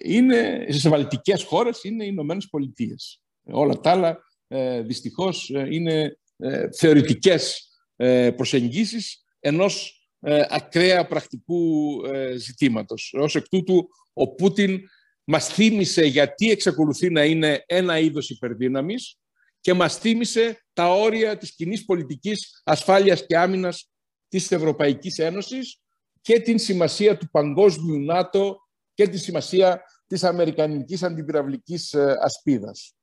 είναι, 0.02 0.66
στις 0.68 0.88
βαλτικές 0.88 1.42
χώρες 1.42 1.84
είναι 1.84 2.04
οι 2.04 2.08
Ηνωμένες 2.10 2.48
Πολιτείες. 2.48 3.22
Όλα 3.44 3.74
τα 3.74 3.90
άλλα 3.90 4.18
ε, 4.48 4.82
δυστυχώς 4.82 5.50
ε, 5.50 5.66
είναι 5.70 6.18
ε, 6.38 6.68
θεωρητικές 6.70 7.68
ε, 7.96 8.30
προσεγγίσεις 8.30 9.24
ενός 9.40 9.98
ε, 10.20 10.44
ακραία 10.48 11.06
πρακτικού 11.06 12.02
ε, 12.04 12.36
ζητήματος. 12.36 13.14
Ως 13.18 13.34
εκ 13.34 13.48
τούτου, 13.48 13.88
ο 14.12 14.34
Πούτιν 14.34 14.80
μας 15.24 15.48
θύμισε 15.48 16.04
γιατί 16.04 16.50
εξακολουθεί 16.50 17.10
να 17.10 17.24
είναι 17.24 17.64
ένα 17.66 17.98
είδος 17.98 18.30
υπερδύναμης 18.30 19.18
και 19.60 19.74
μας 19.74 19.98
θύμισε 19.98 20.64
τα 20.72 20.92
όρια 20.92 21.36
της 21.36 21.54
κοινή 21.54 21.80
πολιτικής 21.80 22.60
ασφάλειας 22.64 23.26
και 23.26 23.38
άμυνας 23.38 23.90
της 24.28 24.52
Ευρωπαϊκής 24.52 25.18
Ένωσης 25.18 25.80
και 26.20 26.40
την 26.40 26.58
σημασία 26.58 27.16
του 27.16 27.30
παγκόσμιου 27.30 28.04
ΝΑΤΟ 28.04 28.58
και 28.94 29.08
τη 29.08 29.18
σημασία 29.18 29.82
της 30.06 30.24
Αμερικανικής 30.24 31.02
αντιπυραυλικής 31.02 31.92
ε, 31.92 32.16
ασπίδας. 32.20 32.94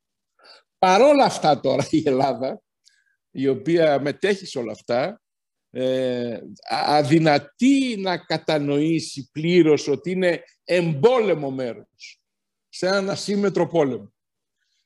Παρόλα 0.77 1.23
αυτά 1.23 1.59
τώρα 1.59 1.87
η 1.89 2.03
Ελλάδα, 2.05 2.61
η 3.37 3.47
οποία 3.47 3.99
μετέχει 3.99 4.45
σε 4.45 4.59
όλα 4.59 4.71
αυτά, 4.71 5.21
ε, 5.69 6.39
αδυνατεί 6.69 7.95
να 7.97 8.17
κατανοήσει 8.17 9.29
πλήρως 9.31 9.87
ότι 9.87 10.11
είναι 10.11 10.43
εμπόλεμο 10.63 11.51
μέρος 11.51 12.21
σε 12.69 12.87
έναν 12.87 13.09
ασύμετρο 13.09 13.67
πόλεμο. 13.67 14.13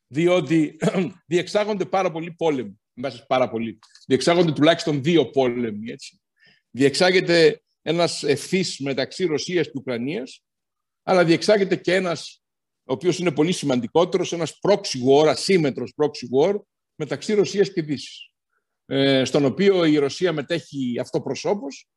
Διότι 0.07 0.77
διεξάγονται 1.31 1.85
πάρα 1.85 2.11
πολλοί 2.11 2.31
πόλεμοι. 2.31 2.79
Μέσα 2.93 3.25
πάρα 3.27 3.49
πολύ. 3.49 3.79
Διεξάγονται 4.07 4.51
τουλάχιστον 4.51 5.03
δύο 5.03 5.29
πόλεμοι. 5.29 5.91
Έτσι. 5.91 6.21
Διεξάγεται 6.71 7.61
ένας 7.81 8.23
ευθύς 8.23 8.79
μεταξύ 8.79 9.25
Ρωσίας 9.25 9.65
και 9.65 9.73
Ουκρανίας, 9.75 10.43
αλλά 11.03 11.25
διεξάγεται 11.25 11.75
και 11.75 11.95
ένας, 11.95 12.43
ο 12.83 12.93
οποίος 12.93 13.19
είναι 13.19 13.31
πολύ 13.31 13.51
σημαντικότερος, 13.51 14.33
ένας 14.33 14.59
proxy 14.67 15.09
war, 15.09 15.27
ασύμετρος 15.27 15.93
proxy 15.95 16.39
war, 16.39 16.55
μεταξύ 16.95 17.33
Ρωσίας 17.33 17.73
και 17.73 17.81
Δύσης. 17.81 18.28
Ε, 18.91 19.23
στον 19.25 19.45
οποίο 19.45 19.85
η 19.85 19.97
Ρωσία 19.97 20.33
μετέχει 20.33 20.99
αυτοπροσώπως 20.99 21.89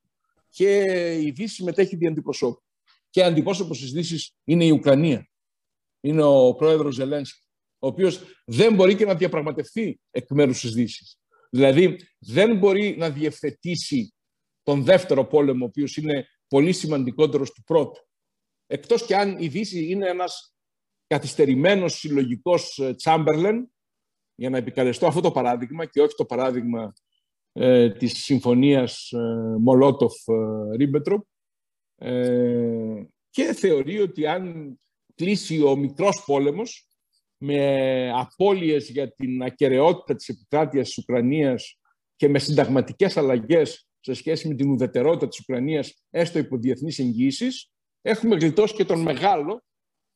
και 0.49 0.83
η 1.23 1.31
Δύση 1.31 1.63
μετέχει 1.63 1.97
δι' 1.97 2.07
αντιπροσώπου. 2.07 2.63
Και 3.11 3.23
αντιπρόσωπος 3.23 3.79
της 3.79 3.93
Δύσης 3.93 4.35
είναι 4.45 4.65
η 4.65 4.71
Ουκρανία. 4.71 5.29
Είναι 6.01 6.23
ο 6.23 6.55
πρόεδρος 6.55 6.95
Ζελένσκι, 6.95 7.47
ο 7.79 7.87
οποίος 7.87 8.23
δεν 8.47 8.75
μπορεί 8.75 8.95
και 8.95 9.05
να 9.05 9.15
διαπραγματευτεί 9.15 10.01
εκ 10.11 10.31
μέρους 10.31 10.61
της 10.61 10.73
Δύσης. 10.73 11.21
Δηλαδή 11.51 11.97
δεν 12.19 12.57
μπορεί 12.59 12.97
να 12.99 13.11
διευθετήσει 13.11 14.15
τον 14.63 14.85
δεύτερο 14.85 15.25
πόλεμο, 15.25 15.65
ο 15.65 15.69
οποίος 15.69 15.97
είναι 15.97 16.27
πολύ 16.49 16.73
σημαντικότερος 16.73 17.53
του 17.53 17.63
πρώτου. 17.63 18.01
Εκτός 18.67 19.07
και 19.07 19.17
αν 19.17 19.39
η 19.39 19.49
Δύση 19.49 19.85
είναι 19.91 20.09
ένας 20.09 20.55
καθυστερημένος 21.07 21.95
συλλογικός 21.99 22.81
Τσάμπερλεν, 22.97 23.72
για 24.35 24.51
να 24.51 24.57
επικαλεστώ 24.57 25.07
αυτό 25.07 25.21
το 25.21 25.31
παράδειγμα 25.31 25.85
και 25.85 26.01
όχι 26.01 26.15
το 26.15 26.25
παράδειγμα 26.25 26.93
ε, 27.53 27.91
της 27.91 28.25
συμφωνίας 28.25 29.13
ε, 29.13 29.57
Μολότοφ-Ρίμπετροπ 29.61 31.23
ε, 31.97 33.05
και 33.31 33.53
θεωρεί 33.53 34.01
ότι 34.01 34.27
αν 34.27 34.77
κλείσει 35.15 35.63
ο 35.63 35.77
μικρός 35.77 36.25
πόλεμος 36.27 36.87
με 37.37 38.11
απώλειες 38.15 38.89
για 38.89 39.13
την 39.13 39.43
ακαιρεότητα 39.43 40.15
της 40.15 40.29
επικράτειας 40.29 40.87
της 40.87 40.99
Ουκρανίας 40.99 41.79
και 42.17 42.29
με 42.29 42.39
συνταγματικές 42.39 43.17
αλλαγές 43.17 43.89
σε 44.01 44.15
σχέση 44.15 44.49
με 44.49 44.55
την 44.55 44.71
ουδετερότητα 44.71 45.29
της 45.29 45.39
Ουκρανίας, 45.39 46.05
έστω 46.11 46.39
υπό 46.39 46.57
διεθνείς 46.57 46.99
εγγύησεις, 46.99 47.71
έχουμε 48.03 48.37
γλιτώσει 48.37 48.75
και 48.75 48.85
τον 48.85 49.01
μεγάλο, 49.01 49.65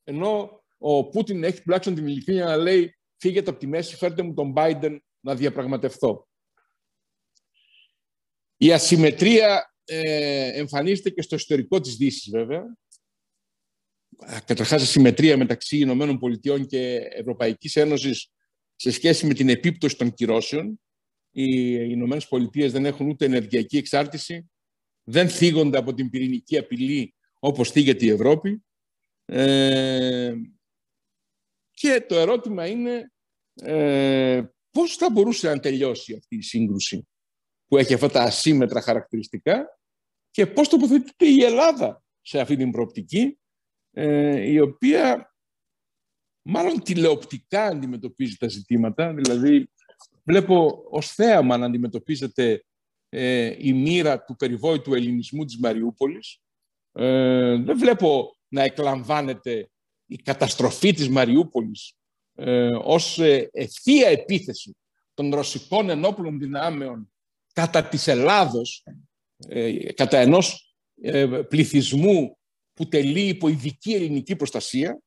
ενώ 0.03 0.63
ο 0.77 1.09
Πούτιν 1.09 1.43
έχει 1.43 1.61
τουλάχιστον 1.61 1.95
την 1.95 2.07
ειλικρίνεια 2.07 2.45
να 2.45 2.57
λέει 2.57 2.96
φύγετε 3.17 3.49
από 3.49 3.59
τη 3.59 3.67
μέση, 3.67 3.95
φέρτε 3.95 4.23
μου 4.23 4.33
τον 4.33 4.53
Biden 4.55 4.97
να 5.19 5.35
διαπραγματευτώ. 5.35 6.27
Η 8.57 8.73
ασυμμετρία 8.73 9.73
ε, 9.83 10.59
εμφανίζεται 10.59 11.09
και 11.09 11.21
στο 11.21 11.35
ιστορικό 11.35 11.79
της 11.79 11.95
Δύσης, 11.95 12.29
βέβαια. 12.31 12.77
Καταρχάς, 14.45 14.81
ασυμμετρία 14.81 15.37
μεταξύ 15.37 15.77
Ηνωμένων 15.77 16.19
Πολιτειών 16.19 16.65
και 16.65 16.95
Ευρωπαϊκής 16.95 17.75
Ένωσης 17.75 18.31
σε 18.75 18.91
σχέση 18.91 19.25
με 19.25 19.33
την 19.33 19.49
επίπτωση 19.49 19.97
των 19.97 20.13
κυρώσεων. 20.13 20.81
Οι 21.31 21.75
Ηνωμένες 21.89 22.27
Πολιτείες 22.27 22.71
δεν 22.71 22.85
έχουν 22.85 23.09
ούτε 23.09 23.25
ενεργειακή 23.25 23.77
εξάρτηση, 23.77 24.49
δεν 25.03 25.29
θίγονται 25.29 25.77
από 25.77 25.93
την 25.93 26.09
πυρηνική 26.09 26.57
απειλή 26.57 27.15
όπως 27.39 27.71
θίγεται 27.71 28.05
η 28.05 28.09
Ευρώπη. 28.09 28.65
Ε, 29.25 30.33
και 31.79 32.05
το 32.07 32.15
ερώτημα 32.15 32.67
είναι 32.67 33.11
ε, 33.53 34.43
πώς 34.71 34.95
θα 34.95 35.09
μπορούσε 35.09 35.49
να 35.49 35.59
τελειώσει 35.59 36.15
αυτή 36.15 36.35
η 36.35 36.41
σύγκρουση 36.41 37.07
που 37.67 37.77
έχει 37.77 37.93
αυτά 37.93 38.09
τα 38.09 38.21
ασύμετρα 38.21 38.81
χαρακτηριστικά 38.81 39.79
και 40.31 40.47
πώς 40.47 40.69
τοποθετείται 40.69 41.25
η 41.25 41.43
Ελλάδα 41.43 42.03
σε 42.21 42.39
αυτή 42.39 42.55
την 42.55 42.71
προοπτική, 42.71 43.39
ε, 43.91 44.51
η 44.51 44.59
οποία 44.59 45.33
μάλλον 46.41 46.83
τηλεοπτικά 46.83 47.63
αντιμετωπίζει 47.63 48.35
τα 48.35 48.47
ζητήματα, 48.47 49.13
δηλαδή 49.13 49.69
βλέπω 50.23 50.83
ως 50.89 51.13
θέαμα 51.13 51.57
να 51.57 51.65
αντιμετωπίζεται 51.65 52.65
ε, 53.09 53.55
η 53.59 53.73
μοίρα 53.73 54.23
του 54.23 54.35
περιβόητου 54.35 54.93
ελληνισμού 54.93 55.45
της 55.45 55.57
Μαριούπολης. 55.57 56.41
Ε, 56.91 57.55
δεν 57.55 57.77
βλέπω 57.77 58.37
να 58.47 58.63
εκλαμβάνεται 58.63 59.69
η 60.07 60.15
καταστροφή 60.15 60.93
της 60.93 61.09
Μαριούπολης 61.09 61.93
ε, 62.35 62.71
ως 62.81 63.19
ε, 63.19 63.49
ευθεία 63.53 64.07
επίθεση 64.07 64.77
των 65.13 65.33
ρωσικών 65.33 65.89
ενόπλων 65.89 66.39
δυνάμεων 66.39 67.11
κατά 67.53 67.83
της 67.83 68.07
Ελλάδος, 68.07 68.83
ε, 69.47 69.93
κατά 69.93 70.17
ενός 70.17 70.75
ε, 71.01 71.25
πληθυσμού 71.25 72.37
που 72.73 72.87
τελεί 72.87 73.27
υπό 73.27 73.47
ειδική 73.47 73.93
ελληνική 73.93 74.35
προστασία. 74.35 75.01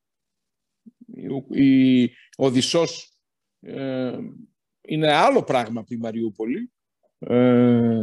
Η, 1.51 2.05
ο 2.37 2.51
Δησός 2.51 3.13
ε, 3.61 4.19
είναι 4.81 5.13
άλλο 5.13 5.43
πράγμα 5.43 5.81
από 5.81 5.89
τη 5.89 5.97
Μαριούπολη. 5.97 6.73
Ε, 7.19 8.03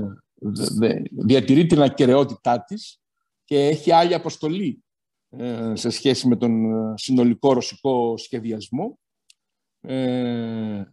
διατηρεί 1.11 1.65
την 1.65 1.81
ακαιρεότητά 1.81 2.63
της 2.63 3.01
και 3.43 3.67
έχει 3.67 3.91
άλλη 3.91 4.13
αποστολή 4.13 4.67
ε, 4.67 4.86
σε 5.73 5.89
σχέση 5.89 6.27
με 6.27 6.35
τον 6.35 6.71
ε, 6.71 6.93
συνολικό 6.97 7.53
ρωσικό 7.53 8.17
σχεδιασμό. 8.17 8.99
Ε, 9.81 10.83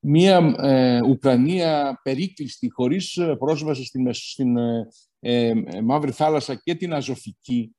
μια 0.00 0.56
Ουκρανία 1.06 2.00
περίκλειστη, 2.02 2.70
χωρίς 2.70 3.18
πρόσβαση 3.38 3.84
στην, 3.84 4.12
στην 4.12 4.56
Μαύρη 5.84 6.10
Θάλασσα 6.10 6.54
και 6.54 6.74
την 6.74 6.92
Αζωφική, 6.92 7.76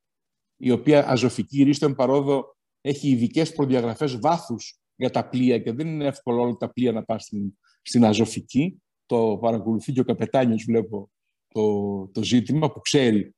η 0.56 0.70
οποία 0.70 1.08
Αζωφική 1.08 1.62
ρίστον 1.62 1.94
παρόδο 1.94 2.56
έχει 2.80 3.08
ειδικές 3.08 3.52
προδιαγραφές 3.52 4.18
βάθους 4.18 4.80
για 4.96 5.10
τα 5.10 5.28
πλοία 5.28 5.58
και 5.58 5.72
δεν 5.72 5.86
είναι 5.86 6.06
εύκολο 6.06 6.42
όλα 6.42 6.56
τα 6.56 6.72
πλοία 6.72 6.92
να 6.92 7.04
πάνε 7.04 7.20
στην, 7.20 7.58
στην 7.82 8.04
Αζωφική. 8.04 8.82
Το 9.06 9.38
παρακολουθεί 9.40 9.92
και 9.92 10.00
ο 10.00 10.04
καπετάνιος, 10.04 10.64
βλέπω, 10.64 11.10
το, 11.48 12.06
το 12.06 12.22
ζήτημα 12.22 12.72
που 12.72 12.80
ξέρει 12.80 13.34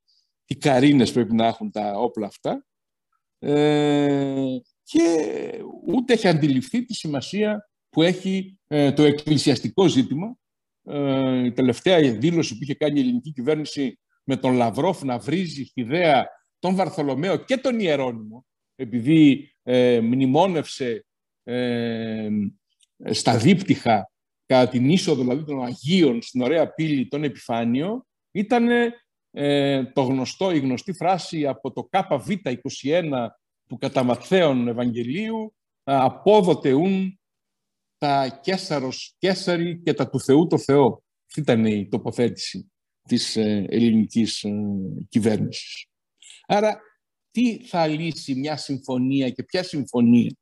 τι 0.53 0.59
καρίνες 0.59 1.13
πρέπει 1.13 1.35
να 1.35 1.47
έχουν 1.47 1.71
τα 1.71 1.93
όπλα 1.93 2.27
αυτά 2.27 2.67
ε, 3.39 4.45
και 4.83 5.05
ούτε 5.87 6.13
έχει 6.13 6.29
αντιληφθεί 6.29 6.85
τη 6.85 6.95
σημασία 6.95 7.71
που 7.89 8.03
έχει 8.03 8.59
ε, 8.67 8.93
το 8.93 9.03
εκκλησιαστικό 9.03 9.87
ζήτημα. 9.87 10.37
Ε, 10.83 11.45
η 11.45 11.53
τελευταία 11.53 12.13
δήλωση 12.13 12.55
που 12.55 12.63
είχε 12.63 12.75
κάνει 12.75 12.99
η 12.99 13.03
ελληνική 13.03 13.33
κυβέρνηση 13.33 13.99
με 14.25 14.37
τον 14.37 14.55
Λαυρόφ 14.55 15.03
να 15.03 15.19
βρίζει 15.19 15.71
ιδέα 15.75 16.27
τον 16.59 16.75
Βαρθολομαίο 16.75 17.37
και 17.37 17.57
τον 17.57 17.81
Ιερώνυμο, 17.81 18.47
επειδή 18.75 19.53
ε, 19.63 20.01
μνημόνευσε 20.01 21.07
ε, 21.43 22.29
στα 23.11 23.37
δίπτυχα 23.37 24.11
κατά 24.47 24.71
την 24.71 24.89
είσοδο 24.91 25.23
δηλαδή 25.23 25.45
των 25.45 25.65
Αγίων 25.65 26.23
στην 26.23 26.43
ωραία 26.43 26.75
πύλη 26.75 27.09
των 27.09 27.25
Επιφάνιο, 27.25 28.07
ήταν 28.31 28.69
ε, 29.35 29.85
το 29.85 30.03
γνωστό, 30.03 30.51
η 30.51 30.59
γνωστή 30.59 30.93
φράση 30.93 31.47
από 31.47 31.73
το 31.73 31.89
ΚΒ21 31.91 33.27
του 33.69 33.77
κατά 33.77 34.03
Ματθαίων 34.03 34.69
Ευαγγελίου 34.69 35.55
«Απόδοτε 35.85 36.73
ούν 36.73 37.21
τα 37.99 38.41
Κέσαρος 38.43 39.15
Κέσαρη 39.19 39.81
και 39.83 39.95
τα 39.95 40.09
του 40.09 40.21
Θεού 40.21 40.47
το 40.47 40.59
Θεό». 40.59 41.03
Αυτή 41.27 41.41
ήταν 41.41 41.67
η 41.67 41.89
τοποθέτηση 41.89 42.73
της 43.09 43.37
ε, 43.37 43.67
ελληνικής 43.69 44.43
ε, 44.43 44.53
κυβέρνησης. 45.09 45.87
Άρα, 46.47 46.81
τι 47.31 47.67
θα 47.67 47.87
λύσει 47.87 48.35
μια 48.35 48.57
συμφωνία 48.57 49.31
και 49.31 49.43
ποια 49.43 49.63
συμφωνία; 49.63 50.37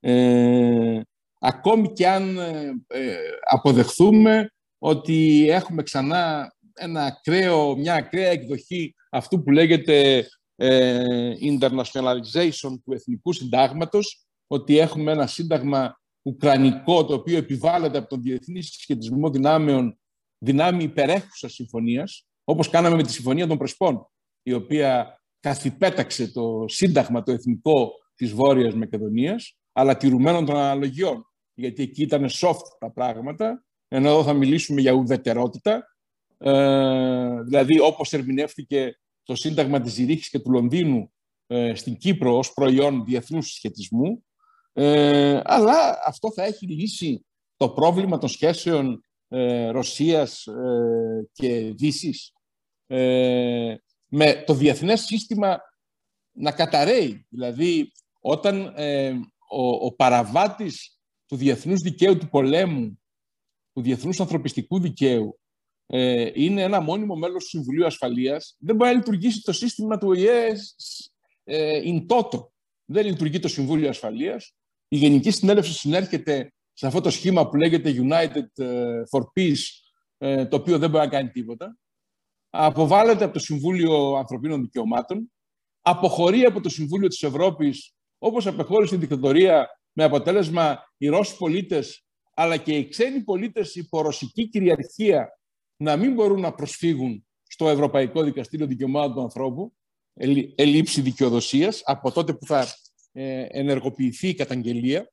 Ε, 0.00 1.00
ακόμη 1.40 1.92
και 1.92 2.08
αν 2.08 2.38
ε, 2.86 3.16
αποδεχθούμε 3.50 4.50
ότι 4.78 5.48
έχουμε 5.50 5.82
ξανά 5.82 6.54
ένα 6.76 7.04
ακραίο, 7.04 7.76
μια 7.76 7.94
ακραία 7.94 8.30
εκδοχή 8.30 8.94
αυτού 9.10 9.42
που 9.42 9.50
λέγεται 9.50 10.26
ε, 10.56 11.32
internationalization 11.40 12.74
του 12.84 12.92
εθνικού 12.92 13.32
συντάγματος, 13.32 14.26
ότι 14.46 14.78
έχουμε 14.78 15.12
ένα 15.12 15.26
σύνταγμα 15.26 16.00
ουκρανικό 16.22 17.04
το 17.04 17.14
οποίο 17.14 17.36
επιβάλλεται 17.36 17.98
από 17.98 18.08
τον 18.08 18.22
Διεθνή 18.22 18.62
Συσχετισμό 18.62 19.30
Δυνάμεων 19.30 19.98
δυνάμει 20.38 20.82
υπερέχουσας 20.82 21.52
συμφωνίας, 21.52 22.26
όπως 22.44 22.70
κάναμε 22.70 22.96
με 22.96 23.02
τη 23.02 23.12
Συμφωνία 23.12 23.46
των 23.46 23.58
Πρεσπών, 23.58 24.10
η 24.42 24.52
οποία 24.52 25.20
καθυπέταξε 25.40 26.32
το 26.32 26.64
σύνταγμα 26.68 27.22
το 27.22 27.32
εθνικό 27.32 27.90
της 28.14 28.32
Βόρειας 28.32 28.74
Μακεδονίας, 28.74 29.56
αλλά 29.72 29.96
τηρουμένων 29.96 30.44
των 30.44 30.56
αναλογιών, 30.56 31.26
γιατί 31.54 31.82
εκεί 31.82 32.02
ήταν 32.02 32.28
soft 32.28 32.76
τα 32.78 32.90
πράγματα, 32.92 33.64
ενώ 33.88 34.08
εδώ 34.08 34.22
θα 34.22 34.32
μιλήσουμε 34.32 34.80
για 34.80 34.92
ουδετερότητα, 34.92 35.95
ε, 36.38 37.42
δηλαδή 37.42 37.80
όπως 37.80 38.12
ερμηνεύτηκε 38.12 38.98
το 39.22 39.34
Σύνταγμα 39.34 39.80
της 39.80 39.92
Ζηρίχης 39.92 40.30
και 40.30 40.38
του 40.38 40.50
Λονδίνου 40.50 41.12
ε, 41.46 41.74
στην 41.74 41.96
Κύπρο 41.96 42.38
ως 42.38 42.52
προϊόν 42.52 43.04
διεθνούς 43.04 43.46
συσχετισμού, 43.46 44.24
ε, 44.72 45.40
αλλά 45.44 45.98
αυτό 46.06 46.32
θα 46.32 46.44
έχει 46.44 46.66
λύσει 46.66 47.26
το 47.56 47.68
πρόβλημα 47.68 48.18
των 48.18 48.28
σχέσεων 48.28 49.00
ε, 49.28 49.68
Ρωσίας 49.68 50.46
ε, 50.46 51.28
και 51.32 51.74
Δύσης 51.76 52.32
ε, 52.86 53.74
με 54.06 54.42
το 54.46 54.54
διεθνές 54.54 55.00
σύστημα 55.00 55.60
να 56.32 56.52
καταραίει. 56.52 57.26
Δηλαδή, 57.28 57.92
όταν 58.20 58.74
ο, 59.50 59.68
ο 59.86 59.92
παραβάτης 59.92 60.98
του 61.26 61.36
διεθνούς 61.36 61.80
δικαίου 61.80 62.18
του 62.18 62.28
πολέμου, 62.28 63.00
του 63.72 63.82
διεθνούς 63.82 64.20
ανθρωπιστικού 64.20 64.80
δικαίου, 64.80 65.38
είναι 66.34 66.62
ένα 66.62 66.80
μόνιμο 66.80 67.14
μέλος 67.14 67.42
του 67.42 67.48
Συμβουλίου 67.48 67.86
Ασφαλείας, 67.86 68.56
δεν 68.58 68.76
μπορεί 68.76 68.90
να 68.90 68.96
λειτουργήσει 68.96 69.42
το 69.42 69.52
σύστημα 69.52 69.98
του 69.98 70.08
ΟΗΕ 70.08 70.52
in 71.84 72.06
toto. 72.06 72.46
Δεν 72.84 73.06
λειτουργεί 73.06 73.38
το 73.38 73.48
Συμβούλιο 73.48 73.88
Ασφαλείας. 73.88 74.54
Η 74.88 74.96
Γενική 74.96 75.30
Συνέλευση 75.30 75.72
συνέρχεται 75.72 76.52
σε 76.72 76.86
αυτό 76.86 77.00
το 77.00 77.10
σχήμα 77.10 77.48
που 77.48 77.56
λέγεται 77.56 77.94
United 77.96 78.64
ε, 78.64 79.02
for 79.10 79.20
Peace, 79.36 79.64
ε, 80.18 80.46
το 80.46 80.56
οποίο 80.56 80.78
δεν 80.78 80.90
μπορεί 80.90 81.04
να 81.04 81.10
κάνει 81.10 81.30
τίποτα. 81.30 81.78
Αποβάλλεται 82.50 83.24
από 83.24 83.32
το 83.32 83.38
Συμβούλιο 83.38 84.14
Ανθρωπίνων 84.14 84.60
Δικαιωμάτων. 84.60 85.32
Αποχωρεί 85.80 86.44
από 86.44 86.60
το 86.60 86.68
Συμβούλιο 86.68 87.08
της 87.08 87.22
Ευρώπης, 87.22 87.94
όπως 88.18 88.46
απεχώρησε 88.46 88.94
η 88.94 88.98
δικτατορία, 88.98 89.68
με 89.92 90.04
αποτέλεσμα 90.04 90.92
οι 90.96 91.08
Ρώσοι 91.08 91.36
πολίτες, 91.36 92.04
αλλά 92.34 92.56
και 92.56 92.76
οι 92.76 92.88
ξένοι 92.88 93.20
πολίτες 93.20 93.74
υπό 93.74 94.02
ρωσική 94.02 94.48
κυριαρχία 94.48 95.38
να 95.76 95.96
μην 95.96 96.14
μπορούν 96.14 96.40
να 96.40 96.52
προσφύγουν 96.52 97.26
στο 97.42 97.68
Ευρωπαϊκό 97.68 98.22
Δικαστήριο 98.22 98.66
Δικαιωμάτων 98.66 99.14
του 99.14 99.20
Ανθρώπου, 99.20 99.72
ελλείψη 100.54 101.00
δικαιοδοσίας, 101.00 101.82
από 101.84 102.12
τότε 102.12 102.34
που 102.34 102.46
θα 102.46 102.66
ε, 103.12 103.46
ενεργοποιηθεί 103.48 104.28
η 104.28 104.34
καταγγελία. 104.34 105.12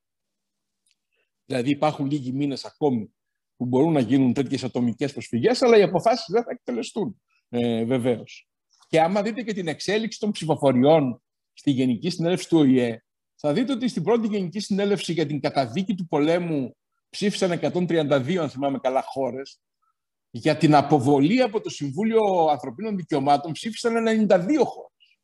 Δηλαδή 1.46 1.70
υπάρχουν 1.70 2.06
λίγοι 2.12 2.32
μήνες 2.32 2.66
ακόμη 2.66 3.14
που 3.56 3.66
μπορούν 3.66 3.94
να 3.94 4.00
γίνουν 4.00 4.34
τέτοιες 4.34 4.64
ατομικές 4.64 5.14
προσφυγές, 5.14 5.62
αλλά 5.62 5.78
οι 5.78 5.82
αποφάσεις 5.82 6.26
δεν 6.30 6.44
θα 6.44 6.52
εκτελεστούν 6.52 7.22
ε, 7.50 7.84
βεβαίως. 7.86 8.48
Και 8.88 9.02
άμα 9.02 9.22
δείτε 9.22 9.42
και 9.42 9.54
την 9.54 9.68
εξέλιξη 9.68 10.20
των 10.20 10.32
ψηφοφοριών 10.32 11.22
στη 11.54 11.72
Γενική 11.72 12.10
Συνέλευση 12.10 12.50
του 12.50 12.58
ΟΗΕ, 12.58 13.04
θα 13.36 13.54
δείτε 13.54 13.72
ότι 13.72 13.88
στην 13.88 14.04
πρώτη 14.04 14.28
Γενική 14.28 14.60
Συνέλευση 14.60 15.14
για 15.14 15.26
την 15.26 15.40
καταδίκη 15.40 15.96
του 15.96 16.08
πολέμου 16.08 16.76
ψήφισαν 17.10 17.60
132, 17.62 18.36
αν 18.36 18.50
θυμάμαι 18.50 18.78
καλά, 18.78 19.02
χώρες. 19.02 19.60
Για 20.36 20.58
την 20.58 20.76
αποβολή 20.76 21.42
από 21.42 21.62
το 21.62 21.70
Συμβούλιο 21.70 22.48
Ανθρωπίνων 22.52 22.96
Δικαιωμάτων 22.96 23.52
ψήφισαν 23.52 24.28
92 24.30 24.64
χώρες. 24.66 25.20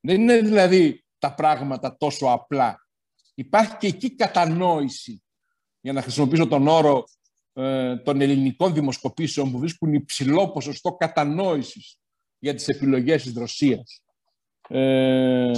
Δεν 0.00 0.20
είναι 0.20 0.40
δηλαδή 0.40 1.04
τα 1.18 1.34
πράγματα 1.34 1.96
τόσο 1.96 2.26
απλά. 2.26 2.86
Υπάρχει 3.34 3.76
και 3.76 3.86
εκεί 3.86 4.14
κατανόηση, 4.14 5.22
για 5.80 5.92
να 5.92 6.02
χρησιμοποιήσω 6.02 6.46
τον 6.46 6.68
όρο 6.68 7.04
ε, 7.52 7.96
των 7.96 8.20
ελληνικών 8.20 8.74
δημοσκοπήσεων 8.74 9.50
που 9.50 9.58
βρίσκουν 9.58 9.94
υψηλό 9.94 10.50
ποσοστό 10.50 10.92
κατανόησης 10.92 11.98
για 12.38 12.54
τις 12.54 12.68
επιλογές 12.68 13.22
της 13.22 13.34
Ρωσίας. 13.34 14.02
Ε, 14.68 15.52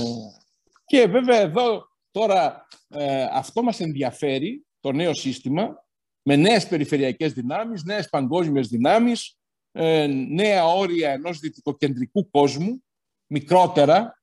και 0.85 1.07
βέβαια 1.07 1.39
εδώ 1.41 1.89
τώρα 2.11 2.67
ε, 2.89 3.27
αυτό 3.33 3.63
μας 3.63 3.81
ενδιαφέρει, 3.81 4.67
το 4.81 4.93
νέο 4.93 5.15
σύστημα, 5.15 5.85
με 6.23 6.37
νέες 6.37 6.69
περιφερειακές 6.69 7.33
δυνάμεις, 7.33 7.85
νέες 7.85 8.09
παγκόσμιες 8.09 8.69
δυνάμεις, 8.69 9.39
ε, 9.73 10.07
νέα 10.07 10.67
όρια 10.67 11.11
ενός 11.11 11.39
δυτικοκεντρικού 11.39 12.31
κόσμου, 12.31 12.85
μικρότερα, 13.27 14.23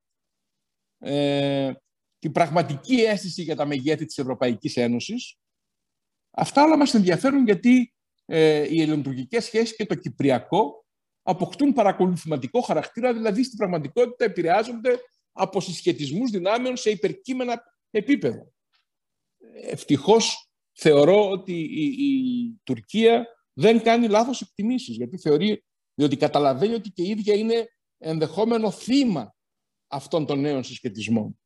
ε, 1.00 1.74
την 2.20 2.32
πραγματική 2.32 2.96
αίσθηση 2.96 3.42
για 3.42 3.56
τα 3.56 3.66
μεγέθη 3.66 4.06
της 4.06 4.18
Ευρωπαϊκής 4.18 4.78
Ένωσης. 4.78 5.36
Αυτά 6.32 6.64
όλα 6.64 6.78
μας 6.78 6.94
ενδιαφέρουν 6.94 7.46
γιατί 7.46 7.94
ε, 8.26 8.74
οι 8.74 8.82
ελληνοτουρκικές 8.82 9.46
σχέσεις 9.46 9.76
και 9.76 9.86
το 9.86 9.96
κυπριακό 9.96 10.86
αποκτούν 11.22 11.74
παρακολουθηματικό 11.74 12.62
χαρακτήρα, 12.62 13.14
δηλαδή 13.14 13.44
στην 13.44 13.58
πραγματικότητα 13.58 14.26
επηρεάζονται 14.26 15.00
από 15.32 15.62
συσχετισμούς 15.62 16.32
δυνάμεων 16.32 16.78
σε 16.78 16.90
υπερκείμενα 16.90 17.64
επίπεδα. 17.90 18.48
Ευτυχώς 19.62 20.47
θεωρώ 20.80 21.30
ότι 21.30 21.54
η, 21.54 21.86
η 21.86 22.60
Τουρκία 22.64 23.28
δεν 23.54 23.82
κάνει 23.82 24.08
λάθος 24.08 24.42
εκτιμήσεις, 24.42 24.96
γιατί 24.96 25.18
θεωρεί, 25.18 25.64
διότι 25.94 26.18
καταλαβαίνει 26.18 26.74
ότι 26.74 26.90
και 26.90 27.04
η 27.04 27.10
ίδια 27.10 27.34
είναι 27.34 27.68
ενδεχόμενο 27.98 28.72
θύμα 28.72 29.36
αυτών 29.88 30.26
των 30.26 30.40
νέων 30.40 30.64
συσχετισμών. 30.64 31.40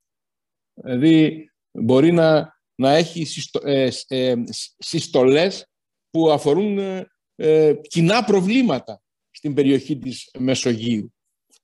Δηλαδή, 0.74 1.52
μπορεί 1.72 2.12
να, 2.12 2.60
να 2.76 2.96
έχει 2.96 3.26
συστο, 3.26 3.60
ε, 3.64 3.90
ε, 4.08 4.36
συστολές 4.78 5.72
που 6.10 6.32
αφορούν 6.32 6.78
ε, 6.78 7.08
ε, 7.36 7.74
κοινά 7.82 8.24
προβλήματα 8.24 9.02
στην 9.32 9.54
περιοχή 9.54 9.98
της 9.98 10.30
Μεσογείου, 10.38 11.14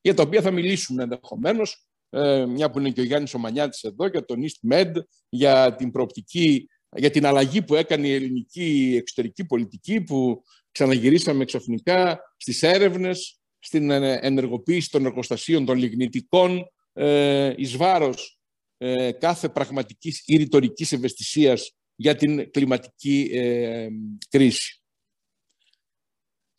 για 0.01 0.13
τα 0.13 0.23
οποία 0.23 0.41
θα 0.41 0.51
μιλήσουμε 0.51 1.03
ενδεχομένως, 1.03 1.87
ε, 2.09 2.45
μια 2.45 2.71
που 2.71 2.79
είναι 2.79 2.91
και 2.91 3.01
ο 3.01 3.03
Γιάννης 3.03 3.33
Ομανιάτης 3.33 3.83
εδώ, 3.83 4.07
για 4.07 4.25
τον 4.25 4.41
East 4.41 4.73
Med, 4.73 4.91
για 5.29 5.75
την 5.75 5.91
προοπτική, 5.91 6.67
για 6.97 7.09
την 7.09 7.25
αλλαγή 7.25 7.61
που 7.61 7.75
έκανε 7.75 8.07
η 8.07 8.13
ελληνική 8.13 8.95
εξωτερική 8.97 9.45
πολιτική, 9.45 10.01
που 10.01 10.43
ξαναγυρίσαμε 10.71 11.45
ξαφνικά 11.45 12.19
στις 12.37 12.63
έρευνες, 12.63 13.39
στην 13.59 13.91
ενεργοποίηση 13.91 14.89
των 14.89 15.05
εργοστασίων 15.05 15.65
των 15.65 15.77
λιγνητικών 15.77 16.71
ε, 16.93 17.53
εις 17.57 17.77
βάρος 17.77 18.39
ε, 18.77 19.11
κάθε 19.11 19.49
πραγματικής 19.49 20.23
ή 20.25 20.37
ρητορικής 20.37 20.91
ευαισθησίας 20.91 21.77
για 21.95 22.15
την 22.15 22.51
κλιματική 22.51 23.29
ε, 23.33 23.87
κρίση. 24.29 24.81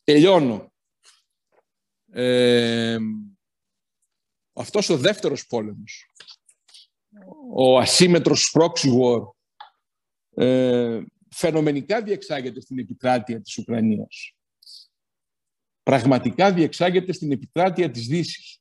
Τελειώνω. 0.05 0.72
Ε, 2.12 2.99
αυτός 4.53 4.89
ο 4.89 4.97
δεύτερος 4.97 5.47
πόλεμος, 5.47 6.11
ο 7.55 7.78
ασύμετρος 7.78 8.57
proxy 8.59 8.89
war, 9.01 9.20
ε, 10.39 11.03
φαινομενικά 11.30 12.03
διεξάγεται 12.03 12.61
στην 12.61 12.78
επικράτεια 12.78 13.41
της 13.41 13.59
Ουκρανίας 13.59 14.32
πραγματικά 15.89 16.53
διεξάγεται 16.53 17.12
στην 17.12 17.32
επικράτεια 17.32 17.91
της 17.91 18.07
δύσης. 18.07 18.61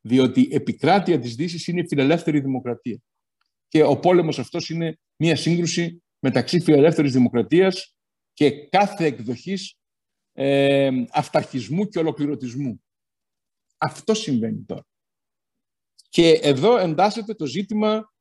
Διότι 0.00 0.40
η 0.40 0.54
επικράτεια 0.54 1.18
της 1.18 1.34
δύσης 1.34 1.66
είναι 1.66 1.80
η 1.80 1.86
φιλελεύθερη 1.86 2.40
δημοκρατία. 2.40 2.98
Και 3.68 3.82
ο 3.82 3.98
πόλεμος 3.98 4.38
αυτός 4.38 4.68
είναι 4.68 4.98
μια 5.16 5.36
σύγκρουση 5.36 6.02
μεταξύ 6.18 6.60
φιλελεύθερης 6.60 7.12
δημοκρατίας 7.12 7.94
και 8.32 8.68
κάθε 8.68 9.04
εκδοχής 9.04 9.78
ε, 10.32 10.90
αυταρχισμού 11.12 11.88
και 11.88 11.98
ολοκληρωτισμού. 11.98 12.82
Αυτό 13.76 14.14
συμβαίνει 14.14 14.64
τώρα. 14.64 14.86
Και 16.08 16.28
εδώ 16.30 16.76
εντάσσεται 16.76 17.34
το 17.34 17.46
ζήτημα 17.46 18.13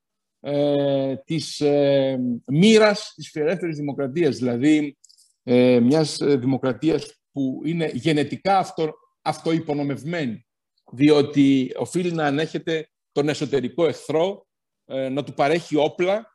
ε, 0.46 1.16
της 1.16 1.60
ε, 1.62 2.20
μοίρας 2.48 3.14
της 3.16 3.30
φιλελεύθερης 3.30 3.78
δημοκρατίας, 3.78 4.38
δηλαδή 4.38 4.98
ε, 5.44 5.80
μιας 5.80 6.18
δημοκρατίας 6.22 7.22
που 7.32 7.62
είναι 7.66 7.92
γενετικά 7.94 8.58
αυτό, 8.58 8.94
αυτοϋπονομευμένη, 9.22 10.46
διότι 10.92 11.72
οφείλει 11.76 12.12
να 12.12 12.26
ανέχεται 12.26 12.88
τον 13.12 13.30
εσωτερικό 13.30 13.88
εχθρό, 13.88 14.48
ε, 14.86 15.10
να 15.10 15.24
του 15.24 15.34
παρέχει 15.34 15.76
όπλα, 15.76 16.28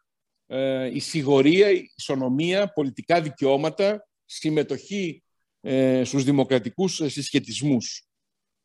ε, 0.46 0.90
η 0.94 0.98
σιγορία, 0.98 1.70
η 1.70 1.90
ισονομία, 1.96 2.72
πολιτικά 2.72 3.20
δικαιώματα, 3.20 4.08
συμμετοχή 4.24 5.22
ε, 5.60 6.04
στους 6.04 6.24
δημοκρατικούς 6.24 6.94
συσχετισμούς. 6.94 8.08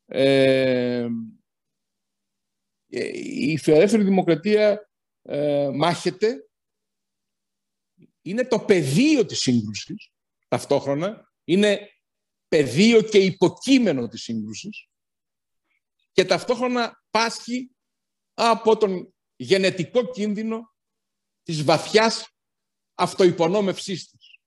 Ε, 0.05 1.07
η 3.23 3.57
φιλελεύθερη 3.57 4.03
δημοκρατία 4.03 4.89
ε, 5.23 5.69
μάχεται, 5.73 6.47
είναι 8.21 8.47
το 8.47 8.59
πεδίο 8.59 9.25
της 9.25 9.39
σύγκρουσης 9.39 10.11
ταυτόχρονα, 10.47 11.33
είναι 11.43 11.89
πεδίο 12.47 13.01
και 13.01 13.17
υποκείμενο 13.17 14.07
της 14.07 14.21
σύγκρουσης 14.21 14.87
και 16.11 16.25
ταυτόχρονα 16.25 17.03
πάσχει 17.09 17.71
από 18.33 18.77
τον 18.77 19.13
γενετικό 19.35 20.09
κίνδυνο 20.09 20.73
της 21.43 21.63
βαθιάς 21.63 22.27
αυτοϋπονόμευσής 22.93 24.09
της. 24.09 24.39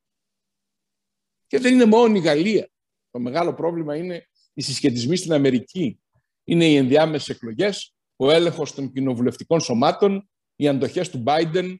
Και 1.46 1.58
δεν 1.58 1.74
είναι 1.74 1.84
μόνο 1.84 2.16
η 2.16 2.20
Γαλλία. 2.20 2.70
Το 3.10 3.18
μεγάλο 3.18 3.54
πρόβλημα 3.54 3.96
είναι 3.96 4.28
οι 4.52 4.62
συσχετισμοί 4.62 5.16
στην 5.16 5.32
Αμερική. 5.32 6.00
Είναι 6.44 6.66
οι 6.66 6.76
ενδιάμεσες 6.76 7.28
εκλογές, 7.28 7.94
ο 8.16 8.30
έλεγχος 8.30 8.74
των 8.74 8.92
κοινοβουλευτικών 8.92 9.60
σωμάτων, 9.60 10.30
οι 10.56 10.68
αντοχές 10.68 11.10
του 11.10 11.22
Biden, 11.26 11.76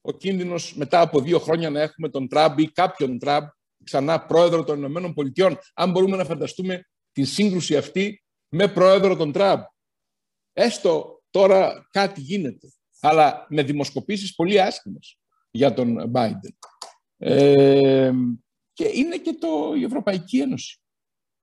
ο 0.00 0.12
κίνδυνος 0.12 0.74
μετά 0.76 1.00
από 1.00 1.20
δύο 1.20 1.38
χρόνια 1.38 1.70
να 1.70 1.80
έχουμε 1.80 2.08
τον 2.08 2.28
Τραμπ 2.28 2.58
ή 2.58 2.70
κάποιον 2.70 3.18
Τραμπ 3.18 3.48
ξανά 3.84 4.26
πρόεδρο 4.26 4.64
των 4.64 4.78
Ηνωμένων 4.78 5.14
Πολιτειών. 5.14 5.58
Αν 5.74 5.90
μπορούμε 5.90 6.16
να 6.16 6.24
φανταστούμε 6.24 6.82
την 7.12 7.26
σύγκρουση 7.26 7.76
αυτή 7.76 8.24
με 8.48 8.68
πρόεδρο 8.68 9.16
τον 9.16 9.32
Τραμπ. 9.32 9.60
Έστω 10.52 11.22
τώρα 11.30 11.88
κάτι 11.90 12.20
γίνεται, 12.20 12.68
αλλά 13.00 13.46
με 13.48 13.62
δημοσκοπήσεις 13.62 14.34
πολύ 14.34 14.60
άσχημες 14.60 15.18
για 15.50 15.74
τον 15.74 16.12
Biden. 16.14 16.54
Ε, 17.16 18.12
και 18.72 18.90
είναι 18.94 19.16
και 19.16 19.32
το, 19.32 19.74
η 19.76 19.84
Ευρωπαϊκή 19.84 20.38
Ένωση 20.38 20.80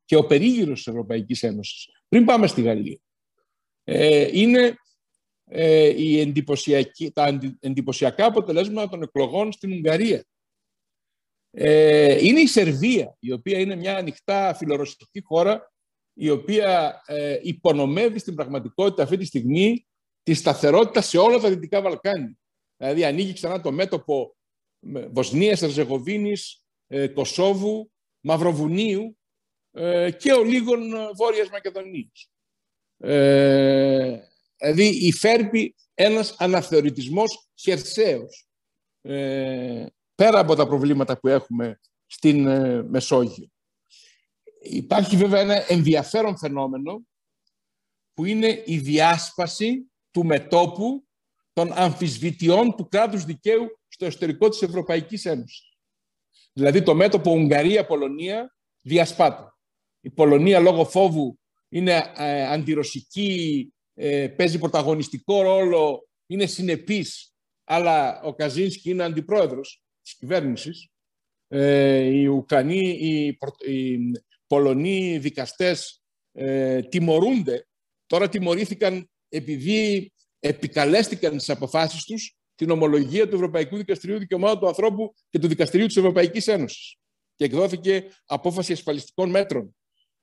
και 0.05 0.15
ο 0.15 0.25
περίγυρος 0.25 0.77
της 0.77 0.87
Ευρωπαϊκής 0.87 1.43
Ένωσης. 1.43 1.87
Πριν 2.07 2.25
πάμε 2.25 2.47
στη 2.47 2.61
Γαλλία. 2.61 2.99
Ε, 3.83 4.39
είναι 4.39 4.75
ε, 5.49 6.03
η 6.03 6.33
τα 7.13 7.39
εντυπωσιακά 7.59 8.25
αποτελέσματα 8.25 8.89
των 8.89 9.01
εκλογών 9.01 9.51
στην 9.51 9.71
Ουγγαρία. 9.71 10.25
Ε, 11.51 12.25
είναι 12.25 12.39
η 12.39 12.47
Σερβία, 12.47 13.15
η 13.19 13.31
οποία 13.31 13.59
είναι 13.59 13.75
μια 13.75 13.97
ανοιχτά 13.97 14.53
φιλορωσική 14.53 15.21
χώρα, 15.23 15.71
η 16.13 16.29
οποία 16.29 17.01
ε, 17.05 17.39
υπονομεύει 17.41 18.19
στην 18.19 18.35
πραγματικότητα 18.35 19.03
αυτή 19.03 19.17
τη 19.17 19.25
στιγμή 19.25 19.87
τη 20.23 20.33
σταθερότητα 20.33 21.01
σε 21.01 21.17
όλα 21.17 21.39
τα 21.39 21.49
Δυτικά 21.49 21.81
Βαλκάνια. 21.81 22.37
Δηλαδή 22.77 23.05
ανοίγει 23.05 23.33
ξανά 23.33 23.61
το 23.61 23.71
μέτωπο 23.71 24.35
Βοσνίας, 25.11 25.61
Ερζεγοβίνης, 25.61 26.63
ε, 26.87 27.07
Κωσόβου, 27.07 27.91
Μαυροβουνίου 28.19 29.17
ε, 29.71 30.11
και 30.11 30.33
ο 30.33 30.43
λίγων 30.43 30.91
Βόρειας 31.15 31.49
Μακεδονίας. 31.49 32.31
Ε, 32.97 34.19
δηλαδή 34.57 34.87
υφέρπει 35.07 35.75
ένας 35.93 36.35
αναθεωρητισμός 36.37 37.49
χερσαίος 37.59 38.47
ε, 39.01 39.85
πέρα 40.15 40.39
από 40.39 40.55
τα 40.55 40.67
προβλήματα 40.67 41.19
που 41.19 41.27
έχουμε 41.27 41.79
στην 42.05 42.47
ε, 42.47 42.83
Μεσόγειο. 42.83 43.51
Υπάρχει 44.61 45.15
βέβαια 45.15 45.39
ένα 45.39 45.71
ενδιαφέρον 45.71 46.37
φαινόμενο 46.37 47.01
που 48.13 48.25
είναι 48.25 48.63
η 48.65 48.77
διάσπαση 48.77 49.91
του 50.11 50.25
μετόπου 50.25 51.07
των 51.53 51.71
αμφισβητιών 51.73 52.75
του 52.75 52.87
κράτους 52.87 53.25
δικαίου 53.25 53.79
στο 53.87 54.05
εσωτερικό 54.05 54.49
της 54.49 54.61
Ευρωπαϊκής 54.61 55.25
Ένωσης. 55.25 55.77
Δηλαδή 56.53 56.83
το 56.83 56.95
μέτωπο 56.95 57.31
Ουγγαρία-Πολωνία 57.31 58.55
διασπάται. 58.81 59.51
Η 59.99 60.09
Πολωνία 60.09 60.59
λόγω 60.59 60.85
φόβου 60.85 61.39
είναι 61.69 62.13
ε, 62.15 62.47
αντιρωσική, 62.47 63.73
ε, 63.99 64.27
παίζει 64.27 64.59
πρωταγωνιστικό 64.59 65.41
ρόλο, 65.41 66.07
είναι 66.25 66.45
συνεπής, 66.45 67.33
αλλά 67.63 68.21
ο 68.21 68.33
Καζίνσκι 68.33 68.89
είναι 68.89 69.03
αντιπρόεδρος 69.03 69.83
της 70.01 70.15
κυβέρνησης. 70.15 70.89
Ε, 71.47 71.99
οι 71.99 72.25
Ουκρανοί, 72.25 72.89
οι, 72.89 73.37
οι 73.71 73.99
Πολωνοί 74.47 75.17
δικαστές 75.17 76.03
ε, 76.31 76.81
τιμωρούνται. 76.81 77.67
Τώρα 78.05 78.29
τιμωρήθηκαν 78.29 79.09
επειδή 79.29 80.11
επικαλέστηκαν 80.39 81.37
τις 81.37 81.49
αποφάσεις 81.49 82.03
τους 82.03 82.37
την 82.55 82.69
ομολογία 82.69 83.27
του 83.29 83.35
Ευρωπαϊκού 83.35 83.77
Δικαστηρίου 83.77 84.19
Δικαιωμάτων 84.19 84.59
του 84.59 84.67
Ανθρώπου 84.67 85.13
και 85.29 85.39
του 85.39 85.47
Δικαστηρίου 85.47 85.85
της 85.87 85.97
Ευρωπαϊκής 85.97 86.47
Ένωσης. 86.47 86.97
Και 87.35 87.45
εκδόθηκε 87.45 88.05
απόφαση 88.25 88.71
ασφαλιστικών 88.71 89.29
μέτρων 89.29 89.75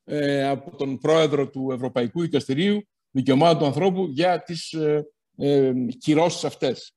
ε, 0.05 0.49
από 0.49 0.77
τον 0.77 0.99
πρόεδρο 0.99 1.51
του 1.51 1.71
Ευρωπαϊκού 1.73 2.21
Δικαστηρίου 2.21 2.89
Δικαιωμάτων 3.15 3.59
του 3.59 3.65
Ανθρώπου 3.65 4.05
για 4.05 4.43
τις 4.43 4.73
ε, 4.73 5.11
ε, 5.37 5.73
κυρώσεις 5.99 6.45
αυτές. 6.45 6.97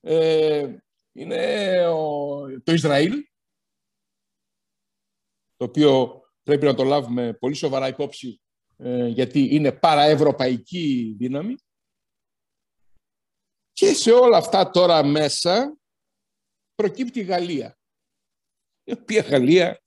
Ε, 0.00 0.76
είναι 1.12 1.82
το 2.64 2.72
Ισραήλ, 2.72 3.12
το 5.56 5.64
οποίο 5.64 6.22
πρέπει 6.42 6.64
να 6.64 6.74
το 6.74 6.84
λάβουμε 6.84 7.32
πολύ 7.32 7.54
σοβαρά 7.54 7.88
υπόψη 7.88 8.40
ε, 8.76 9.06
γιατί 9.06 9.54
είναι 9.54 9.72
παραευρωπαϊκή 9.72 11.14
δύναμη. 11.18 11.54
Και 13.72 13.94
σε 13.94 14.12
όλα 14.12 14.36
αυτά 14.36 14.70
τώρα 14.70 15.04
μέσα 15.04 15.78
προκύπτει 16.74 17.20
η 17.20 17.24
Γαλλία. 17.24 17.78
Η 18.84 18.92
οποία 18.92 19.22
Γαλλία 19.22 19.82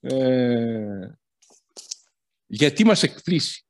ε, 0.00 1.10
γιατί 2.46 2.84
μας 2.84 3.02
εκπλήσει. 3.02 3.67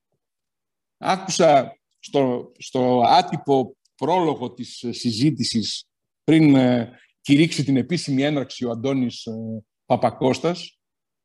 Άκουσα 0.98 1.78
στο, 1.98 2.52
στο 2.58 3.02
άτυπο 3.06 3.76
πρόλογο 3.94 4.52
της 4.52 4.84
συζήτησης 4.90 5.88
πριν 6.24 6.54
ε, 6.54 6.98
κηρύξει 7.20 7.64
την 7.64 7.76
επίσημη 7.76 8.22
έναρξη 8.22 8.64
ο 8.64 8.70
Αντώνης 8.70 9.26
ε, 9.26 9.32
Παπακώστας, 9.84 10.78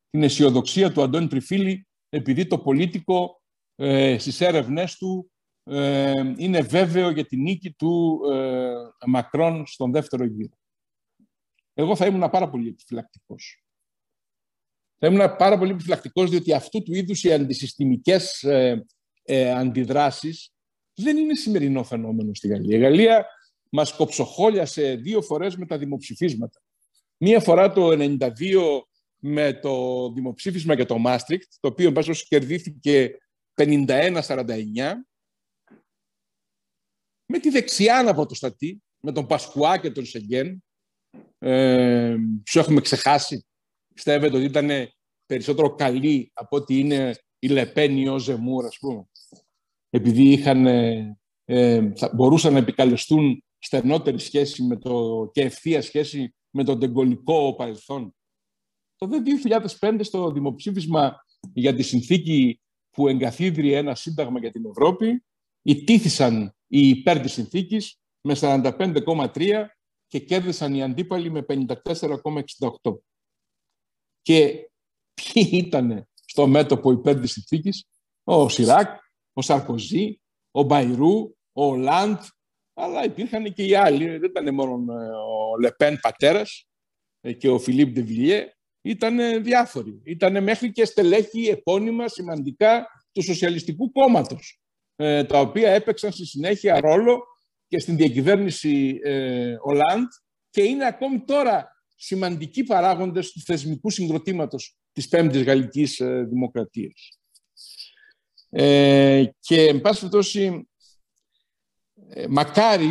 την 0.10 0.24
αισιοδοξία 0.24 0.92
του 0.92 1.02
Αντώνη 1.02 1.28
Τριφίλη, 1.28 1.88
επειδή 2.10 2.48
το 2.48 2.60
πολίτικο 2.60 3.42
ε, 3.76 4.18
στις 4.18 4.42
έρευνές 4.42 4.98
του 4.98 5.32
ε, 5.64 6.34
είναι 6.38 6.62
βέβαιο 6.62 7.10
για 7.10 7.26
την 7.26 7.42
νίκη 7.42 7.72
του 7.72 8.22
ε, 8.32 8.74
Μακρόν 9.06 9.66
στον 9.66 9.92
δεύτερο 9.92 10.26
γύρο. 10.26 10.58
Εγώ 11.74 11.96
θα 11.96 12.06
ήμουν 12.06 12.30
πάρα 12.30 12.50
πολύ 12.50 12.68
επιφυλακτικός. 12.68 13.64
Θα 14.98 15.08
ήμουν 15.08 15.36
πάρα 15.38 15.58
πολύ 15.58 15.72
επιφυλακτικός, 15.72 16.30
διότι 16.30 16.54
αυτού 16.54 16.84
του 16.84 16.94
είδους 16.94 17.24
οι 17.24 17.34
αντισυστημικές 17.34 18.46
ε, 19.24 19.40
ε, 19.40 19.52
αντιδράσεις 19.52 20.54
δεν 20.96 21.18
είναι 21.18 21.36
σημερινό 21.36 21.84
φαινόμενο 21.84 22.34
στη 22.34 22.48
Γαλλία. 22.48 22.78
Η 22.78 22.80
Γαλλία 22.80 23.26
μας 23.70 23.94
κοψοχόλιασε 23.94 24.96
δύο 24.96 25.22
φορές 25.22 25.56
με 25.56 25.66
τα 25.66 25.78
δημοψηφίσματα. 25.78 26.62
Μία 27.18 27.40
φορά 27.40 27.72
το 27.72 27.90
1992 27.92 28.20
με 29.18 29.54
το 29.54 30.10
δημοψήφισμα 30.12 30.74
για 30.74 30.86
το 30.86 30.98
Μάστρικτ, 30.98 31.52
το 31.60 31.68
οποίο 31.68 31.92
μπάσος 31.92 32.28
κερδίθηκε 32.28 33.18
51-49, 33.56 34.22
με 37.26 37.40
τη 37.40 37.50
δεξιά 37.50 38.10
από 38.10 38.26
το 38.26 38.36
στατή, 38.36 38.84
με 39.00 39.12
τον 39.12 39.28
Πασκουά 39.28 39.78
και 39.78 39.92
τον 39.92 40.06
Σεγγέν, 40.06 40.64
ε, 41.40 42.16
σου 42.48 42.60
έχουμε 42.60 42.82
ξεχάσει. 42.82 43.46
Πιστεύετε 43.94 44.36
ότι 44.36 44.46
ήταν 44.46 44.70
περισσότερο 45.26 45.76
καλή 45.76 46.32
από 46.34 46.58
ότι 46.58 46.80
είναι 46.80 47.16
η 47.40 47.48
Λεπένη 47.48 48.08
ο 48.08 48.20
Ζεμούρ, 48.20 48.66
ας 48.66 48.78
πούμε. 48.80 49.08
Επειδή 49.96 50.32
είχαν, 50.32 50.66
ε, 51.46 51.94
θα, 51.96 52.12
μπορούσαν 52.14 52.54
να 52.54 52.60
επικαλεστούν 52.60 53.44
στενότερη 53.58 54.20
σχέση 54.20 54.64
με 54.64 54.78
το, 54.78 55.30
και 55.34 55.41
ευθεία 55.41 55.82
σχέση 55.82 56.36
με 56.50 56.64
τον 56.64 56.80
τεγκολικό 56.80 57.56
παρελθόν. 57.56 58.16
Το 58.96 59.10
2005 59.80 60.00
στο 60.04 60.32
δημοψήφισμα 60.32 61.26
για 61.54 61.76
τη 61.76 61.84
συνθήκη 61.84 62.62
που 62.89 63.08
εγκαθίδρυε 63.08 63.78
ένα 63.78 63.96
σύνταγμα 63.96 64.39
για 64.39 64.52
την 64.52 64.66
Ευρώπη, 64.66 65.24
ιτήθησαν 65.62 66.56
οι 66.68 66.88
υπέρ 66.88 67.20
της 67.20 67.34
συνθήκης 67.34 68.00
με 68.22 68.36
45,3 68.39 69.66
και 70.08 70.20
κέρδισαν 70.20 70.74
οι 70.74 70.84
αντίπαλοι 70.84 71.32
με 71.32 71.46
54,68. 71.50 72.98
Και 74.22 74.70
ποιοι 75.14 75.50
ήταν 75.52 76.10
στο 76.14 76.48
μέτωπο 76.48 76.91
υπέρ 76.91 77.20
της 77.20 77.32
συνθήκης, 77.32 77.86
ο 78.24 78.50
Σιράκ, 78.50 79.02
ο 79.34 79.42
Σαρκοζή, 79.42 80.22
ο 80.52 80.64
Μπαϊρού, 80.64 81.36
ο 81.52 81.66
Ολάντ, 81.66 82.18
αλλά 82.74 83.06
υπήρχαν 83.06 83.54
και 83.54 83.64
οι 83.64 83.76
άλλοι. 83.76 84.06
Δεν 84.06 84.30
ήταν 84.30 84.54
μόνο 84.54 84.94
ε, 84.94 85.06
ο 85.06 85.58
Λεπέν 85.62 86.00
πατέρας 86.02 86.68
ε, 87.22 87.34
και 87.34 87.50
ο 87.50 87.60
Φιλίπ 87.60 87.94
Ντε 87.94 88.14
Βιλιέ, 88.14 88.54
ήταν 88.82 89.44
διάφοροι. 89.44 90.02
Ήταν 90.04 90.44
μέχρι 90.44 90.72
και 90.72 90.86
στελέχη 90.86 91.48
επώνυμα 91.48 92.08
σημαντικά 92.08 92.88
του 93.12 93.22
Σοσιαλιστικού 93.22 93.92
Κόμματος, 93.92 94.62
ε, 94.96 95.24
τα 95.24 95.40
οποία 95.40 95.72
έπαιξαν 95.72 96.12
στη 96.12 96.26
συνέχεια 96.26 96.80
ρόλο 96.80 97.24
και 97.68 97.80
στην 97.80 97.96
διακυβέρνηση 97.96 99.00
Ολάντ 99.62 100.08
και 100.50 100.64
είναι 100.64 100.86
ακόμη 100.86 101.24
τώρα 101.24 101.68
σημαντικοί 101.96 102.64
παράγοντες 102.64 103.32
του 103.32 103.42
θεσμικού 103.42 103.90
συγκροτήματος 103.90 104.78
της 104.92 105.08
Πέμπτης 105.08 105.44
Γαλλικής 105.44 106.02
Δημοκρατίας. 106.30 107.23
Ε, 108.56 109.26
και, 109.39 109.62
εν 109.62 109.82
πάση 109.82 109.99
περιπτώσει, 109.99 110.68
ε, 112.08 112.28
μακάρι 112.28 112.89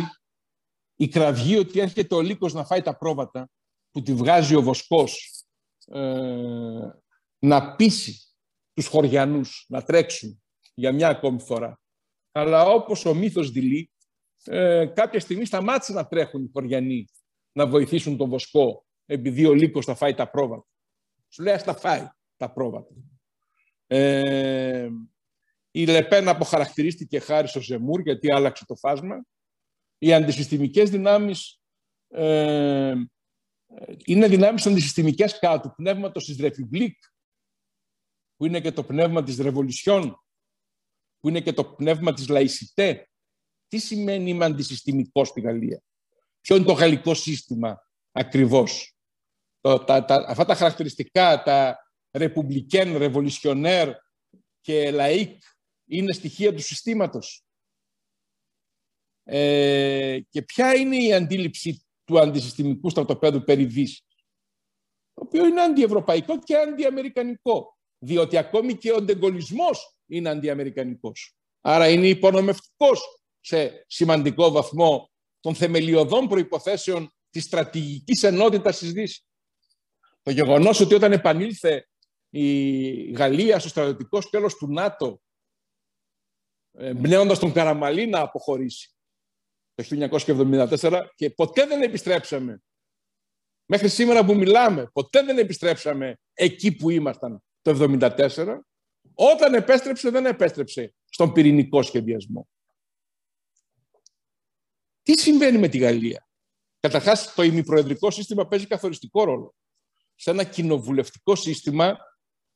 η 0.95 1.07
κραυγή 1.07 1.57
ότι 1.57 1.79
έρχεται 1.79 2.15
ο 2.15 2.21
λύκος 2.21 2.53
να 2.53 2.65
φάει 2.65 2.81
τα 2.81 2.97
πρόβατα 2.97 3.49
που 3.91 4.01
τη 4.01 4.13
βγάζει 4.13 4.55
ο 4.55 4.61
Βοσκός 4.61 5.43
ε, 5.85 6.89
να 7.39 7.75
πείσει 7.75 8.21
τους 8.73 8.87
χωριανούς 8.87 9.65
να 9.67 9.83
τρέξουν 9.83 10.43
για 10.73 10.91
μια 10.91 11.07
ακόμη 11.07 11.39
φορά. 11.39 11.81
Αλλά 12.31 12.65
όπως 12.65 13.05
ο 13.05 13.13
μύθος 13.13 13.51
δηλεί, 13.51 13.91
ε, 14.43 14.85
κάποια 14.85 15.19
στιγμή 15.19 15.45
σταμάτησε 15.45 15.93
να 15.93 16.07
τρέχουν 16.07 16.43
οι 16.43 16.49
χωριανοί 16.53 17.07
να 17.51 17.67
βοηθήσουν 17.67 18.17
τον 18.17 18.29
Βοσκό 18.29 18.85
επειδή 19.05 19.45
ο 19.45 19.53
Λύκος 19.53 19.85
θα 19.85 19.95
φάει 19.95 20.13
τα 20.13 20.29
πρόβατα. 20.29 20.67
Σου 21.29 21.43
λέει, 21.43 21.53
ας 21.53 21.63
τα 21.63 21.75
φάει 21.75 22.07
τα 22.37 22.53
πρόβατα. 22.53 22.93
Ε, 23.87 24.89
η 25.75 25.85
Λεπέν 25.85 26.27
αποχαρακτηρίστηκε 26.27 27.19
χάρη 27.19 27.47
στο 27.47 27.61
Ζεμούρ 27.61 28.01
γιατί 28.01 28.31
άλλαξε 28.31 28.65
το 28.65 28.75
φάσμα. 28.75 29.25
Οι 29.97 30.13
αντισυστημικές 30.13 30.89
δυνάμεις 30.89 31.61
ε, 32.07 32.93
είναι 34.05 34.27
δυνάμεις 34.27 34.65
αντισυστημικές 34.65 35.39
κατά 35.39 35.67
του 35.67 35.75
πνεύματος 35.75 36.25
της 36.25 36.37
République, 36.37 37.03
που 38.35 38.45
είναι 38.45 38.61
και 38.61 38.71
το 38.71 38.83
πνεύμα 38.83 39.23
της 39.23 39.37
Révolution, 39.37 40.23
που 41.19 41.29
είναι 41.29 41.41
και 41.41 41.53
το 41.53 41.65
πνεύμα 41.65 42.13
της 42.13 42.27
Λαϊσιτέ. 42.27 43.09
Τι 43.67 43.77
σημαίνει 43.77 44.29
είμαι 44.29 44.45
αντισυστημικός 44.45 45.27
στη 45.27 45.41
Γαλλία; 45.41 45.81
Ποιο 46.41 46.55
είναι 46.55 46.65
το 46.65 46.73
γαλλικό 46.73 47.13
σύστημα 47.13 47.89
ακριβώς; 48.11 48.95
Το, 49.59 49.83
τα, 49.83 50.05
τα, 50.05 50.25
αυτά 50.27 50.45
τα 50.45 50.55
χαρακτηριστικά, 50.55 51.43
τα 51.43 51.77
ρεπουμπλικέν, 52.11 52.97
ρεβολουσιονέρ 52.97 53.95
και 54.61 54.91
λαϊκ, 54.91 55.41
είναι 55.97 56.13
στοιχεία 56.13 56.53
του 56.53 56.61
συστήματος. 56.61 57.43
Ε, 59.23 60.19
και 60.29 60.41
ποια 60.41 60.73
είναι 60.73 60.97
η 60.97 61.13
αντίληψη 61.13 61.85
του 62.03 62.19
αντισυστημικού 62.19 62.89
στρατοπέδου 62.89 63.43
περί 63.43 63.67
το 65.13 65.21
οποίο 65.25 65.45
είναι 65.45 65.61
αντιευρωπαϊκό 65.61 66.39
και 66.39 66.55
αντιαμερικανικό, 66.55 67.77
διότι 67.97 68.37
ακόμη 68.37 68.77
και 68.77 68.91
ο 68.91 69.01
ντεγκολισμός 69.01 69.95
είναι 70.07 70.29
αντιαμερικανικός. 70.29 71.35
Άρα 71.61 71.89
είναι 71.89 72.07
υπονομευτικός 72.07 73.01
σε 73.39 73.85
σημαντικό 73.87 74.51
βαθμό 74.51 75.11
των 75.39 75.55
θεμελιωδών 75.55 76.27
προϋποθέσεων 76.27 77.13
της 77.29 77.43
στρατηγικής 77.43 78.23
ενότητας 78.23 78.77
της 78.77 78.91
Δύσης. 78.91 79.25
Το 80.21 80.31
γεγονός 80.31 80.79
ότι 80.79 80.93
όταν 80.93 81.11
επανήλθε 81.11 81.87
η 82.29 83.11
Γαλλία 83.11 83.59
στο 83.59 83.69
στρατιωτικό 83.69 84.21
σκέλος 84.21 84.55
του 84.55 84.67
ΝΑΤΟ, 84.73 85.21
μπνέοντας 86.95 87.39
τον 87.39 87.53
Καραμαλή 87.53 88.07
να 88.07 88.19
αποχωρήσει 88.19 88.93
το 89.75 89.83
1974 90.79 91.03
και 91.15 91.29
ποτέ 91.29 91.65
δεν 91.65 91.81
επιστρέψαμε. 91.81 92.61
Μέχρι 93.65 93.89
σήμερα 93.89 94.25
που 94.25 94.35
μιλάμε, 94.35 94.89
ποτέ 94.93 95.23
δεν 95.23 95.37
επιστρέψαμε 95.37 96.19
εκεί 96.33 96.75
που 96.75 96.89
ήμασταν 96.89 97.43
το 97.61 97.97
1974. 97.99 98.59
Όταν 99.13 99.53
επέστρεψε, 99.53 100.09
δεν 100.09 100.25
επέστρεψε 100.25 100.93
στον 101.09 101.33
πυρηνικό 101.33 101.81
σχεδιασμό. 101.81 102.47
Τι 105.01 105.19
συμβαίνει 105.19 105.57
με 105.57 105.67
τη 105.67 105.77
Γαλλία; 105.77 106.27
Καταρχάς, 106.79 107.33
το 107.33 107.43
ημιπροεδρικό 107.43 108.11
σύστημα 108.11 108.47
παίζει 108.47 108.67
καθοριστικό 108.67 109.23
ρόλο. 109.23 109.55
Σε 110.15 110.29
ένα 110.29 110.43
κοινοβουλευτικό 110.43 111.35
σύστημα 111.35 111.97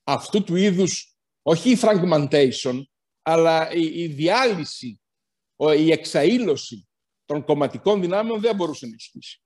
αυτού 0.04 0.44
του 0.44 0.56
είδους, 0.56 1.18
όχι 1.42 1.72
η 1.72 1.78
fragmentation, 1.82 2.82
αλλά 3.30 3.72
η, 3.72 4.02
η 4.02 4.08
διάλυση, 4.08 5.02
η 5.78 5.92
εξαήλωση 5.92 6.88
των 7.26 7.44
κομματικών 7.44 8.02
δυνάμεων 8.02 8.40
δεν 8.40 8.56
μπορούσε 8.56 8.86
να 8.86 8.94
ισχύσει. 8.96 9.42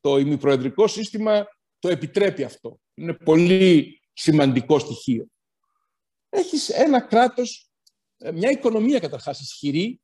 Το 0.00 0.18
ημιπροεδρικό 0.18 0.86
σύστημα 0.86 1.46
το 1.78 1.88
επιτρέπει 1.88 2.44
αυτό. 2.44 2.80
Είναι 2.94 3.14
πολύ 3.14 4.00
σημαντικό 4.12 4.78
στοιχείο. 4.78 5.26
Έχεις 6.28 6.68
ένα 6.68 7.00
κράτος, 7.00 7.70
ε, 8.16 8.32
μια 8.32 8.50
οικονομία 8.50 8.98
καταρχάς 8.98 9.40
ισχυρή, 9.40 10.00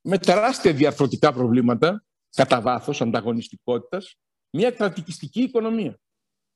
με 0.00 0.18
τεράστια 0.18 0.72
διαρθρωτικά 0.72 1.32
προβλήματα, 1.32 2.04
κατά 2.30 2.60
βάθος 2.60 3.00
ανταγωνιστικότητας, 3.00 4.14
μια 4.50 4.70
κρατικιστική 4.70 5.42
οικονομία. 5.42 6.00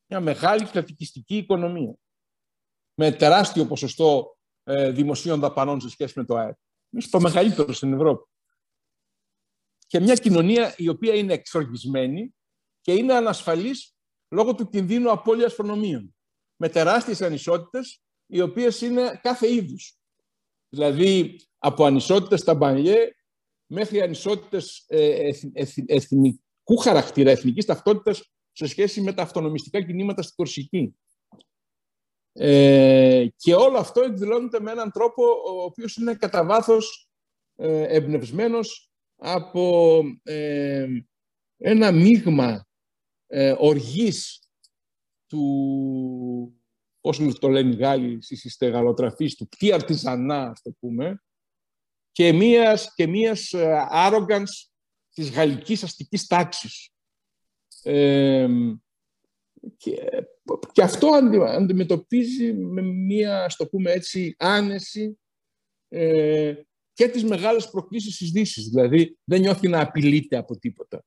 Μια 0.07 0.21
μεγάλη 0.21 0.65
κρατικιστική 0.65 1.37
οικονομία. 1.37 1.95
Με 2.95 3.13
τεράστιο 3.13 3.67
ποσοστό 3.67 4.35
ε, 4.35 4.40
δημοσίων 4.93 5.41
δαπανών 5.41 5.81
σε 5.81 5.89
σχέση 5.89 6.19
με 6.19 6.25
το 6.25 6.37
ΑΕΠ. 6.37 6.57
Είναι 6.91 7.03
το 7.11 7.21
μεγαλύτερο 7.21 7.73
στην 7.73 7.93
Ευρώπη. 7.93 8.29
Και 9.87 10.01
μια 10.01 10.15
κοινωνία 10.15 10.75
η 10.77 10.89
οποία 10.89 11.15
είναι 11.15 11.33
εξοργισμένη 11.33 12.35
και 12.81 12.93
είναι 12.93 13.15
ανασφαλής 13.15 13.95
λόγω 14.29 14.55
του 14.55 14.69
κινδύνου 14.69 15.11
απώλειας 15.11 15.55
προνομίων. 15.55 16.15
Με 16.57 16.69
τεράστιες 16.69 17.23
ανισότητες, 17.23 18.03
οι 18.27 18.41
οποίες 18.41 18.81
είναι 18.81 19.21
κάθε 19.23 19.53
είδους. 19.53 19.99
Δηλαδή, 20.69 21.41
από 21.59 21.85
ανισότητες 21.85 22.41
στα 22.41 22.55
μπανιέ 22.55 23.15
μέχρι 23.67 24.01
ανισότητες 24.01 24.85
ε, 24.87 25.31
εθνικού 25.87 26.77
χαρακτήρα, 26.81 27.31
εθνικής 27.31 27.65
ταυτότητας 27.65 28.33
σε 28.53 28.67
σχέση 28.67 29.01
με 29.01 29.13
τα 29.13 29.23
αυτονομιστικά 29.23 29.83
κινήματα 29.83 30.23
στην 30.23 30.35
Κορσική. 30.37 30.97
Ε, 32.43 33.27
και 33.37 33.55
όλο 33.55 33.79
αυτό 33.79 34.01
εκδηλώνεται 34.01 34.61
με 34.61 34.71
έναν 34.71 34.91
τρόπο 34.91 35.23
ο 35.25 35.63
οποίος 35.63 35.97
είναι 35.97 36.15
κατά 36.15 36.45
βάθος 36.45 37.11
ε, 37.57 37.83
εμπνευσμένος 37.83 38.93
από 39.17 40.03
ε, 40.23 40.87
ένα 41.57 41.93
μείγμα 41.93 42.69
ε, 43.27 43.55
οργής 43.59 44.43
του, 45.27 46.63
πώς 47.01 47.39
το 47.39 47.49
λένε 47.49 47.75
οι 47.75 47.77
Γάλλοι 47.77 48.23
στις 48.23 48.53
στεγαλοτραφείς, 48.53 49.35
του 49.35 49.49
τι 49.59 49.73
αρτιζανά, 49.73 50.43
ας 50.43 50.63
το 50.63 50.71
πούμε, 50.81 51.23
και 52.13 52.33
μίας, 52.33 52.95
και 52.95 53.07
μίας 53.07 53.55
arrogance 53.93 54.71
της 55.13 55.31
γαλλικής 55.31 55.83
αστικής 55.83 56.27
τάξης. 56.27 56.91
Ε, 57.83 58.49
και, 59.77 60.09
και 60.73 60.83
αυτό 60.83 61.09
αντιμετωπίζει 61.47 62.53
με 62.53 62.83
μία, 62.83 63.45
ας 63.45 63.57
το 63.57 63.67
πούμε 63.67 63.91
έτσι, 63.91 64.35
άνεση 64.39 65.19
ε, 65.89 66.55
και 66.93 67.09
τις 67.09 67.25
μεγάλες 67.25 67.71
προκλήσεις 67.71 68.17
της 68.17 68.31
Δύσης. 68.31 68.69
Δηλαδή, 68.69 69.19
δεν 69.25 69.41
νιώθει 69.41 69.69
να 69.69 69.81
απειλείται 69.81 70.37
από 70.37 70.59
τίποτα 70.59 71.05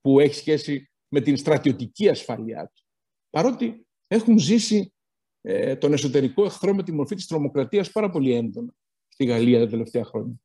που 0.00 0.20
έχει 0.20 0.34
σχέση 0.34 0.90
με 1.08 1.20
την 1.20 1.36
στρατιωτική 1.36 2.08
ασφαλειά 2.08 2.72
του. 2.74 2.82
Παρότι 3.30 3.86
έχουν 4.06 4.38
ζήσει 4.38 4.92
ε, 5.40 5.76
τον 5.76 5.92
εσωτερικό 5.92 6.44
εχθρό 6.44 6.74
με 6.74 6.82
τη 6.82 6.92
μορφή 6.92 7.14
της 7.14 7.26
τρομοκρατίας 7.26 7.90
πάρα 7.90 8.10
πολύ 8.10 8.32
έντονα 8.32 8.74
στη 9.08 9.24
Γαλλία 9.24 9.58
τα 9.58 9.68
τελευταία 9.68 10.04
χρόνια. 10.04 10.40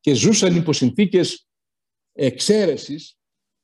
Και 0.00 0.14
ζούσαν 0.14 0.56
υπό 0.56 0.72
συνθήκες 0.72 1.48
εξαίρεσης, 2.12 3.18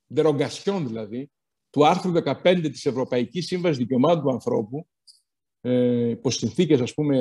δερογκασιών 0.07 0.87
δηλαδή, 0.87 1.31
του 1.75 1.87
άρθρου 1.87 2.13
15 2.13 2.69
της 2.71 2.87
Ευρωπαϊκής 2.87 3.47
Σύμβασης 3.47 3.79
Δικαιωμάτων 3.79 4.23
του 4.23 4.31
Ανθρώπου, 4.31 4.87
ε, 5.61 6.09
υπό 6.09 6.31
συνθήκες, 6.31 6.81
ας 6.81 6.95
πούμε, 6.95 7.19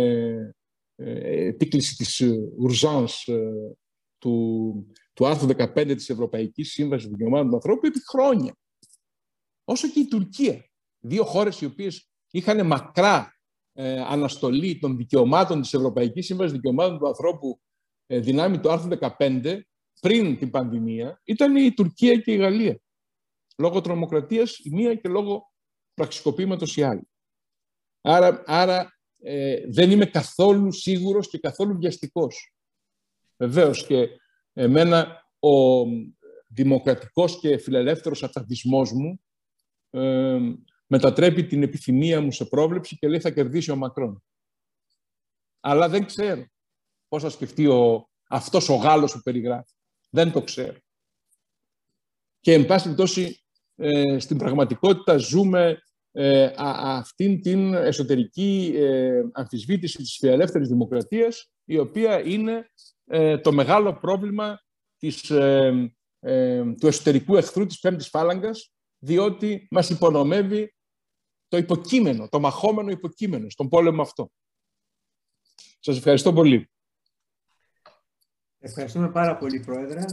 ε, 0.96 1.48
επίκληση 1.48 1.96
της 1.96 2.22
ουρζάνς 2.58 3.28
ε, 3.28 3.76
του, 4.18 4.88
του 5.14 5.28
άρθρου 5.28 5.48
15 5.48 5.96
της 5.96 6.10
Ευρωπαϊκής 6.10 6.72
Σύμβασης 6.72 7.08
Δικαιωμάτων 7.08 7.50
του 7.50 7.56
Ανθρώπου 7.56 7.86
επί 7.86 8.00
χρόνια. 8.10 8.56
Όσο 9.64 9.88
και 9.88 10.00
η 10.00 10.08
Τουρκία. 10.08 10.66
Δύο 11.00 11.24
χώρες 11.24 11.62
οι 11.62 11.66
οποίες 11.66 12.10
είχαν 12.32 12.66
μακρά 12.66 13.34
ε, 13.74 14.02
αναστολή 14.02 14.80
των 14.80 14.98
δικαιωμάτων 14.98 15.62
της 15.62 15.74
Ευρωπαϊκής 15.74 16.26
Σύμβασης 16.26 16.54
Δικαιωμάτων 16.54 16.98
του 17.00 17.08
Ανθρώπου 17.08 17.62
ε, 18.06 18.20
δυνάμει 18.20 18.60
του 18.60 18.72
άρθρου 18.72 18.98
15 19.18 19.60
πριν 20.02 20.38
την 20.38 20.50
πανδημία 20.50 21.22
ήταν 21.24 21.56
η 21.56 21.74
Τουρκία 21.74 22.18
και 22.18 22.32
η 22.32 22.36
Γαλλία. 22.36 22.80
Λόγω 23.56 23.82
τρομοκρατίας 23.82 24.58
η 24.58 24.70
μία 24.70 24.96
και 24.96 25.10
λόγω 25.10 25.54
πραξικοπήματος 25.94 26.78
η 26.78 26.84
άλλη. 26.84 27.08
Άρα, 28.02 28.44
άρα 28.46 29.00
ε, 29.18 29.68
δεν 29.70 29.92
είμαι 29.92 30.06
καθόλου 30.06 30.72
σίγουρος 30.72 31.30
και 31.30 31.38
καθόλου 31.38 31.78
βιαστικός. 31.78 32.56
Βεβαίως 33.38 33.86
και 33.86 34.08
εμένα 34.54 35.28
ο 35.40 35.86
δημοκρατικός 36.48 37.40
και 37.40 37.58
φιλελεύθερος 37.58 38.24
αταβισμός 38.24 38.92
μου 38.92 39.22
ε, 39.90 40.40
μετατρέπει 40.88 41.46
την 41.46 41.64
επιθυμία 41.64 42.22
μου 42.22 42.32
σε 42.32 42.46
πρόβλεψη 42.46 42.98
και 42.98 43.08
λέει 43.08 43.20
θα 43.20 43.32
κερδίσει 43.32 43.72
ο 43.72 43.76
Μακρόν. 43.76 44.24
Αλλά 45.60 45.90
δεν 45.90 46.06
ξέρω 46.06 46.46
πώς 47.08 47.22
θα 47.22 47.30
σκεφτεί 47.30 47.68
ο, 47.68 48.10
αυτός 48.30 48.70
ο 48.70 48.76
Γάλλος 48.76 49.12
που 49.14 49.22
περιγράφει. 49.22 49.74
Δεν 50.10 50.32
το 50.32 50.42
ξέρω. 50.42 50.78
Και 52.40 52.54
εν 52.54 52.66
πάση 52.66 52.84
περιπτώσει 52.84 53.43
ε, 53.76 54.20
στην 54.20 54.38
πραγματικότητα 54.38 55.18
ζούμε 55.18 55.78
ε, 56.12 56.52
αυτήν 56.58 57.42
την 57.42 57.74
εσωτερική 57.74 58.74
ε, 58.76 59.22
αμφισβήτηση 59.32 59.98
της 59.98 60.18
φιλελεύθερης 60.20 60.68
δημοκρατίας, 60.68 61.52
η 61.66 61.78
οποία 61.78 62.26
είναι 62.26 62.70
ε, 63.06 63.38
το 63.38 63.52
μεγάλο 63.52 63.94
πρόβλημα 63.94 64.62
της, 64.98 65.30
ε, 65.30 65.94
ε, 66.20 66.64
του 66.80 66.88
εσωτερικού 66.88 67.36
εχθρού 67.36 67.66
της 67.66 67.80
πέμπτης 67.80 68.08
φάλαγγας, 68.08 68.74
διότι 68.98 69.68
μας 69.72 69.90
υπονομεύει 69.90 70.76
το 71.48 71.58
υποκείμενο, 71.58 72.30
το 72.30 72.40
μαχόμενο 72.40 72.90
υποκείμενο 72.90 73.50
στον 73.50 73.70
πόλεμο 73.70 74.02
αυτό. 74.02 74.32
Σας 75.80 75.98
ευχαριστώ 75.98 76.34
πολύ. 76.34 76.70
Ευχαριστούμε 78.60 79.12
πάρα 79.12 79.38
πολύ, 79.38 79.60
Πρόεδρε. 79.60 80.06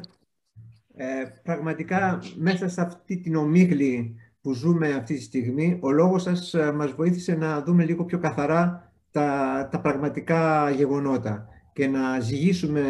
Ε, 1.03 1.41
πραγματικά, 1.43 2.23
μέσα 2.37 2.69
σε 2.69 2.81
αυτή 2.81 3.17
την 3.17 3.37
ομίγλη 3.37 4.15
που 4.41 4.53
ζούμε 4.53 4.93
αυτή 4.93 5.15
τη 5.15 5.23
στιγμή, 5.23 5.79
ο 5.81 5.91
λόγος 5.91 6.23
σας 6.23 6.55
ε, 6.55 6.73
μας 6.73 6.93
βοήθησε 6.93 7.35
να 7.35 7.63
δούμε 7.63 7.85
λίγο 7.85 8.05
πιο 8.05 8.19
καθαρά 8.19 8.93
τα, 9.11 9.69
τα 9.71 9.81
πραγματικά 9.81 10.71
γεγονότα 10.71 11.49
και 11.73 11.87
να 11.87 12.21
ζυγίσουμε 12.21 12.83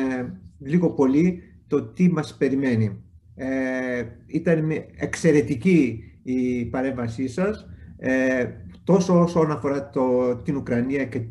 λίγο 0.59 0.91
πολύ 0.91 1.43
το 1.67 1.83
τι 1.83 2.13
μας 2.13 2.37
περιμένει. 2.37 3.05
Ε, 3.35 4.05
ήταν 4.27 4.71
εξαιρετική 4.97 6.05
η 6.23 6.65
παρέμβασή 6.65 7.29
σας, 7.29 7.67
ε, 7.97 8.47
τόσο 8.85 9.21
όσον 9.21 9.51
αφορά 9.51 9.91
το, 9.91 10.37
την 10.37 10.57
Ουκρανία 10.57 11.05
και, 11.05 11.23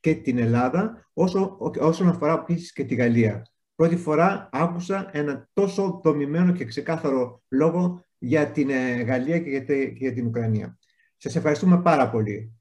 και 0.00 0.14
την 0.14 0.38
Ελλάδα, 0.38 1.10
όσο 1.12 1.56
όσον 1.80 2.08
αφορά 2.08 2.32
επίσης 2.32 2.72
και 2.72 2.84
τη 2.84 2.94
Γαλλία. 2.94 3.42
Πρώτη 3.80 3.96
φορά 3.96 4.48
άκουσα 4.52 5.10
ένα 5.12 5.48
τόσο 5.52 6.00
δομημένο 6.04 6.52
και 6.52 6.64
ξεκάθαρο 6.64 7.42
λόγο 7.48 8.04
για 8.18 8.50
την 8.50 8.70
ε, 8.70 9.02
Γαλλία 9.02 9.38
και 9.38 9.50
για, 9.96 10.12
την 10.12 10.26
Ουκρανία. 10.26 10.78
Σας 11.16 11.36
ευχαριστούμε 11.36 11.82
πάρα 11.82 12.10
πολύ. 12.10 12.59